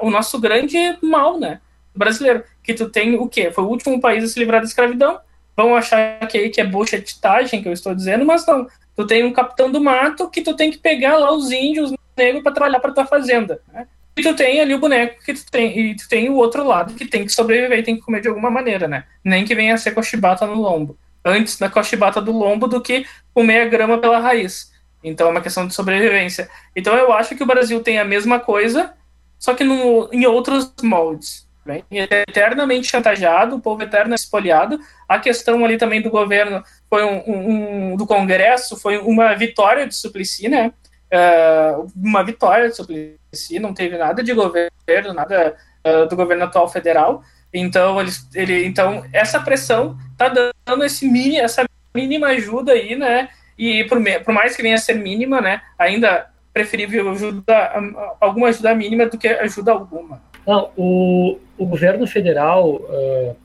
o 0.00 0.10
nosso 0.10 0.40
grande 0.40 0.78
mal, 1.02 1.38
né, 1.38 1.60
brasileiro, 1.94 2.44
que 2.62 2.74
tu 2.74 2.88
tem 2.88 3.16
o 3.16 3.28
quê? 3.28 3.50
Foi 3.50 3.64
o 3.64 3.68
último 3.68 4.00
país 4.00 4.24
a 4.24 4.28
se 4.28 4.38
livrar 4.38 4.60
da 4.60 4.66
escravidão, 4.66 5.20
vão 5.56 5.74
achar 5.74 6.26
que 6.28 6.48
que 6.48 6.60
é 6.60 6.64
buchetagem 6.64 7.62
que 7.62 7.68
eu 7.68 7.72
estou 7.72 7.94
dizendo, 7.94 8.24
mas 8.24 8.46
não. 8.46 8.66
Tu 8.94 9.06
tem 9.06 9.24
um 9.24 9.32
capitão 9.32 9.70
do 9.70 9.80
mato 9.80 10.28
que 10.28 10.42
tu 10.42 10.54
tem 10.54 10.70
que 10.70 10.78
pegar 10.78 11.16
lá 11.16 11.32
os 11.32 11.50
índios 11.50 11.92
negros 12.16 12.42
para 12.42 12.52
trabalhar 12.52 12.80
para 12.80 12.92
tua 12.92 13.06
fazenda. 13.06 13.60
Né? 13.72 13.86
E 14.16 14.22
tu 14.22 14.34
tem 14.34 14.60
ali 14.60 14.74
o 14.74 14.78
boneco 14.78 15.22
que 15.24 15.32
tu 15.32 15.50
tem, 15.50 15.78
e 15.78 15.96
tu 15.96 16.06
tem 16.08 16.28
o 16.28 16.34
outro 16.34 16.66
lado 16.66 16.94
que 16.94 17.06
tem 17.06 17.24
que 17.24 17.32
sobreviver 17.32 17.78
e 17.78 17.82
tem 17.82 17.96
que 17.96 18.02
comer 18.02 18.20
de 18.20 18.28
alguma 18.28 18.50
maneira, 18.50 18.86
né? 18.86 19.04
Nem 19.24 19.44
que 19.44 19.54
venha 19.54 19.74
a 19.74 19.78
ser 19.78 19.92
cochibata 19.92 20.46
no 20.46 20.54
lombo. 20.54 20.98
Antes 21.24 21.56
da 21.58 21.70
cochibata 21.70 22.20
do 22.20 22.32
lombo 22.32 22.66
do 22.66 22.80
que 22.80 23.06
comer 23.32 23.62
a 23.62 23.68
grama 23.68 23.98
pela 23.98 24.18
raiz. 24.18 24.70
Então 25.02 25.28
é 25.28 25.30
uma 25.30 25.40
questão 25.40 25.66
de 25.66 25.74
sobrevivência. 25.74 26.50
Então 26.76 26.94
eu 26.94 27.12
acho 27.12 27.34
que 27.34 27.42
o 27.42 27.46
Brasil 27.46 27.82
tem 27.82 27.98
a 27.98 28.04
mesma 28.04 28.38
coisa, 28.38 28.92
só 29.38 29.54
que 29.54 29.64
no, 29.64 30.08
em 30.12 30.26
outros 30.26 30.72
moldes. 30.82 31.48
Vem 31.64 31.84
eternamente 31.90 32.88
chantageado, 32.88 33.54
o 33.54 33.60
povo 33.60 33.82
eterno 33.82 34.14
espoliado. 34.14 34.80
A 35.08 35.18
questão 35.18 35.64
ali 35.64 35.78
também 35.78 36.02
do 36.02 36.10
governo 36.10 36.62
foi 36.90 37.04
um, 37.04 37.22
um, 37.26 37.96
do 37.96 38.04
Congresso 38.04 38.76
foi 38.76 38.98
uma 38.98 39.34
vitória 39.34 39.86
de 39.86 39.94
Suplicy, 39.94 40.48
né? 40.48 40.72
Uh, 41.12 41.92
uma 41.94 42.24
vitória 42.24 42.68
de 42.68 42.76
Suplicy, 42.76 43.60
não 43.60 43.72
teve 43.72 43.96
nada 43.96 44.24
de 44.24 44.34
governo, 44.34 45.14
nada 45.14 45.56
uh, 45.86 46.08
do 46.08 46.16
governo 46.16 46.44
atual 46.44 46.68
federal. 46.68 47.22
Então 47.54 47.98
ele, 48.34 48.64
então 48.64 49.04
essa 49.12 49.38
pressão 49.38 49.96
tá 50.16 50.28
dando 50.28 50.84
esse 50.84 51.06
mini, 51.06 51.38
essa 51.38 51.64
mínima 51.94 52.28
ajuda 52.28 52.72
aí, 52.72 52.96
né? 52.96 53.28
E 53.56 53.84
por, 53.84 54.02
por 54.24 54.34
mais 54.34 54.56
que 54.56 54.62
venha 54.62 54.74
a 54.74 54.78
ser 54.78 54.94
mínima, 54.94 55.40
né? 55.40 55.62
Ainda 55.78 56.26
preferível 56.52 57.10
ajuda, 57.10 57.72
alguma 58.20 58.48
ajuda 58.48 58.74
mínima 58.74 59.06
do 59.06 59.16
que 59.16 59.28
ajuda 59.28 59.70
alguma. 59.72 60.20
Não, 60.46 60.70
o, 60.76 61.38
o 61.56 61.66
governo 61.66 62.06
federal, 62.06 62.76
uh, 62.76 63.36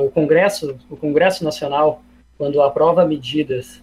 o 0.00 0.10
Congresso, 0.10 0.78
o 0.90 0.96
Congresso 0.96 1.44
Nacional, 1.44 2.02
quando 2.36 2.62
aprova 2.62 3.04
medidas 3.04 3.82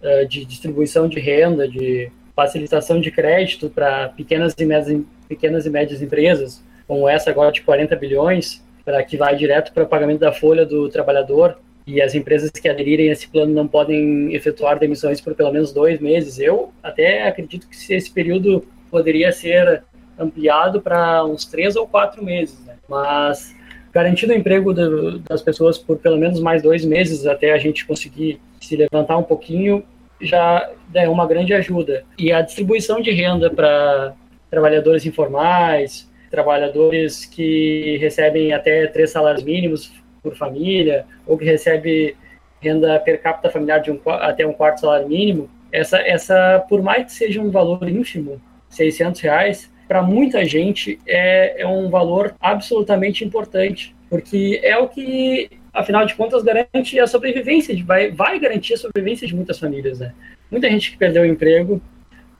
uh, 0.00 0.26
de 0.26 0.44
distribuição 0.44 1.08
de 1.08 1.20
renda, 1.20 1.68
de 1.68 2.10
facilitação 2.34 3.00
de 3.00 3.10
crédito 3.10 3.70
para 3.70 4.08
pequenas 4.10 4.54
e 4.58 4.64
médias, 4.64 5.02
pequenas 5.28 5.66
e 5.66 5.70
médias 5.70 6.02
empresas, 6.02 6.62
como 6.86 7.08
essa 7.08 7.30
agora 7.30 7.50
de 7.50 7.62
40 7.62 7.96
bilhões, 7.96 8.62
para 8.84 9.02
que 9.02 9.16
vai 9.16 9.34
direto 9.34 9.72
para 9.72 9.82
o 9.82 9.88
pagamento 9.88 10.20
da 10.20 10.32
folha 10.32 10.64
do 10.64 10.88
trabalhador, 10.88 11.58
e 11.86 12.00
as 12.02 12.14
empresas 12.14 12.50
que 12.50 12.68
aderirem 12.68 13.10
a 13.10 13.12
esse 13.12 13.28
plano 13.28 13.52
não 13.52 13.66
podem 13.66 14.34
efetuar 14.34 14.78
demissões 14.78 15.20
por 15.20 15.34
pelo 15.34 15.52
menos 15.52 15.72
dois 15.72 16.00
meses. 16.00 16.38
Eu 16.38 16.72
até 16.82 17.28
acredito 17.28 17.68
que 17.68 17.94
esse 17.94 18.10
período 18.10 18.66
poderia 18.90 19.30
ser 19.30 19.84
ampliado 20.18 20.80
para 20.80 21.24
uns 21.24 21.44
três 21.44 21.76
ou 21.76 21.86
quatro 21.86 22.24
meses, 22.24 22.58
né? 22.64 22.74
mas 22.88 23.54
garantindo 23.92 24.32
o 24.32 24.36
emprego 24.36 24.74
do, 24.74 25.18
das 25.20 25.42
pessoas 25.42 25.78
por 25.78 25.98
pelo 25.98 26.18
menos 26.18 26.40
mais 26.40 26.62
dois 26.62 26.84
meses 26.84 27.26
até 27.26 27.52
a 27.52 27.58
gente 27.58 27.86
conseguir 27.86 28.40
se 28.60 28.76
levantar 28.76 29.16
um 29.16 29.22
pouquinho 29.22 29.82
já 30.20 30.70
é 30.94 31.08
uma 31.08 31.26
grande 31.26 31.52
ajuda. 31.52 32.04
E 32.18 32.32
a 32.32 32.40
distribuição 32.40 33.00
de 33.00 33.10
renda 33.10 33.50
para 33.50 34.14
trabalhadores 34.50 35.04
informais, 35.04 36.10
trabalhadores 36.30 37.24
que 37.24 37.98
recebem 37.98 38.52
até 38.52 38.86
três 38.86 39.10
salários 39.10 39.42
mínimos 39.42 39.92
por 40.22 40.34
família, 40.34 41.04
ou 41.26 41.36
que 41.36 41.44
recebe 41.44 42.16
renda 42.60 42.98
per 42.98 43.20
capita 43.20 43.50
familiar 43.50 43.80
de 43.80 43.90
um, 43.90 44.00
até 44.06 44.46
um 44.46 44.52
quarto 44.52 44.80
salário 44.80 45.08
mínimo, 45.08 45.48
essa, 45.70 45.98
essa, 45.98 46.64
por 46.68 46.82
mais 46.82 47.04
que 47.06 47.12
seja 47.12 47.40
um 47.40 47.50
valor 47.50 47.88
ínfimo, 47.88 48.40
600 48.70 49.20
reais, 49.20 49.72
para 49.86 50.02
muita 50.02 50.44
gente 50.44 50.98
é, 51.06 51.62
é 51.62 51.66
um 51.66 51.88
valor 51.88 52.34
absolutamente 52.40 53.24
importante, 53.24 53.94
porque 54.10 54.60
é 54.62 54.76
o 54.78 54.88
que, 54.88 55.50
afinal 55.72 56.04
de 56.04 56.14
contas, 56.14 56.42
garante 56.42 56.98
a 56.98 57.06
sobrevivência, 57.06 57.74
de, 57.74 57.82
vai, 57.82 58.10
vai 58.10 58.38
garantir 58.38 58.74
a 58.74 58.76
sobrevivência 58.76 59.26
de 59.26 59.34
muitas 59.34 59.58
famílias. 59.58 60.00
Né? 60.00 60.12
Muita 60.50 60.68
gente 60.68 60.90
que 60.90 60.96
perdeu 60.96 61.22
o 61.22 61.26
emprego, 61.26 61.80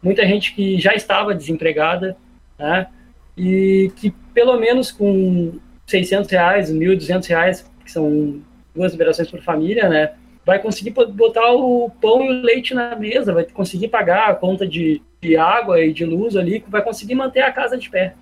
muita 0.02 0.26
gente 0.26 0.54
que 0.54 0.78
já 0.80 0.94
estava 0.94 1.34
desempregada, 1.34 2.16
né? 2.58 2.88
e 3.36 3.92
que 3.96 4.12
pelo 4.34 4.58
menos 4.58 4.90
com 4.90 5.58
600 5.86 6.30
reais, 6.30 6.72
1.200 6.72 7.26
reais, 7.26 7.70
que 7.84 7.92
são 7.92 8.40
duas 8.74 8.92
liberações 8.92 9.30
por 9.30 9.40
família, 9.40 9.88
né? 9.88 10.12
vai 10.44 10.60
conseguir 10.60 10.90
botar 10.90 11.52
o 11.52 11.90
pão 12.00 12.24
e 12.24 12.28
o 12.28 12.42
leite 12.42 12.72
na 12.72 12.94
mesa, 12.94 13.32
vai 13.32 13.44
conseguir 13.44 13.88
pagar 13.88 14.30
a 14.30 14.34
conta 14.34 14.64
de, 14.64 15.02
de 15.26 15.36
água 15.36 15.80
e 15.80 15.92
de 15.92 16.04
luz 16.04 16.36
ali, 16.36 16.64
vai 16.68 16.82
conseguir 16.82 17.14
manter 17.14 17.42
a 17.42 17.52
casa 17.52 17.76
de 17.76 17.90
pé. 17.90 18.14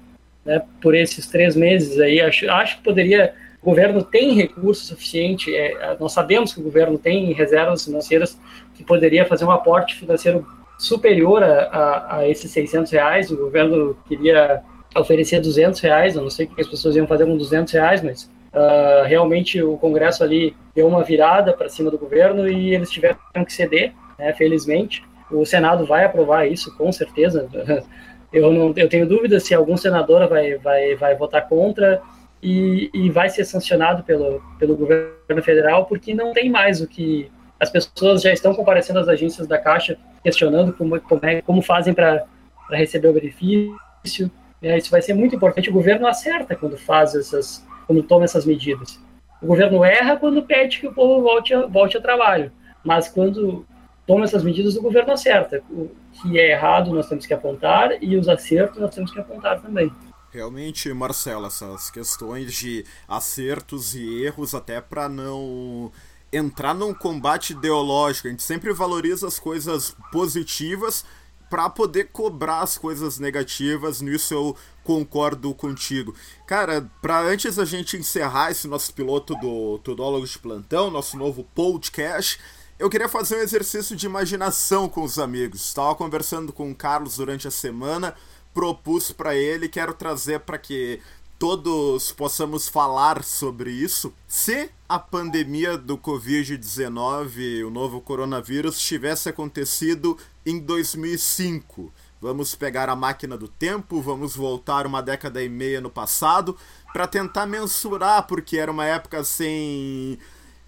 Né, 0.45 0.63
por 0.81 0.95
esses 0.95 1.27
três 1.27 1.57
meses 1.57 1.99
aí, 1.99 2.21
acho, 2.21 2.51
acho 2.51 2.77
que 2.77 2.83
poderia, 2.83 3.35
o 3.63 3.65
governo 3.65 4.03
tem 4.03 4.35
recurso 4.35 4.85
suficiente, 4.85 5.55
é, 5.55 5.97
nós 5.99 6.13
sabemos 6.13 6.53
que 6.53 6.61
o 6.61 6.63
governo 6.63 6.99
tem 6.99 7.33
reservas 7.33 7.85
financeiras 7.85 8.39
que 8.75 8.85
poderia 8.85 9.25
fazer 9.25 9.45
um 9.45 9.51
aporte 9.51 9.95
financeiro 9.95 10.47
superior 10.79 11.43
a, 11.43 11.63
a, 11.63 12.17
a 12.19 12.29
esses 12.29 12.51
600 12.51 12.93
reais, 12.93 13.31
o 13.31 13.37
governo 13.37 13.97
queria 14.07 14.61
oferecer 14.95 15.41
200 15.41 15.81
reais, 15.81 16.15
eu 16.15 16.23
não 16.23 16.31
sei 16.31 16.47
o 16.47 16.49
que 16.51 16.61
as 16.61 16.69
pessoas 16.69 16.95
iam 16.95 17.07
fazer 17.07 17.25
com 17.25 17.37
200 17.37 17.73
reais, 17.73 18.03
mas 18.03 18.29
Uh, 18.55 19.05
realmente 19.05 19.61
o 19.61 19.77
Congresso 19.77 20.23
ali 20.23 20.57
deu 20.77 20.87
uma 20.87 21.03
virada 21.03 21.53
para 21.53 21.69
cima 21.69 21.91
do 21.91 21.99
governo 21.99 22.49
e 22.49 22.73
eles 22.73 22.89
tiveram 22.89 23.19
que 23.45 23.53
ceder, 23.53 23.93
né, 24.17 24.33
felizmente. 24.33 25.03
O 25.31 25.45
Senado 25.45 25.87
vai 25.87 26.05
aprovar 26.05 26.47
isso, 26.47 26.77
com 26.77 26.91
certeza. 26.93 27.49
Eu, 28.33 28.53
não, 28.53 28.73
eu 28.75 28.89
tenho 28.89 29.07
dúvida 29.07 29.39
se 29.39 29.55
algum 29.55 29.77
senador 29.77 30.29
vai, 30.29 30.57
vai, 30.57 30.97
vai 30.97 31.15
votar 31.15 31.49
contra 31.49 32.03
e, 32.43 32.91
e 32.93 33.09
vai 33.09 33.31
ser 33.31 33.45
sancionado 33.45 34.03
pelo, 34.03 34.43
pelo 34.59 34.77
governo 34.77 35.41
federal, 35.41 35.87
porque 35.87 36.13
não 36.13 36.33
tem 36.33 36.51
mais 36.51 36.81
o 36.81 36.89
que. 36.89 37.31
As 37.61 37.71
pessoas 37.71 38.23
já 38.23 38.33
estão 38.33 38.53
comparecendo 38.53 38.99
às 38.99 39.07
agências 39.07 39.47
da 39.47 39.57
Caixa 39.57 39.97
questionando 40.25 40.73
como, 40.73 41.01
como, 41.01 41.25
é, 41.25 41.43
como 41.43 41.63
fazem 41.63 41.95
para 41.95 42.27
receber 42.71 43.07
o 43.07 43.13
benefício. 43.13 44.29
É, 44.61 44.77
isso 44.77 44.91
vai 44.91 45.01
ser 45.01 45.15
muito 45.15 45.37
importante. 45.37 45.71
O 45.71 45.73
governo 45.73 46.07
acerta 46.07 46.57
quando 46.57 46.77
faz 46.77 47.15
essas, 47.15 47.65
quando 47.87 48.03
toma 48.03 48.25
essas 48.25 48.45
medidas. 48.45 49.01
O 49.41 49.47
governo 49.47 49.85
erra 49.85 50.17
quando 50.17 50.43
pede 50.43 50.81
que 50.81 50.89
o 50.89 50.93
povo 50.93 51.23
volte, 51.23 51.55
a, 51.55 51.67
volte 51.67 51.97
ao 51.97 52.03
trabalho, 52.03 52.51
mas 52.83 53.09
quando 53.09 53.65
toma 54.07 54.25
essas 54.25 54.43
medidas, 54.43 54.77
o 54.77 54.83
governo 54.83 55.13
acerta. 55.13 55.63
O 55.71 55.91
que 56.13 56.39
é 56.39 56.53
errado 56.53 56.93
nós 56.93 57.09
temos 57.09 57.27
que 57.27 57.35
apontar 57.35 58.03
e 58.03 58.17
os 58.17 58.29
acertos 58.29 58.81
nós 58.81 58.95
temos 58.95 59.11
que 59.11 59.19
apontar 59.19 59.61
também. 59.61 59.93
Realmente, 60.31 60.93
Marcelo, 60.93 61.47
essas 61.47 61.91
questões 61.91 62.53
de 62.53 62.85
acertos 63.07 63.95
e 63.95 64.25
erros, 64.25 64.53
até 64.55 64.81
para 64.81 65.09
não 65.09 65.93
entrar 66.33 66.75
num 66.75 66.93
combate 66.93 67.53
ideológico, 67.53 68.27
a 68.27 68.31
gente 68.33 68.43
sempre 68.43 68.73
valoriza 68.73 69.29
as 69.29 69.39
coisas 69.39 69.97
positivas 70.11 71.05
para 71.49 71.71
poder 71.71 72.09
cobrar 72.11 72.63
as 72.63 72.77
coisas 72.77 73.21
negativas, 73.21 74.01
nisso 74.01 74.35
eu 74.35 74.57
concordo 74.83 75.55
contigo. 75.55 76.13
Cara, 76.49 76.91
para 77.01 77.21
antes 77.21 77.57
a 77.57 77.65
gente 77.65 77.97
encerrar 77.97 78.51
esse 78.51 78.67
nosso 78.67 78.93
piloto 78.93 79.37
do 79.37 79.79
Tudólogos 79.79 80.31
de 80.31 80.39
Plantão, 80.41 80.91
nosso 80.91 81.17
novo 81.17 81.45
podcast, 81.55 82.41
eu 82.79 82.91
queria 82.91 83.09
fazer 83.09 83.37
um 83.37 83.43
exercício 83.43 83.95
de 83.95 84.07
imaginação 84.07 84.89
com 84.89 85.03
os 85.03 85.19
amigos. 85.19 85.65
Estava 85.65 85.95
conversando 85.95 86.53
com 86.53 86.71
o 86.71 86.75
Carlos 86.75 87.17
durante 87.17 87.47
a 87.47 87.51
semana, 87.51 88.15
propus 88.53 89.13
para 89.13 89.35
ele, 89.35 89.69
quero 89.69 89.95
trazer 89.95 90.41
para 90.41 90.59
que 90.59 91.01
todos 91.39 92.13
possamos 92.13 92.69
falar 92.69 93.23
sobre 93.23 93.71
isso. 93.71 94.13
Se 94.27 94.71
a 94.89 94.99
pandemia 94.99 95.77
do 95.77 95.97
Covid-19, 95.99 97.67
o 97.67 97.71
novo 97.71 98.01
coronavírus, 98.01 98.81
tivesse 98.81 99.29
acontecido 99.29 100.17
em 100.45 100.59
2005, 100.59 101.93
vamos 102.21 102.55
pegar 102.55 102.89
a 102.89 102.97
máquina 102.97 103.37
do 103.37 103.49
tempo, 103.49 104.01
vamos 104.01 104.35
voltar 104.35 104.87
uma 104.87 105.03
década 105.03 105.43
e 105.43 105.49
meia 105.49 105.81
no 105.81 105.91
passado 105.91 106.57
para 106.93 107.07
tentar 107.07 107.47
mensurar, 107.47 108.27
porque 108.27 108.57
era 108.57 108.71
uma 108.71 108.85
época 108.85 109.23
sem 109.25 110.19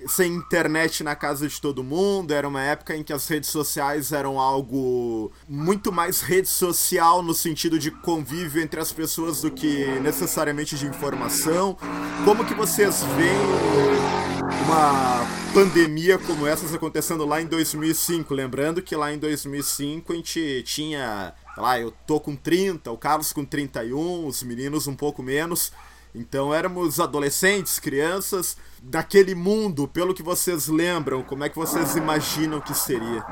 sem 0.06 0.34
internet 0.34 1.02
na 1.02 1.16
casa 1.16 1.48
de 1.48 1.60
todo 1.60 1.82
mundo, 1.82 2.32
era 2.32 2.46
uma 2.46 2.62
época 2.62 2.94
em 2.94 3.02
que 3.02 3.12
as 3.12 3.26
redes 3.26 3.48
sociais 3.48 4.12
eram 4.12 4.38
algo 4.38 5.32
muito 5.48 5.90
mais 5.90 6.20
rede 6.20 6.48
social 6.48 7.22
no 7.22 7.34
sentido 7.34 7.78
de 7.78 7.90
convívio 7.90 8.62
entre 8.62 8.78
as 8.78 8.92
pessoas 8.92 9.40
do 9.40 9.50
que 9.50 9.86
necessariamente 10.00 10.76
de 10.76 10.86
informação. 10.86 11.76
Como 12.24 12.44
que 12.44 12.54
vocês 12.54 13.02
veem 13.16 14.36
uma 14.66 15.26
pandemia 15.54 16.18
como 16.18 16.46
essa 16.46 16.74
acontecendo 16.74 17.24
lá 17.24 17.40
em 17.40 17.46
2005? 17.46 18.34
Lembrando 18.34 18.82
que 18.82 18.94
lá 18.94 19.12
em 19.12 19.18
2005 19.18 20.12
a 20.12 20.16
gente 20.16 20.62
tinha, 20.66 21.32
lá, 21.56 21.80
eu 21.80 21.90
tô 22.06 22.20
com 22.20 22.36
30, 22.36 22.90
o 22.90 22.98
Carlos 22.98 23.32
com 23.32 23.44
31, 23.44 24.26
os 24.26 24.42
meninos 24.42 24.86
um 24.86 24.94
pouco 24.94 25.22
menos. 25.22 25.72
Então 26.16 26.52
éramos 26.54 26.98
adolescentes, 26.98 27.78
crianças, 27.78 28.56
daquele 28.82 29.34
mundo, 29.34 29.86
pelo 29.86 30.14
que 30.14 30.22
vocês 30.22 30.66
lembram, 30.66 31.22
como 31.22 31.44
é 31.44 31.48
que 31.50 31.56
vocês 31.56 31.94
imaginam 31.94 32.58
que 32.58 32.74
seria? 32.74 33.22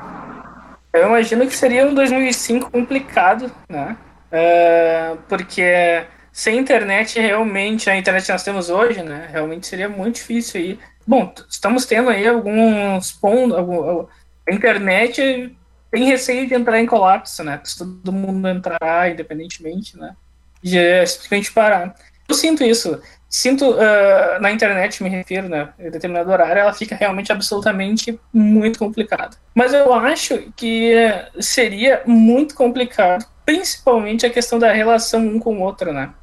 Eu 0.93 1.07
imagino 1.07 1.47
que 1.47 1.55
seria 1.55 1.87
um 1.87 1.95
2005 1.95 2.69
complicado, 2.69 3.51
né? 3.67 3.97
Uh, 4.31 5.17
porque 5.27 6.05
sem 6.31 6.59
internet, 6.59 7.19
realmente, 7.19 7.89
a 7.89 7.97
internet 7.97 8.25
que 8.25 8.31
nós 8.31 8.43
temos 8.43 8.69
hoje, 8.69 9.01
né? 9.01 9.27
Realmente 9.31 9.65
seria 9.65 9.89
muito 9.89 10.15
difícil 10.15 10.61
aí. 10.61 10.79
Bom, 11.07 11.33
estamos 11.49 11.85
tendo 11.85 12.09
aí 12.09 12.27
alguns 12.27 13.11
pontos. 13.13 13.57
Algum, 13.57 14.05
a 14.47 14.53
internet 14.53 15.57
tem 15.89 16.03
receio 16.03 16.47
de 16.47 16.53
entrar 16.53 16.79
em 16.79 16.85
colapso, 16.85 17.43
né? 17.43 17.59
Se 17.63 17.79
todo 17.79 18.11
mundo 18.11 18.47
entrar 18.47 19.11
independentemente, 19.11 19.97
né? 19.97 20.15
De 20.61 21.07
simplesmente 21.07 21.51
parar. 21.51 21.95
Eu 22.27 22.35
sinto 22.35 22.63
isso. 22.63 22.99
Sinto 23.29 23.71
uh, 23.71 24.39
na 24.39 24.51
internet, 24.51 25.03
me 25.03 25.09
refiro, 25.09 25.49
né? 25.49 25.69
Em 25.77 25.89
determinado 25.89 26.31
horário, 26.31 26.59
ela 26.59 26.73
fica 26.73 26.95
realmente 26.95 27.31
absolutamente 27.31 28.19
muito 28.33 28.79
complicada. 28.79 29.35
Mas 29.53 29.73
eu 29.73 29.93
acho 29.93 30.51
que 30.55 30.93
seria 31.39 32.01
muito 32.05 32.55
complicado, 32.55 33.25
principalmente 33.45 34.25
a 34.25 34.29
questão 34.29 34.57
da 34.57 34.71
relação 34.71 35.21
um 35.21 35.39
com 35.39 35.57
o 35.57 35.61
outro, 35.61 35.91
né? 35.91 36.13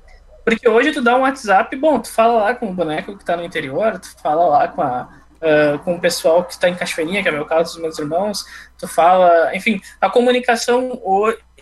Porque 0.45 0.69
hoje 0.69 0.93
tu 0.93 1.03
dá 1.03 1.17
um 1.17 1.21
WhatsApp, 1.21 1.75
bom, 1.77 2.01
tu 2.01 2.11
fala 2.11 2.45
lá 2.45 2.55
com 2.55 2.71
o 2.71 2.75
boneco 2.75 3.17
que 3.17 3.25
tá 3.25 3.37
no 3.37 3.45
interior, 3.45 3.99
tu 3.99 4.09
fala 4.21 4.47
lá 4.47 4.69
com 4.69 4.83
a, 4.83 5.09
Uh, 5.43 5.77
com 5.81 5.97
o 5.97 6.01
pessoal 6.01 6.45
que 6.45 6.53
está 6.53 6.69
em 6.69 6.77
Cachoeirinha, 6.77 7.21
que 7.21 7.29
é 7.29 7.33
o 7.33 7.35
meu 7.35 7.45
caso, 7.45 7.73
dos 7.73 7.83
meus 7.83 7.99
irmãos, 7.99 8.45
tu 8.79 8.87
fala, 8.87 9.51
enfim, 9.57 9.81
a 10.01 10.09
comunicação 10.09 11.01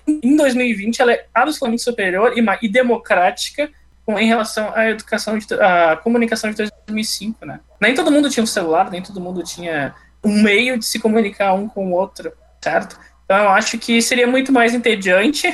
em 0.06 0.36
2020 0.36 1.00
ela 1.00 1.14
é 1.14 1.24
absolutamente 1.32 1.82
superior 1.82 2.34
e, 2.36 2.44
e 2.62 2.68
democrática 2.68 3.70
em 4.18 4.26
relação 4.26 4.72
à 4.74 4.90
educação, 4.90 5.38
de, 5.38 5.54
à 5.54 5.96
comunicação 5.96 6.50
de 6.50 6.56
2005, 6.56 7.44
né? 7.44 7.60
Nem 7.80 7.94
todo 7.94 8.10
mundo 8.10 8.30
tinha 8.30 8.44
um 8.44 8.46
celular, 8.46 8.90
nem 8.90 9.02
todo 9.02 9.20
mundo 9.20 9.42
tinha 9.42 9.94
um 10.24 10.42
meio 10.42 10.78
de 10.78 10.84
se 10.84 10.98
comunicar 10.98 11.54
um 11.54 11.68
com 11.68 11.90
o 11.90 11.94
outro, 11.94 12.32
certo? 12.62 12.98
Então 13.24 13.36
eu 13.36 13.48
acho 13.50 13.78
que 13.78 14.02
seria 14.02 14.26
muito 14.26 14.52
mais 14.52 14.74
entediante. 14.74 15.46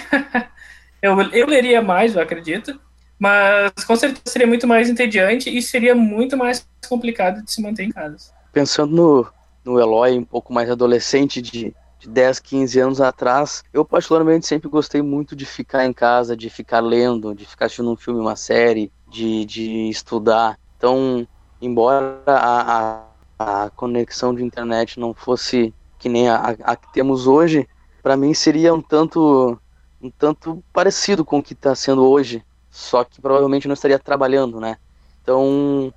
eu, 1.03 1.21
eu 1.33 1.47
leria 1.47 1.83
mais, 1.83 2.15
eu 2.15 2.23
acredito, 2.23 2.79
mas 3.19 3.73
com 3.87 3.97
certeza 3.97 4.23
seria 4.27 4.47
muito 4.47 4.67
mais 4.67 4.89
entediante 4.89 5.55
e 5.55 5.61
seria 5.63 5.95
muito 5.95 6.37
mais 6.37 6.67
complicado 6.89 7.43
de 7.43 7.53
se 7.53 7.63
manter 7.63 7.85
em 7.85 7.91
casa. 7.91 8.33
Pensando 8.53 8.95
no, 8.95 9.27
no 9.65 9.81
Eloy, 9.81 10.19
um 10.19 10.25
pouco 10.25 10.53
mais 10.53 10.71
adolescente 10.71 11.41
de 11.43 11.75
10, 12.07 12.41
15 12.41 12.81
anos 12.81 13.01
atrás, 13.01 13.63
eu 13.73 13.85
particularmente 13.85 14.47
sempre 14.47 14.69
gostei 14.69 15.03
muito 15.03 15.35
de 15.35 15.45
ficar 15.45 15.85
em 15.85 15.93
casa, 15.93 16.37
de 16.37 16.49
ficar 16.49 16.81
lendo, 16.81 17.35
de 17.35 17.45
ficar 17.45 17.67
assistindo 17.67 17.91
um 17.91 17.97
filme, 17.97 18.21
uma 18.21 18.37
série, 18.37 18.93
de, 19.09 19.45
de 19.45 19.89
estudar. 19.89 20.59
Então, 20.77 21.27
embora 21.61 22.23
a, 22.27 23.05
a, 23.39 23.65
a 23.65 23.71
conexão 23.71 24.35
de 24.35 24.45
internet 24.45 24.99
não 24.99 25.15
fosse 25.15 25.75
que 25.99 26.09
nem 26.09 26.29
a, 26.29 26.57
a 26.63 26.77
que 26.77 26.93
temos 26.93 27.27
hoje, 27.27 27.69
para 28.03 28.17
mim 28.17 28.35
seria 28.35 28.73
um 28.75 28.83
tanto 28.83 29.59
um 30.01 30.11
tanto 30.11 30.63
parecido 30.73 31.25
com 31.25 31.39
o 31.39 31.43
que 31.43 31.55
está 31.55 31.75
sendo 31.75 32.07
hoje, 32.07 32.45
só 32.71 33.03
que 33.03 33.21
provavelmente 33.21 33.67
não 33.67 33.75
estaria 33.75 33.99
trabalhando, 33.99 34.61
né? 34.61 34.77
Então, 35.23 35.93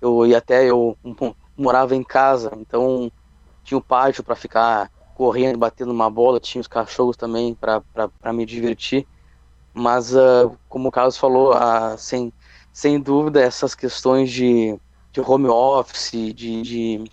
eu 0.00 0.26
e 0.26 0.34
até 0.34 0.64
eu 0.64 0.96
morava 1.56 1.94
em 1.94 2.02
casa, 2.02 2.50
então 2.56 3.12
tinha 3.62 3.78
o 3.78 3.82
pátio 3.82 4.24
para 4.24 4.34
ficar 4.34 4.90
correndo, 5.22 5.56
batendo 5.56 5.92
uma 5.92 6.10
bola, 6.10 6.40
tinha 6.40 6.60
os 6.60 6.66
cachorros 6.66 7.16
também 7.16 7.54
para 7.54 8.32
me 8.32 8.44
divertir. 8.44 9.06
Mas, 9.72 10.12
uh, 10.12 10.50
como 10.68 10.88
o 10.88 10.90
Carlos 10.90 11.16
falou, 11.16 11.54
uh, 11.54 11.96
sem, 11.96 12.32
sem 12.72 13.00
dúvida, 13.00 13.40
essas 13.40 13.72
questões 13.72 14.32
de, 14.32 14.76
de 15.12 15.20
home 15.20 15.46
office, 15.46 16.34
de, 16.34 16.62
de, 16.62 17.04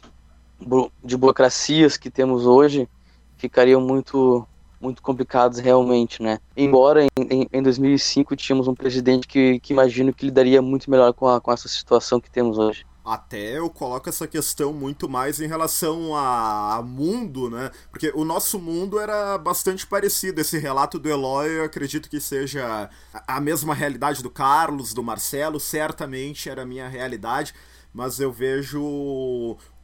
de 1.04 1.16
burocracias 1.16 1.98
que 1.98 2.10
temos 2.10 2.48
hoje, 2.48 2.90
ficariam 3.38 3.80
muito 3.80 4.44
muito 4.82 5.02
complicados 5.04 5.60
realmente, 5.60 6.24
né? 6.24 6.40
Embora 6.56 7.04
em, 7.04 7.10
em, 7.30 7.48
em 7.52 7.62
2005 7.62 8.34
tínhamos 8.38 8.66
um 8.66 8.74
presidente 8.74 9.28
que, 9.28 9.60
que 9.60 9.74
imagino 9.74 10.14
que 10.14 10.26
lidaria 10.26 10.62
muito 10.62 10.90
melhor 10.90 11.12
com, 11.12 11.28
a, 11.28 11.42
com 11.42 11.52
essa 11.52 11.68
situação 11.68 12.18
que 12.22 12.32
temos 12.32 12.58
hoje. 12.58 12.86
Até 13.04 13.58
eu 13.58 13.70
coloco 13.70 14.10
essa 14.10 14.28
questão 14.28 14.74
muito 14.74 15.10
mais 15.10 15.40
em 15.40 15.48
relação 15.48 16.16
a, 16.16 16.82
mundo, 16.84 17.50
né? 17.50 17.72
Porque 17.90 18.12
o 18.14 18.24
nosso 18.24 18.60
mundo 18.60 19.00
era 19.00 19.38
bastante 19.38 19.88
parecido. 19.88 20.42
Esse 20.42 20.58
relato 20.60 21.00
do 21.00 21.10
Eloy, 21.10 21.50
eu 21.50 21.64
acredito 21.64 22.10
que 22.10 22.20
seja 22.20 22.90
a 23.28 23.40
mesma 23.40 23.74
realidade 23.74 24.22
do 24.22 24.30
Carlos, 24.30 24.94
do 24.94 25.02
Marcelo, 25.02 25.60
certamente 25.60 26.50
era 26.50 26.64
a 26.64 26.66
minha 26.66 26.88
realidade, 26.88 27.54
mas 27.94 28.20
eu 28.20 28.32
vejo 28.32 28.82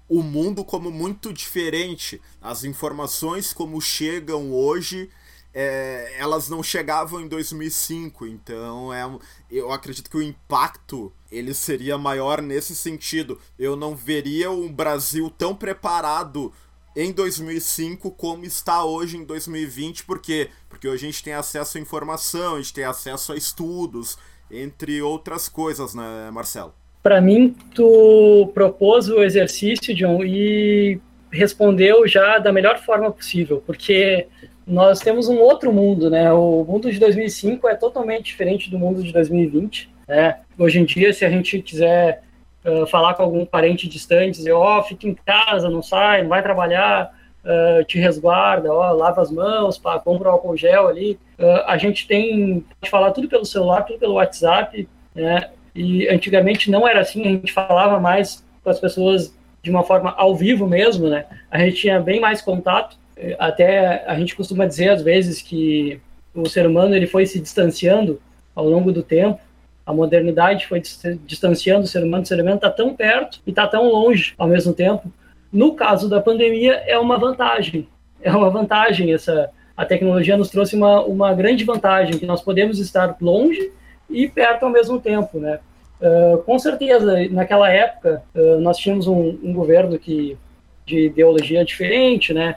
o 0.07 0.21
mundo 0.21 0.63
como 0.63 0.91
muito 0.91 1.33
diferente. 1.33 2.21
As 2.41 2.63
informações 2.63 3.53
como 3.53 3.81
chegam 3.81 4.53
hoje 4.53 5.09
é, 5.57 6.13
elas 6.19 6.49
não 6.49 6.61
chegavam 6.61 7.21
em 7.21 7.29
2005, 7.29 8.27
então 8.27 8.93
é, 8.93 9.09
eu 9.49 9.71
acredito 9.71 10.09
que 10.09 10.17
o 10.17 10.21
impacto 10.21 11.13
ele 11.31 11.53
seria 11.53 11.97
maior 11.97 12.41
nesse 12.41 12.75
sentido. 12.75 13.39
Eu 13.57 13.77
não 13.77 13.95
veria 13.95 14.51
o 14.51 14.67
Brasil 14.67 15.31
tão 15.37 15.55
preparado 15.55 16.51
em 16.93 17.13
2005 17.13 18.11
como 18.11 18.43
está 18.43 18.83
hoje 18.83 19.15
em 19.15 19.23
2020, 19.23 20.03
por 20.03 20.19
quê? 20.19 20.49
Porque 20.67 20.89
hoje 20.89 21.07
a 21.07 21.11
gente 21.11 21.23
tem 21.23 21.33
acesso 21.33 21.77
à 21.77 21.81
informação, 21.81 22.55
a 22.55 22.57
gente 22.57 22.73
tem 22.73 22.83
acesso 22.83 23.31
a 23.31 23.37
estudos, 23.37 24.17
entre 24.51 25.01
outras 25.01 25.47
coisas, 25.47 25.93
né, 25.93 26.29
Marcelo? 26.31 26.73
Para 27.01 27.21
mim, 27.21 27.55
tu 27.73 28.51
propôs 28.53 29.07
o 29.07 29.23
exercício, 29.23 29.95
John, 29.95 30.23
e 30.23 30.99
respondeu 31.31 32.05
já 32.07 32.39
da 32.39 32.51
melhor 32.51 32.83
forma 32.83 33.11
possível, 33.11 33.63
porque 33.65 34.27
nós 34.67 34.99
temos 34.99 35.27
um 35.27 35.39
outro 35.39 35.71
mundo, 35.71 36.09
né? 36.09 36.31
O 36.33 36.63
mundo 36.67 36.91
de 36.91 36.99
2005 36.99 37.67
é 37.67 37.75
totalmente 37.75 38.25
diferente 38.25 38.69
do 38.69 38.79
mundo 38.79 39.03
de 39.03 39.11
2020. 39.11 39.89
Né? 40.07 40.39
Hoje 40.57 40.79
em 40.79 40.85
dia, 40.85 41.13
se 41.13 41.23
a 41.23 41.29
gente 41.29 41.61
quiser 41.61 42.23
uh, 42.63 42.85
falar 42.87 43.13
com 43.13 43.23
algum 43.23 43.45
parente 43.45 43.87
distante, 43.87 44.37
dizer, 44.37 44.53
ó, 44.53 44.79
oh, 44.79 44.83
fica 44.83 45.07
em 45.07 45.13
casa, 45.13 45.69
não 45.69 45.83
sai, 45.83 46.23
não 46.23 46.29
vai 46.29 46.41
trabalhar, 46.41 47.13
uh, 47.43 47.83
te 47.85 47.99
resguarda, 47.99 48.73
ó, 48.73 48.91
lava 48.91 49.21
as 49.21 49.31
mãos, 49.31 49.77
pá, 49.77 49.99
compra 49.99 50.29
um 50.29 50.33
álcool 50.33 50.57
gel 50.57 50.87
ali. 50.87 51.19
Uh, 51.39 51.63
a 51.67 51.77
gente 51.77 52.07
tem, 52.07 52.65
pode 52.79 52.89
falar 52.89 53.11
tudo 53.11 53.27
pelo 53.27 53.45
celular, 53.45 53.83
tudo 53.83 53.99
pelo 53.99 54.15
WhatsApp, 54.15 54.87
né? 55.13 55.49
E 55.75 56.07
antigamente 56.07 56.71
não 56.71 56.87
era 56.87 57.01
assim, 57.01 57.21
a 57.21 57.29
gente 57.29 57.51
falava 57.51 57.99
mais 57.99 58.43
com 58.63 58.69
as 58.69 58.79
pessoas 58.79 59.35
de 59.61 59.69
uma 59.69 59.83
forma 59.83 60.13
ao 60.15 60.35
vivo 60.35 60.67
mesmo, 60.67 61.09
né? 61.09 61.25
A 61.51 61.59
gente 61.59 61.77
tinha 61.77 61.99
bem 61.99 62.19
mais 62.19 62.41
contato. 62.41 62.97
Até 63.39 64.03
a 64.05 64.15
gente 64.17 64.35
costuma 64.35 64.65
dizer 64.65 64.89
às 64.89 65.01
vezes 65.01 65.41
que 65.41 65.99
o 66.33 66.47
ser 66.49 66.67
humano 66.67 66.95
ele 66.95 67.07
foi 67.07 67.25
se 67.25 67.39
distanciando 67.39 68.21
ao 68.53 68.67
longo 68.67 68.91
do 68.91 69.01
tempo. 69.01 69.39
A 69.85 69.93
modernidade 69.93 70.67
foi 70.67 70.81
distanciando 71.25 71.85
o 71.85 71.87
ser 71.87 72.03
humano. 72.03 72.23
O 72.23 72.25
ser 72.25 72.41
humano 72.41 72.55
está 72.55 72.69
tão 72.69 72.95
perto 72.95 73.39
e 73.45 73.51
está 73.51 73.67
tão 73.67 73.89
longe 73.89 74.33
ao 74.37 74.47
mesmo 74.47 74.73
tempo. 74.73 75.11
No 75.51 75.73
caso 75.73 76.09
da 76.09 76.19
pandemia, 76.19 76.83
é 76.85 76.97
uma 76.97 77.17
vantagem. 77.17 77.87
É 78.21 78.31
uma 78.31 78.49
vantagem 78.49 79.13
essa, 79.13 79.49
a 79.77 79.85
tecnologia 79.85 80.37
nos 80.37 80.49
trouxe 80.49 80.75
uma, 80.75 81.01
uma 81.01 81.33
grande 81.33 81.63
vantagem, 81.63 82.17
que 82.17 82.25
nós 82.25 82.41
podemos 82.41 82.79
estar 82.79 83.15
longe 83.19 83.71
e 84.09 84.27
perto 84.27 84.63
ao 84.63 84.69
mesmo 84.69 84.99
tempo, 84.99 85.39
né? 85.39 85.59
Uh, 85.99 86.37
com 86.39 86.57
certeza, 86.59 87.27
naquela 87.29 87.69
época, 87.69 88.23
uh, 88.33 88.59
nós 88.59 88.77
tínhamos 88.77 89.07
um, 89.07 89.37
um, 89.41 89.53
governo 89.53 89.97
que 89.97 90.37
de 90.85 91.07
ideologia 91.07 91.63
diferente, 91.65 92.33
né? 92.33 92.55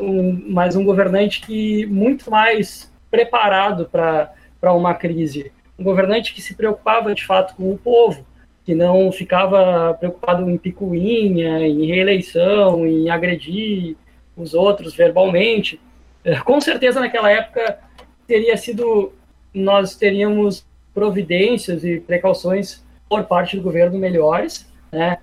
Um, 0.00 0.42
mas 0.48 0.76
um 0.76 0.84
governante 0.84 1.40
que 1.40 1.86
muito 1.86 2.30
mais 2.30 2.92
preparado 3.10 3.86
para 3.86 4.72
uma 4.72 4.94
crise. 4.94 5.52
Um 5.78 5.84
governante 5.84 6.34
que 6.34 6.42
se 6.42 6.54
preocupava 6.54 7.14
de 7.14 7.24
fato 7.24 7.54
com 7.54 7.70
o 7.72 7.78
povo, 7.78 8.26
que 8.64 8.74
não 8.74 9.10
ficava 9.10 9.94
preocupado 9.94 10.48
em 10.48 10.58
picuinha, 10.58 11.66
em 11.66 11.86
reeleição, 11.86 12.86
em 12.86 13.08
agredir 13.08 13.96
os 14.36 14.54
outros 14.54 14.94
verbalmente. 14.94 15.80
É, 16.24 16.38
com 16.40 16.60
certeza 16.60 17.00
naquela 17.00 17.30
época 17.30 17.78
teria 18.26 18.56
sido 18.56 19.12
nós 19.52 19.96
teríamos 19.96 20.64
providências 20.94 21.84
e 21.84 21.98
precauções 21.98 22.84
por 23.08 23.24
parte 23.24 23.56
do 23.56 23.62
governo 23.62 23.98
melhores, 23.98 24.70
né? 24.92 25.18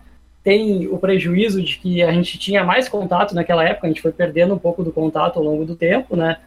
Tem 0.47 0.87
o 0.87 0.97
prejuízo 0.97 1.61
de 1.61 1.77
que 1.77 2.01
a 2.01 2.09
gente 2.09 2.39
tinha 2.39 2.63
mais 2.63 2.87
contato 2.87 3.35
naquela 3.35 3.65
época, 3.67 3.85
a 3.85 3.89
gente 3.89 4.01
foi 4.01 4.13
perdendo 4.13 4.53
um 4.53 4.57
pouco 4.57 4.81
do 4.81 4.93
contato 4.93 5.35
ao 5.35 5.43
longo 5.43 5.65
do 5.65 5.75
tempo, 5.75 6.15
né? 6.15 6.37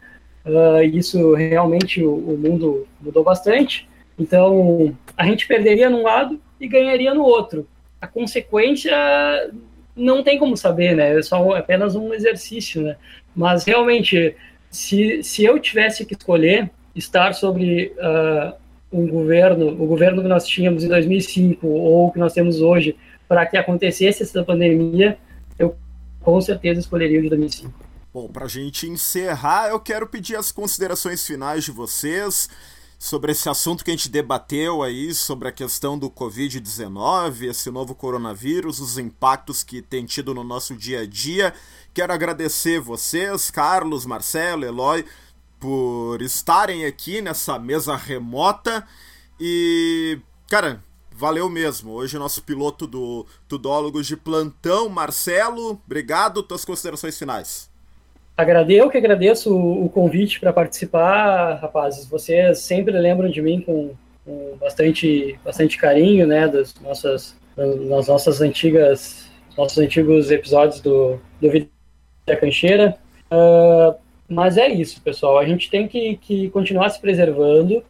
Uh, 0.43 0.81
isso 0.81 1.35
realmente 1.35 2.03
o, 2.03 2.11
o, 2.11 2.35
mundo 2.35 2.87
mudou 2.99 3.23
bastante. 3.23 3.87
Então 4.17 4.97
a 5.15 5.23
gente 5.27 5.47
perderia 5.47 5.87
num 5.87 6.01
lado 6.01 6.41
e 6.59 6.67
ganharia 6.67 7.13
no 7.13 7.21
outro. 7.21 7.67
A 8.01 8.07
consequência 8.07 8.91
não 9.95 10.23
tem 10.23 10.39
como 10.39 10.57
saber, 10.57 10.95
né? 10.95 11.19
É 11.19 11.21
só 11.21 11.51
apenas 11.55 11.95
um 11.95 12.11
exercício, 12.11 12.81
né? 12.81 12.95
Mas 13.35 13.65
realmente, 13.65 14.35
se, 14.71 15.21
se 15.21 15.45
eu 15.45 15.59
tivesse 15.59 16.07
que 16.07 16.15
escolher 16.15 16.71
estar 16.95 17.35
sobre 17.35 17.93
uh, 17.99 18.51
um 18.91 19.07
governo, 19.07 19.67
o 19.67 19.85
governo 19.85 20.23
que 20.23 20.27
nós 20.27 20.47
tínhamos 20.47 20.83
em 20.83 20.87
2005 20.87 21.67
ou 21.67 22.11
que 22.11 22.17
nós 22.17 22.33
temos 22.33 22.61
hoje, 22.61 22.95
para 23.31 23.45
que 23.45 23.55
acontecesse 23.55 24.23
essa 24.23 24.43
pandemia, 24.43 25.17
eu 25.57 25.77
com 26.19 26.41
certeza 26.41 26.81
escolheria 26.81 27.17
o 27.17 27.23
de 27.23 27.29
2005. 27.29 27.73
Bom, 28.13 28.27
para 28.27 28.43
a 28.43 28.49
gente 28.49 28.89
encerrar, 28.89 29.69
eu 29.69 29.79
quero 29.79 30.05
pedir 30.05 30.35
as 30.35 30.51
considerações 30.51 31.25
finais 31.25 31.63
de 31.63 31.71
vocês 31.71 32.49
sobre 32.99 33.31
esse 33.31 33.47
assunto 33.47 33.85
que 33.85 33.91
a 33.91 33.93
gente 33.93 34.09
debateu 34.09 34.83
aí, 34.83 35.13
sobre 35.13 35.47
a 35.47 35.51
questão 35.53 35.97
do 35.97 36.09
Covid-19, 36.09 37.43
esse 37.43 37.71
novo 37.71 37.95
coronavírus, 37.95 38.81
os 38.81 38.97
impactos 38.97 39.63
que 39.63 39.81
tem 39.81 40.03
tido 40.03 40.33
no 40.33 40.43
nosso 40.43 40.75
dia 40.75 40.99
a 40.99 41.07
dia. 41.07 41.53
Quero 41.93 42.11
agradecer 42.11 42.81
vocês, 42.81 43.49
Carlos, 43.49 44.05
Marcelo, 44.05 44.65
Eloy, 44.65 45.05
por 45.57 46.21
estarem 46.21 46.83
aqui 46.83 47.21
nessa 47.21 47.57
mesa 47.57 47.95
remota. 47.95 48.85
E, 49.39 50.19
cara, 50.49 50.83
valeu 51.21 51.47
mesmo. 51.47 51.91
Hoje 51.91 52.17
nosso 52.17 52.43
piloto 52.43 52.87
do 52.87 53.27
Tudólogos 53.47 54.07
de 54.07 54.17
plantão, 54.17 54.89
Marcelo, 54.89 55.79
obrigado. 55.85 56.41
Tuas 56.41 56.65
considerações 56.65 57.15
finais. 57.15 57.69
Agradeço, 58.35 58.89
que 58.89 58.97
agradeço 58.97 59.55
o, 59.55 59.87
convite 59.87 60.39
para 60.39 60.51
participar, 60.51 61.59
rapazes. 61.61 62.07
Vocês 62.07 62.57
sempre 62.57 62.97
lembram 62.97 63.29
de 63.29 63.39
mim 63.39 63.61
com, 63.61 63.91
com 64.25 64.57
bastante, 64.59 65.39
bastante 65.45 65.77
carinho, 65.77 66.25
né, 66.25 66.47
das 66.47 66.73
nossas, 66.81 67.35
das 67.55 68.07
nossas 68.07 68.41
antigas, 68.41 69.29
nossos 69.55 69.77
antigos 69.77 70.31
episódios 70.31 70.81
do, 70.81 71.19
do 71.39 71.51
Vida 71.51 71.69
Cancheira. 72.39 72.97
Uh, 73.31 73.93
mas 74.27 74.57
é 74.57 74.67
isso, 74.69 74.99
pessoal. 75.01 75.37
A 75.37 75.45
gente 75.45 75.69
tem 75.69 75.87
que, 75.87 76.17
que 76.17 76.49
continuar 76.49 76.89
se 76.89 76.99
preservando, 76.99 77.83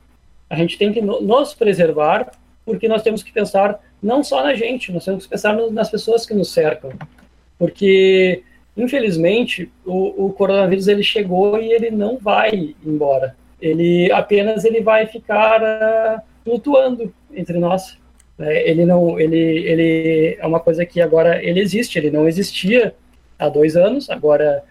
a 0.49 0.55
gente 0.57 0.77
tem 0.77 0.91
que 0.91 0.99
no, 0.99 1.21
nos 1.21 1.53
preservar, 1.53 2.29
porque 2.65 2.87
nós 2.87 3.01
temos 3.01 3.23
que 3.23 3.31
pensar 3.31 3.79
não 4.01 4.23
só 4.23 4.43
na 4.43 4.53
gente, 4.53 4.91
nós 4.91 5.05
temos 5.05 5.25
que 5.25 5.31
pensar 5.31 5.55
nas 5.71 5.89
pessoas 5.89 6.25
que 6.25 6.33
nos 6.33 6.51
cercam. 6.51 6.91
Porque 7.57 8.43
Infelizmente, 8.75 9.69
o, 9.85 10.25
o, 10.27 10.33
coronavírus 10.33 10.87
ele 10.87 11.03
chegou 11.03 11.59
e 11.61 11.71
ele 11.71 11.91
não 11.91 12.17
vai 12.17 12.73
embora. 12.85 13.35
Ele 13.61 14.11
apenas 14.11 14.63
ele 14.63 14.81
vai 14.81 15.05
ficar 15.05 15.61
uh, 15.61 16.21
flutuando 16.43 17.13
entre 17.33 17.59
nós. 17.59 17.97
É, 18.39 18.69
ele 18.69 18.85
não, 18.85 19.19
ele, 19.19 19.37
ele 19.37 20.37
é 20.39 20.47
uma 20.47 20.59
coisa 20.59 20.85
que 20.85 21.01
agora 21.01 21.43
ele 21.43 21.59
existe. 21.59 21.99
Ele 21.99 22.09
não 22.09 22.27
existia 22.27 22.95
há 23.37 23.49
dois 23.49 23.75
anos. 23.75 24.09
Agora 24.09 24.63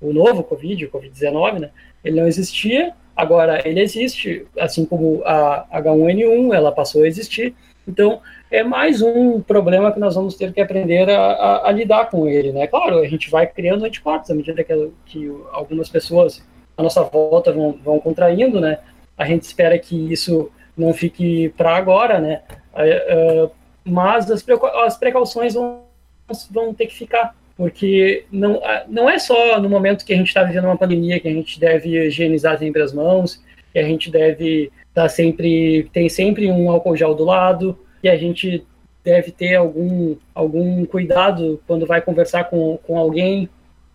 o 0.00 0.12
novo 0.12 0.44
Covid, 0.44 0.86
o 0.86 0.90
Covid-19, 0.90 1.58
né? 1.58 1.70
Ele 2.04 2.20
não 2.20 2.28
existia. 2.28 2.92
Agora 3.16 3.66
ele 3.68 3.80
existe, 3.80 4.46
assim 4.58 4.84
como 4.84 5.22
a 5.24 5.66
H1N1, 5.80 6.54
ela 6.54 6.72
passou 6.72 7.02
a 7.02 7.08
existir. 7.08 7.54
Então 7.86 8.20
é 8.50 8.62
mais 8.62 9.00
um 9.00 9.40
problema 9.40 9.92
que 9.92 10.00
nós 10.00 10.14
vamos 10.14 10.34
ter 10.34 10.52
que 10.52 10.60
aprender 10.60 11.08
a, 11.08 11.20
a, 11.20 11.68
a 11.68 11.72
lidar 11.72 12.10
com 12.10 12.26
ele, 12.26 12.52
né? 12.52 12.66
Claro, 12.66 12.98
a 12.98 13.06
gente 13.06 13.30
vai 13.30 13.46
criando 13.46 13.84
anticorpos 13.84 14.30
à 14.30 14.34
medida 14.34 14.64
que, 14.64 14.92
que 15.06 15.32
algumas 15.52 15.88
pessoas 15.88 16.42
à 16.76 16.82
nossa 16.82 17.02
volta 17.02 17.52
vão, 17.52 17.78
vão 17.84 18.00
contraindo, 18.00 18.60
né? 18.60 18.78
A 19.16 19.24
gente 19.24 19.42
espera 19.42 19.78
que 19.78 20.12
isso 20.12 20.50
não 20.76 20.92
fique 20.92 21.50
para 21.50 21.76
agora, 21.76 22.18
né? 22.18 22.42
Uh, 22.74 23.50
mas 23.84 24.30
as, 24.30 24.44
as 24.84 24.96
precauções 24.96 25.54
vão, 25.54 25.82
vão 26.50 26.74
ter 26.74 26.86
que 26.86 26.94
ficar, 26.94 27.34
porque 27.60 28.24
não, 28.32 28.58
não 28.88 29.06
é 29.06 29.18
só 29.18 29.60
no 29.60 29.68
momento 29.68 30.06
que 30.06 30.14
a 30.14 30.16
gente 30.16 30.28
está 30.28 30.42
vivendo 30.42 30.64
uma 30.64 30.78
pandemia 30.78 31.20
que 31.20 31.28
a 31.28 31.30
gente 31.30 31.60
deve 31.60 32.06
higienizar 32.06 32.58
sempre 32.58 32.80
as 32.80 32.90
mãos, 32.90 33.44
que 33.70 33.78
a 33.78 33.82
gente 33.82 34.10
deve 34.10 34.72
estar 34.88 35.02
tá 35.02 35.08
sempre, 35.10 35.86
tem 35.92 36.08
sempre 36.08 36.50
um 36.50 36.70
álcool 36.70 36.96
gel 36.96 37.14
do 37.14 37.22
lado, 37.22 37.78
que 38.00 38.08
a 38.08 38.16
gente 38.16 38.66
deve 39.04 39.30
ter 39.30 39.56
algum, 39.56 40.16
algum 40.34 40.86
cuidado 40.86 41.62
quando 41.66 41.84
vai 41.84 42.00
conversar 42.00 42.44
com, 42.44 42.78
com 42.78 42.96
alguém, 42.96 43.46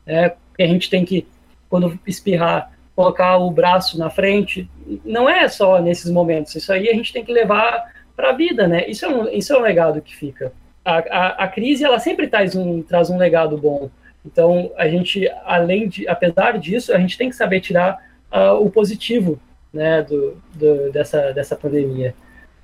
né? 0.06 0.34
Que 0.56 0.62
a 0.62 0.68
gente 0.68 0.88
tem 0.88 1.04
que, 1.04 1.26
quando 1.68 2.00
espirrar, 2.06 2.72
colocar 2.96 3.36
o 3.38 3.50
braço 3.50 3.98
na 3.98 4.12
frente. 4.12 4.70
Não 5.04 5.28
é 5.28 5.48
só 5.48 5.82
nesses 5.82 6.12
momentos, 6.12 6.54
isso 6.54 6.72
aí 6.72 6.88
a 6.88 6.94
gente 6.94 7.12
tem 7.12 7.26
que 7.26 7.34
levar 7.34 7.92
para 8.16 8.30
a 8.30 8.34
vida, 8.34 8.68
né? 8.68 8.88
Isso 8.88 9.06
é, 9.06 9.10
um, 9.10 9.28
isso 9.28 9.54
é 9.54 9.58
um 9.58 9.64
legado 9.64 10.04
que 10.04 10.16
fica. 10.16 10.54
A, 10.86 10.98
a, 10.98 11.28
a 11.46 11.48
crise, 11.48 11.84
ela 11.84 12.00
sempre 12.00 12.28
traz 12.28 12.56
um, 12.56 12.82
traz 12.82 13.10
um 13.10 13.18
legado 13.18 13.58
bom. 13.58 13.90
Então, 14.24 14.72
a 14.78 14.88
gente, 14.88 15.28
além 15.44 15.88
de, 15.88 16.08
apesar 16.08 16.58
disso, 16.60 16.94
a 16.94 17.00
gente 17.00 17.18
tem 17.18 17.30
que 17.30 17.36
saber 17.36 17.60
tirar 17.60 18.00
uh, 18.32 18.54
o 18.64 18.70
positivo, 18.70 19.40
né, 19.74 20.02
do, 20.04 20.38
do, 20.54 20.92
dessa, 20.92 21.32
dessa 21.34 21.56
pandemia. 21.56 22.16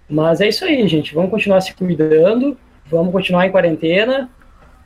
Mas 0.10 0.42
é 0.42 0.48
isso 0.48 0.66
aí, 0.66 0.88
gente. 0.88 1.14
Vamos 1.14 1.32
continuar 1.32 1.62
se 1.62 1.74
cuidando, 1.74 2.58
vamos 2.86 3.12
continuar 3.12 3.46
em 3.46 3.52
quarentena. 3.52 4.30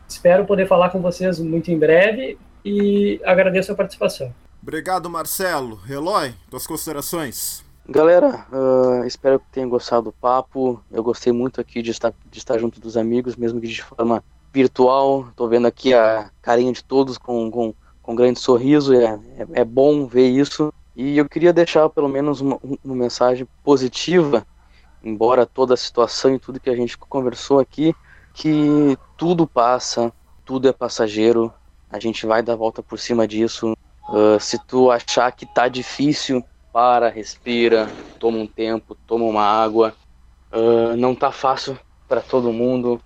Espero 0.07 0.45
poder 0.45 0.67
falar 0.67 0.89
com 0.89 1.01
vocês 1.01 1.39
muito 1.39 1.71
em 1.71 1.79
breve 1.79 2.37
e 2.63 3.19
agradeço 3.23 3.71
a 3.71 3.75
participação. 3.75 4.33
Obrigado, 4.61 5.09
Marcelo. 5.09 5.79
Eloy, 5.89 6.33
tuas 6.49 6.67
considerações? 6.67 7.64
Galera, 7.87 8.45
uh, 8.51 9.05
espero 9.05 9.39
que 9.39 9.45
tenham 9.51 9.69
gostado 9.69 10.05
do 10.05 10.11
papo. 10.11 10.81
Eu 10.91 11.03
gostei 11.03 11.31
muito 11.31 11.61
aqui 11.61 11.81
de 11.81 11.91
estar, 11.91 12.13
de 12.31 12.37
estar 12.37 12.57
junto 12.57 12.79
dos 12.79 12.97
amigos, 12.97 13.35
mesmo 13.35 13.61
que 13.61 13.67
de 13.67 13.83
forma 13.83 14.23
virtual. 14.51 15.27
Estou 15.29 15.47
vendo 15.47 15.67
aqui 15.67 15.93
a 15.93 16.29
carinha 16.41 16.73
de 16.73 16.83
todos 16.83 17.17
com, 17.17 17.51
com, 17.51 17.73
com 18.01 18.11
um 18.13 18.15
grande 18.15 18.39
sorriso. 18.39 18.93
É, 18.93 19.19
é, 19.37 19.47
é, 19.61 19.63
bom 19.63 20.07
ver 20.07 20.27
isso. 20.27 20.73
E 20.95 21.17
eu 21.17 21.29
queria 21.29 21.53
deixar 21.53 21.87
pelo 21.89 22.09
menos 22.09 22.41
uma, 22.41 22.59
uma 22.83 22.95
mensagem 22.95 23.47
positiva 23.63 24.45
embora 25.05 25.45
toda 25.45 25.75
a 25.75 25.77
situação 25.77 26.33
e 26.33 26.39
tudo 26.39 26.59
que 26.59 26.69
a 26.69 26.75
gente 26.75 26.97
conversou 26.97 27.59
aqui, 27.59 27.95
que 28.33 28.97
tudo 29.15 29.45
passa, 29.45 30.11
tudo 30.43 30.67
é 30.67 30.73
passageiro, 30.73 31.53
a 31.89 31.99
gente 31.99 32.25
vai 32.25 32.41
dar 32.41 32.55
volta 32.55 32.81
por 32.81 32.97
cima 32.97 33.27
disso. 33.27 33.77
Uh, 34.09 34.39
se 34.39 34.57
tu 34.65 34.89
achar 34.91 35.31
que 35.31 35.45
tá 35.45 35.67
difícil, 35.67 36.43
para, 36.75 37.07
respira, 37.07 37.89
toma 38.19 38.37
um 38.37 38.45
tempo, 38.45 38.97
toma 39.07 39.23
uma 39.23 39.43
água. 39.43 39.95
Uh, 40.51 40.93
não 40.97 41.15
tá 41.15 41.31
fácil 41.31 41.79
para 42.05 42.19
todo 42.19 42.51
mundo. 42.51 42.99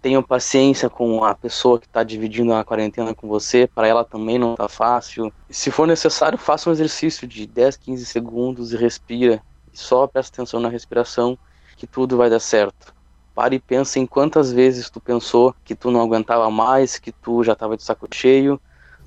Tenha 0.00 0.20
paciência 0.20 0.90
com 0.90 1.22
a 1.22 1.32
pessoa 1.32 1.78
que 1.78 1.86
está 1.86 2.02
dividindo 2.02 2.52
a 2.52 2.64
quarentena 2.64 3.14
com 3.14 3.28
você, 3.28 3.68
para 3.72 3.86
ela 3.86 4.04
também 4.04 4.40
não 4.40 4.56
tá 4.56 4.68
fácil. 4.68 5.32
Se 5.48 5.70
for 5.70 5.86
necessário, 5.86 6.36
faça 6.36 6.68
um 6.68 6.72
exercício 6.72 7.24
de 7.28 7.46
10, 7.46 7.76
15 7.76 8.04
segundos 8.06 8.72
e 8.72 8.76
respira 8.76 9.40
só 9.72 10.08
presta 10.08 10.42
atenção 10.42 10.58
na 10.58 10.68
respiração 10.68 11.38
que 11.76 11.86
tudo 11.86 12.16
vai 12.16 12.28
dar 12.28 12.40
certo. 12.40 12.92
Pare 13.36 13.54
e 13.54 13.60
pensa 13.60 14.00
em 14.00 14.06
quantas 14.06 14.50
vezes 14.50 14.90
tu 14.90 15.00
pensou 15.00 15.54
que 15.64 15.76
tu 15.76 15.92
não 15.92 16.02
aguentava 16.02 16.50
mais, 16.50 16.98
que 16.98 17.12
tu 17.12 17.44
já 17.44 17.52
estava 17.52 17.76
de 17.76 17.84
saco 17.84 18.08
cheio. 18.12 18.60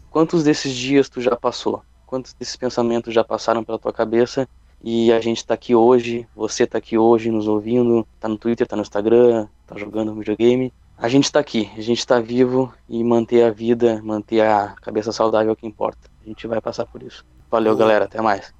Quantos 0.09 0.41
desses 0.41 0.74
dias 0.74 1.09
tu 1.09 1.20
já 1.20 1.36
passou? 1.36 1.84
Quantos 2.06 2.34
desses 2.34 2.56
pensamentos 2.56 3.14
já 3.14 3.24
passaram 3.24 3.64
pela 3.64 3.80
tua 3.80 3.93
cabeça? 3.93 4.47
E 4.84 5.12
a 5.12 5.20
gente 5.20 5.38
está 5.38 5.56
aqui 5.56 5.74
hoje, 5.74 6.28
você 6.36 6.64
está 6.64 6.78
aqui 6.78 6.97
hoje 6.97 7.32
nos 7.32 7.47
ouvindo, 7.47 8.08
está 8.16 8.28
no 8.28 8.38
Twitter, 8.38 8.66
está 8.66 8.76
no 8.76 8.84
Instagram, 8.84 9.47
está 9.62 9.78
jogando 9.78 10.14
videogame. 10.14 10.72
A 10.97 11.10
gente 11.10 11.26
está 11.26 11.39
aqui, 11.39 11.70
a 11.76 11.82
gente 11.82 11.99
está 11.99 12.20
vivo 12.20 12.74
e 12.88 13.03
manter 13.03 13.43
a 13.43 13.51
vida, 13.51 14.01
manter 14.03 14.41
a 14.41 14.76
cabeça 14.82 15.12
saudável 15.12 15.49
é 15.49 15.53
o 15.53 15.56
que 15.56 15.68
importa. 15.68 16.10
A 16.24 16.28
gente 16.28 16.47
vai 16.47 16.62
passar 16.62 16.86
por 16.86 17.03
isso. 17.03 17.26
Valeu, 17.49 17.74
boa. 17.74 17.80
galera. 17.80 18.06
Até 18.06 18.22
mais. 18.22 18.53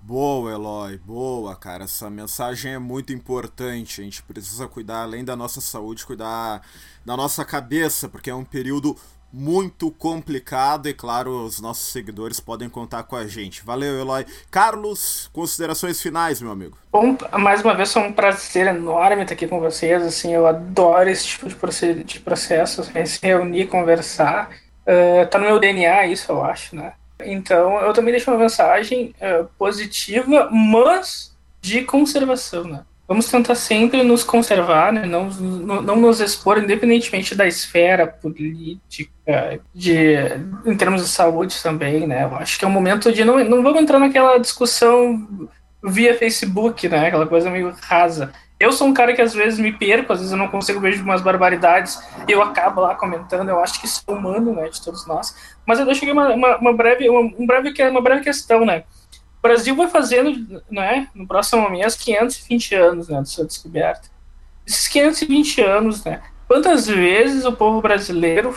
Boa, 0.00 0.50
Eloy. 0.50 0.98
Boa, 0.98 1.54
cara. 1.54 1.84
Essa 1.84 2.10
mensagem 2.10 2.72
é 2.72 2.78
muito 2.78 3.12
importante. 3.12 4.00
A 4.00 4.04
gente 4.04 4.22
precisa 4.22 4.66
cuidar, 4.66 5.02
além 5.02 5.24
da 5.24 5.36
nossa 5.36 5.60
saúde, 5.60 6.04
cuidar 6.04 6.62
da 7.04 7.16
nossa 7.16 7.44
cabeça, 7.44 8.08
porque 8.08 8.30
é 8.30 8.34
um 8.34 8.44
período 8.44 8.96
muito 9.32 9.90
complicado 9.90 10.88
e, 10.88 10.92
claro, 10.94 11.44
os 11.44 11.60
nossos 11.60 11.90
seguidores 11.90 12.38
podem 12.38 12.68
contar 12.68 13.04
com 13.04 13.16
a 13.16 13.26
gente. 13.26 13.64
Valeu, 13.64 13.98
Eloy. 13.98 14.26
Carlos, 14.50 15.30
considerações 15.32 16.00
finais, 16.02 16.42
meu 16.42 16.50
amigo. 16.50 16.76
Bom, 16.90 17.16
mais 17.38 17.62
uma 17.62 17.74
vez 17.74 17.92
foi 17.92 18.02
um 18.02 18.12
prazer 18.12 18.66
enorme 18.66 19.22
estar 19.22 19.34
aqui 19.34 19.46
com 19.46 19.58
vocês. 19.58 20.02
Assim, 20.02 20.34
eu 20.34 20.46
adoro 20.46 21.08
esse 21.08 21.26
tipo 21.26 21.48
de, 21.48 22.04
de 22.04 22.20
processo, 22.20 22.82
assim, 22.82 23.06
se 23.06 23.18
reunir, 23.26 23.66
conversar. 23.68 24.50
Uh, 24.82 25.26
tá 25.30 25.38
no 25.38 25.46
meu 25.46 25.58
DNA 25.58 26.06
isso, 26.08 26.30
eu 26.30 26.44
acho, 26.44 26.76
né? 26.76 26.92
Então, 27.24 27.80
eu 27.80 27.92
também 27.92 28.12
deixo 28.12 28.30
uma 28.30 28.38
mensagem 28.38 29.14
uh, 29.20 29.48
positiva, 29.56 30.50
mas 30.50 31.32
de 31.60 31.82
conservação, 31.84 32.64
né? 32.64 32.84
Vamos 33.06 33.30
tentar 33.30 33.54
sempre 33.54 34.02
nos 34.02 34.24
conservar, 34.24 34.92
né? 34.92 35.06
não, 35.06 35.28
não, 35.28 35.96
nos 35.96 36.20
expor, 36.20 36.58
independentemente 36.58 37.34
da 37.34 37.46
esfera 37.46 38.06
política, 38.06 39.60
de, 39.74 40.16
em 40.64 40.76
termos 40.76 41.02
de 41.02 41.08
saúde 41.08 41.62
também, 41.62 42.06
né? 42.06 42.24
Eu 42.24 42.36
acho 42.36 42.58
que 42.58 42.64
é 42.64 42.68
um 42.68 42.72
momento 42.72 43.12
de 43.12 43.24
não, 43.24 43.42
não 43.44 43.62
vamos 43.62 43.82
entrar 43.82 43.98
naquela 43.98 44.38
discussão 44.38 45.48
via 45.82 46.16
Facebook, 46.16 46.88
né? 46.88 47.08
Aquela 47.08 47.26
coisa 47.26 47.50
meio 47.50 47.74
rasa. 47.82 48.32
Eu 48.58 48.70
sou 48.70 48.86
um 48.86 48.94
cara 48.94 49.12
que 49.12 49.20
às 49.20 49.34
vezes 49.34 49.58
me 49.58 49.72
perco, 49.72 50.12
às 50.12 50.20
vezes 50.20 50.30
eu 50.30 50.38
não 50.38 50.46
consigo 50.46 50.78
ver 50.78 50.94
umas 51.00 51.20
barbaridades 51.20 52.00
e 52.28 52.32
eu 52.32 52.40
acabo 52.40 52.80
lá 52.80 52.94
comentando. 52.94 53.48
Eu 53.48 53.58
acho 53.58 53.80
que 53.80 53.86
isso 53.86 54.02
é 54.06 54.12
humano, 54.12 54.54
né, 54.54 54.68
de 54.68 54.80
todos 54.80 55.04
nós. 55.04 55.34
Mas 55.66 55.80
eu 55.80 55.84
deixo 55.84 56.04
aqui 56.04 56.12
uma, 56.12 56.28
uma, 56.28 56.58
uma 56.58 56.72
breve, 56.72 57.10
uma, 57.10 57.20
um 57.20 57.44
breve, 57.44 57.74
uma 57.88 58.00
breve 58.00 58.22
questão, 58.22 58.64
né? 58.64 58.84
O 59.42 59.48
Brasil 59.48 59.74
vai 59.74 59.88
fazendo, 59.88 60.62
né, 60.70 61.08
no 61.12 61.26
próximo 61.26 61.68
mês, 61.68 61.96
520 61.96 62.74
anos 62.76 63.08
né, 63.08 63.20
de 63.20 63.28
sua 63.28 63.44
descoberta. 63.44 64.08
Esses 64.64 64.86
520 64.86 65.60
anos, 65.60 66.04
né, 66.04 66.22
quantas 66.46 66.86
vezes 66.86 67.44
o 67.44 67.52
povo 67.52 67.82
brasileiro 67.82 68.56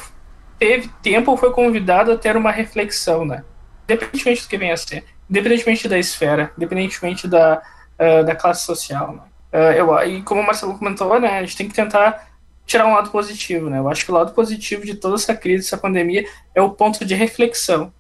teve 0.60 0.88
tempo 1.02 1.32
ou 1.32 1.38
foi 1.38 1.52
convidado 1.52 2.12
a 2.12 2.18
ter 2.18 2.38
uma 2.38 2.52
reflexão, 2.52 3.26
né? 3.26 3.44
Independentemente 3.86 4.44
do 4.44 4.48
que 4.48 4.58
venha 4.58 4.76
a 4.76 4.78
ser, 4.78 5.04
independentemente 5.28 5.88
da 5.88 5.98
esfera, 5.98 6.52
independentemente 6.56 7.28
da, 7.28 7.64
uh, 8.00 8.24
da 8.24 8.36
classe 8.36 8.64
social, 8.66 9.14
né? 9.14 9.22
Uh, 9.52 9.74
eu, 9.74 10.00
e 10.08 10.22
como 10.22 10.42
o 10.42 10.46
Marcelo 10.46 10.78
comentou, 10.78 11.20
né, 11.20 11.40
a 11.40 11.42
gente 11.42 11.58
tem 11.58 11.68
que 11.68 11.74
tentar 11.74 12.30
tirar 12.66 12.86
um 12.86 12.94
lado 12.94 13.10
positivo, 13.10 13.72
né? 13.72 13.80
Eu 13.80 13.90
acho 13.90 14.06
que 14.06 14.12
o 14.12 14.14
lado 14.14 14.34
positivo 14.34 14.86
de 14.86 14.94
toda 14.94 15.16
essa 15.16 15.36
crise, 15.36 15.66
essa 15.66 15.78
pandemia, 15.78 16.28
é 16.54 16.62
o 16.62 16.70
ponto 16.70 17.04
de 17.04 17.16
reflexão. 17.16 17.92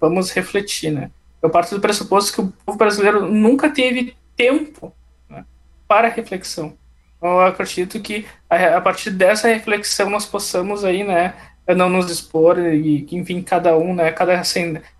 Vamos 0.00 0.30
refletir, 0.32 0.90
né? 0.90 1.10
Eu 1.42 1.50
parto 1.50 1.74
do 1.74 1.80
pressuposto 1.80 2.32
que 2.32 2.40
o 2.40 2.52
povo 2.64 2.78
brasileiro 2.78 3.30
nunca 3.30 3.70
teve 3.70 4.16
tempo 4.36 4.92
né, 5.28 5.44
para 5.86 6.08
reflexão. 6.08 6.76
Então, 7.16 7.40
eu 7.40 7.46
acredito 7.46 8.00
que 8.00 8.26
a, 8.48 8.80
partir 8.80 9.10
dessa 9.10 9.48
reflexão 9.48 10.10
nós 10.10 10.26
possamos 10.26 10.84
aí, 10.84 11.02
né, 11.02 11.34
não 11.74 11.88
nos 11.88 12.10
expor 12.10 12.58
e 12.58 13.06
enfim, 13.10 13.42
cada 13.42 13.76
um, 13.76 13.94
né, 13.94 14.12
cada, 14.12 14.40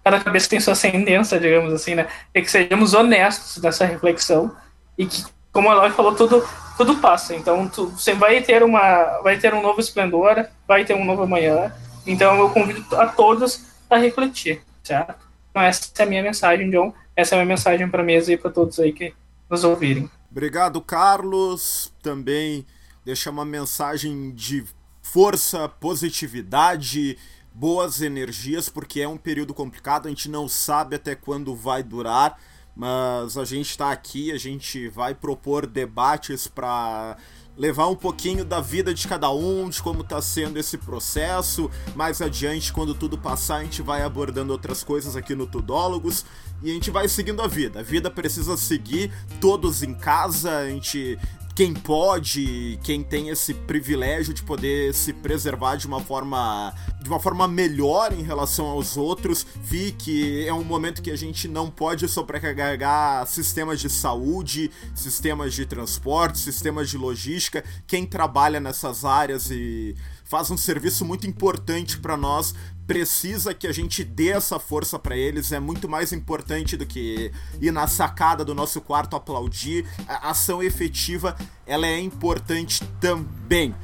cada 0.03 0.20
cabeça 0.20 0.49
tem 0.49 0.59
sua 0.59 0.72
ascendência, 0.72 1.39
digamos 1.39 1.72
assim, 1.72 1.95
né, 1.95 2.07
e 2.34 2.41
que 2.41 2.51
sejamos 2.51 2.95
honestos 2.95 3.62
nessa 3.62 3.84
reflexão 3.84 4.57
e 4.99 5.07
que, 5.07 5.24
como 5.53 5.70
a 5.70 5.72
Eloy 5.72 5.91
falou, 5.91 6.14
tudo, 6.14 6.47
tudo 6.76 6.97
passa. 6.97 7.34
Então, 7.34 7.68
tu, 7.68 7.89
você 7.89 8.14
vai 8.14 8.41
ter 8.43 8.62
uma, 8.62 9.20
vai 9.22 9.39
ter 9.39 9.55
um 9.55 9.62
novo 9.62 9.80
esplendor, 9.80 10.47
vai 10.66 10.84
ter 10.84 10.95
um 10.95 11.05
novo 11.05 11.22
amanhã. 11.22 11.72
Então, 12.07 12.39
eu 12.39 12.51
convido 12.51 12.84
a 12.97 13.07
todos 13.07 13.64
a 13.89 13.97
refletir, 13.97 14.62
certo? 14.82 15.25
Então, 15.57 15.64
essa 15.64 15.90
é 15.98 16.02
a 16.02 16.07
minha 16.07 16.22
mensagem, 16.22 16.68
John. 16.68 16.92
Essa 17.16 17.34
é 17.34 17.38
a 17.38 17.42
minha 17.42 17.57
mensagem 17.57 17.88
para 17.88 18.02
a 18.02 18.04
mesa 18.04 18.30
e 18.30 18.36
para 18.36 18.50
todos 18.50 18.78
aí 18.78 18.92
que 18.92 19.14
nos 19.48 19.64
ouvirem. 19.64 20.11
Obrigado, 20.30 20.82
Carlos. 20.82 21.94
Também 22.02 22.66
deixa 23.07 23.30
uma 23.30 23.44
mensagem 23.44 24.32
de 24.32 24.62
força, 25.00 25.66
positividade, 25.66 27.16
boas 27.54 28.02
energias, 28.02 28.68
porque 28.68 29.00
é 29.00 29.09
um 29.09 29.16
período 29.16 29.54
complicado, 29.54 30.04
a 30.04 30.09
gente 30.11 30.28
não 30.28 30.46
sabe 30.46 30.96
até 30.96 31.14
quando 31.14 31.57
vai 31.57 31.82
durar, 31.82 32.38
mas 32.74 33.38
a 33.38 33.44
gente 33.46 33.70
está 33.70 33.90
aqui, 33.90 34.30
a 34.32 34.36
gente 34.36 34.90
vai 34.90 35.14
propor 35.14 35.66
debates 35.66 36.46
para 36.46 37.16
levar 37.57 37.88
um 37.88 37.96
pouquinho 37.96 38.44
da 38.44 38.61
vida 38.61 38.92
de 38.92 39.09
cada 39.09 39.30
um, 39.30 39.68
de 39.68 39.82
como 39.82 40.02
está 40.02 40.20
sendo 40.20 40.59
esse 40.59 40.76
processo. 40.76 41.70
Mais 41.94 42.20
adiante, 42.20 42.72
quando 42.72 42.94
tudo 42.94 43.16
passar, 43.16 43.57
a 43.57 43.64
gente 43.64 43.82
vai 43.82 44.02
abordando 44.02 44.52
outras 44.52 44.84
coisas 44.84 45.16
aqui 45.16 45.34
no 45.34 45.46
Tudólogos 45.46 46.24
e 46.62 46.70
a 46.70 46.74
gente 46.74 46.90
vai 46.90 47.09
seguindo 47.09 47.40
a 47.40 47.46
vida. 47.46 47.80
A 47.80 47.82
vida 47.82 48.11
precisa 48.11 48.57
seguir, 48.57 49.11
todos 49.40 49.82
em 49.82 49.94
casa, 49.94 50.59
a 50.59 50.68
gente 50.68 51.18
quem 51.57 51.72
pode, 51.72 52.78
quem 52.82 53.02
tem 53.02 53.30
esse 53.30 53.54
privilégio 53.54 54.34
de 54.34 54.42
poder 54.42 54.92
se 54.92 55.11
preservar 55.14 55.76
de 55.76 55.86
uma 55.86 56.00
forma 56.00 56.74
de 57.00 57.09
uma 57.09 57.18
forma 57.18 57.48
melhor 57.48 58.12
em 58.12 58.22
relação 58.22 58.66
aos 58.66 58.96
outros, 58.96 59.46
vi 59.62 59.92
que 59.92 60.46
é 60.46 60.52
um 60.52 60.64
momento 60.64 61.00
que 61.00 61.11
a 61.11 61.16
gente 61.16 61.48
não 61.48 61.70
pode 61.70 62.09
sobrecarregar 62.09 63.24
sistemas 63.26 63.80
de 63.80 63.88
saúde, 63.88 64.70
sistemas 64.94 65.54
de 65.54 65.64
transporte, 65.64 66.38
sistemas 66.38 66.90
de 66.90 66.98
logística, 66.98 67.64
quem 67.86 68.04
trabalha 68.04 68.59
nessas 68.59 69.04
áreas 69.04 69.50
e 69.50 69.94
faz 70.24 70.50
um 70.50 70.57
serviço 70.57 71.04
muito 71.04 71.26
importante 71.26 71.98
para 71.98 72.16
nós 72.16 72.54
precisa 72.87 73.53
que 73.53 73.66
a 73.66 73.72
gente 73.72 74.05
dê 74.05 74.28
essa 74.28 74.59
força 74.59 74.99
para 74.99 75.16
eles, 75.16 75.53
é 75.53 75.59
muito 75.59 75.89
mais 75.89 76.12
importante 76.12 76.76
do 76.76 76.87
que 76.87 77.32
ir 77.61 77.72
na 77.72 77.87
sacada 77.87 78.45
do 78.45 78.55
nosso 78.55 78.80
quarto 78.80 79.16
aplaudir. 79.16 79.87
A 80.07 80.30
ação 80.30 80.62
efetiva, 80.62 81.37
ela 81.66 81.87
é 81.87 81.99
importante 81.99 82.84
também. 83.01 83.74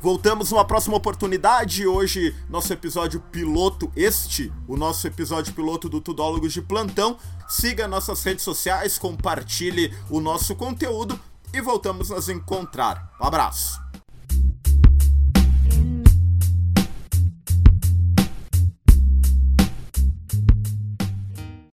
Voltamos 0.00 0.50
numa 0.50 0.64
próxima 0.64 0.96
oportunidade. 0.96 1.86
Hoje, 1.86 2.34
nosso 2.48 2.72
episódio 2.72 3.20
piloto, 3.32 3.90
este, 3.96 4.52
o 4.68 4.76
nosso 4.76 5.06
episódio 5.06 5.52
piloto 5.52 5.88
do 5.88 6.00
Tudólogos 6.00 6.52
de 6.52 6.62
Plantão. 6.62 7.18
Siga 7.48 7.88
nossas 7.88 8.22
redes 8.22 8.44
sociais, 8.44 8.98
compartilhe 8.98 9.92
o 10.10 10.20
nosso 10.20 10.54
conteúdo 10.54 11.18
e 11.52 11.60
voltamos 11.60 12.12
a 12.12 12.16
nos 12.16 12.28
encontrar. 12.28 13.10
Um 13.20 13.24
abraço. 13.24 13.80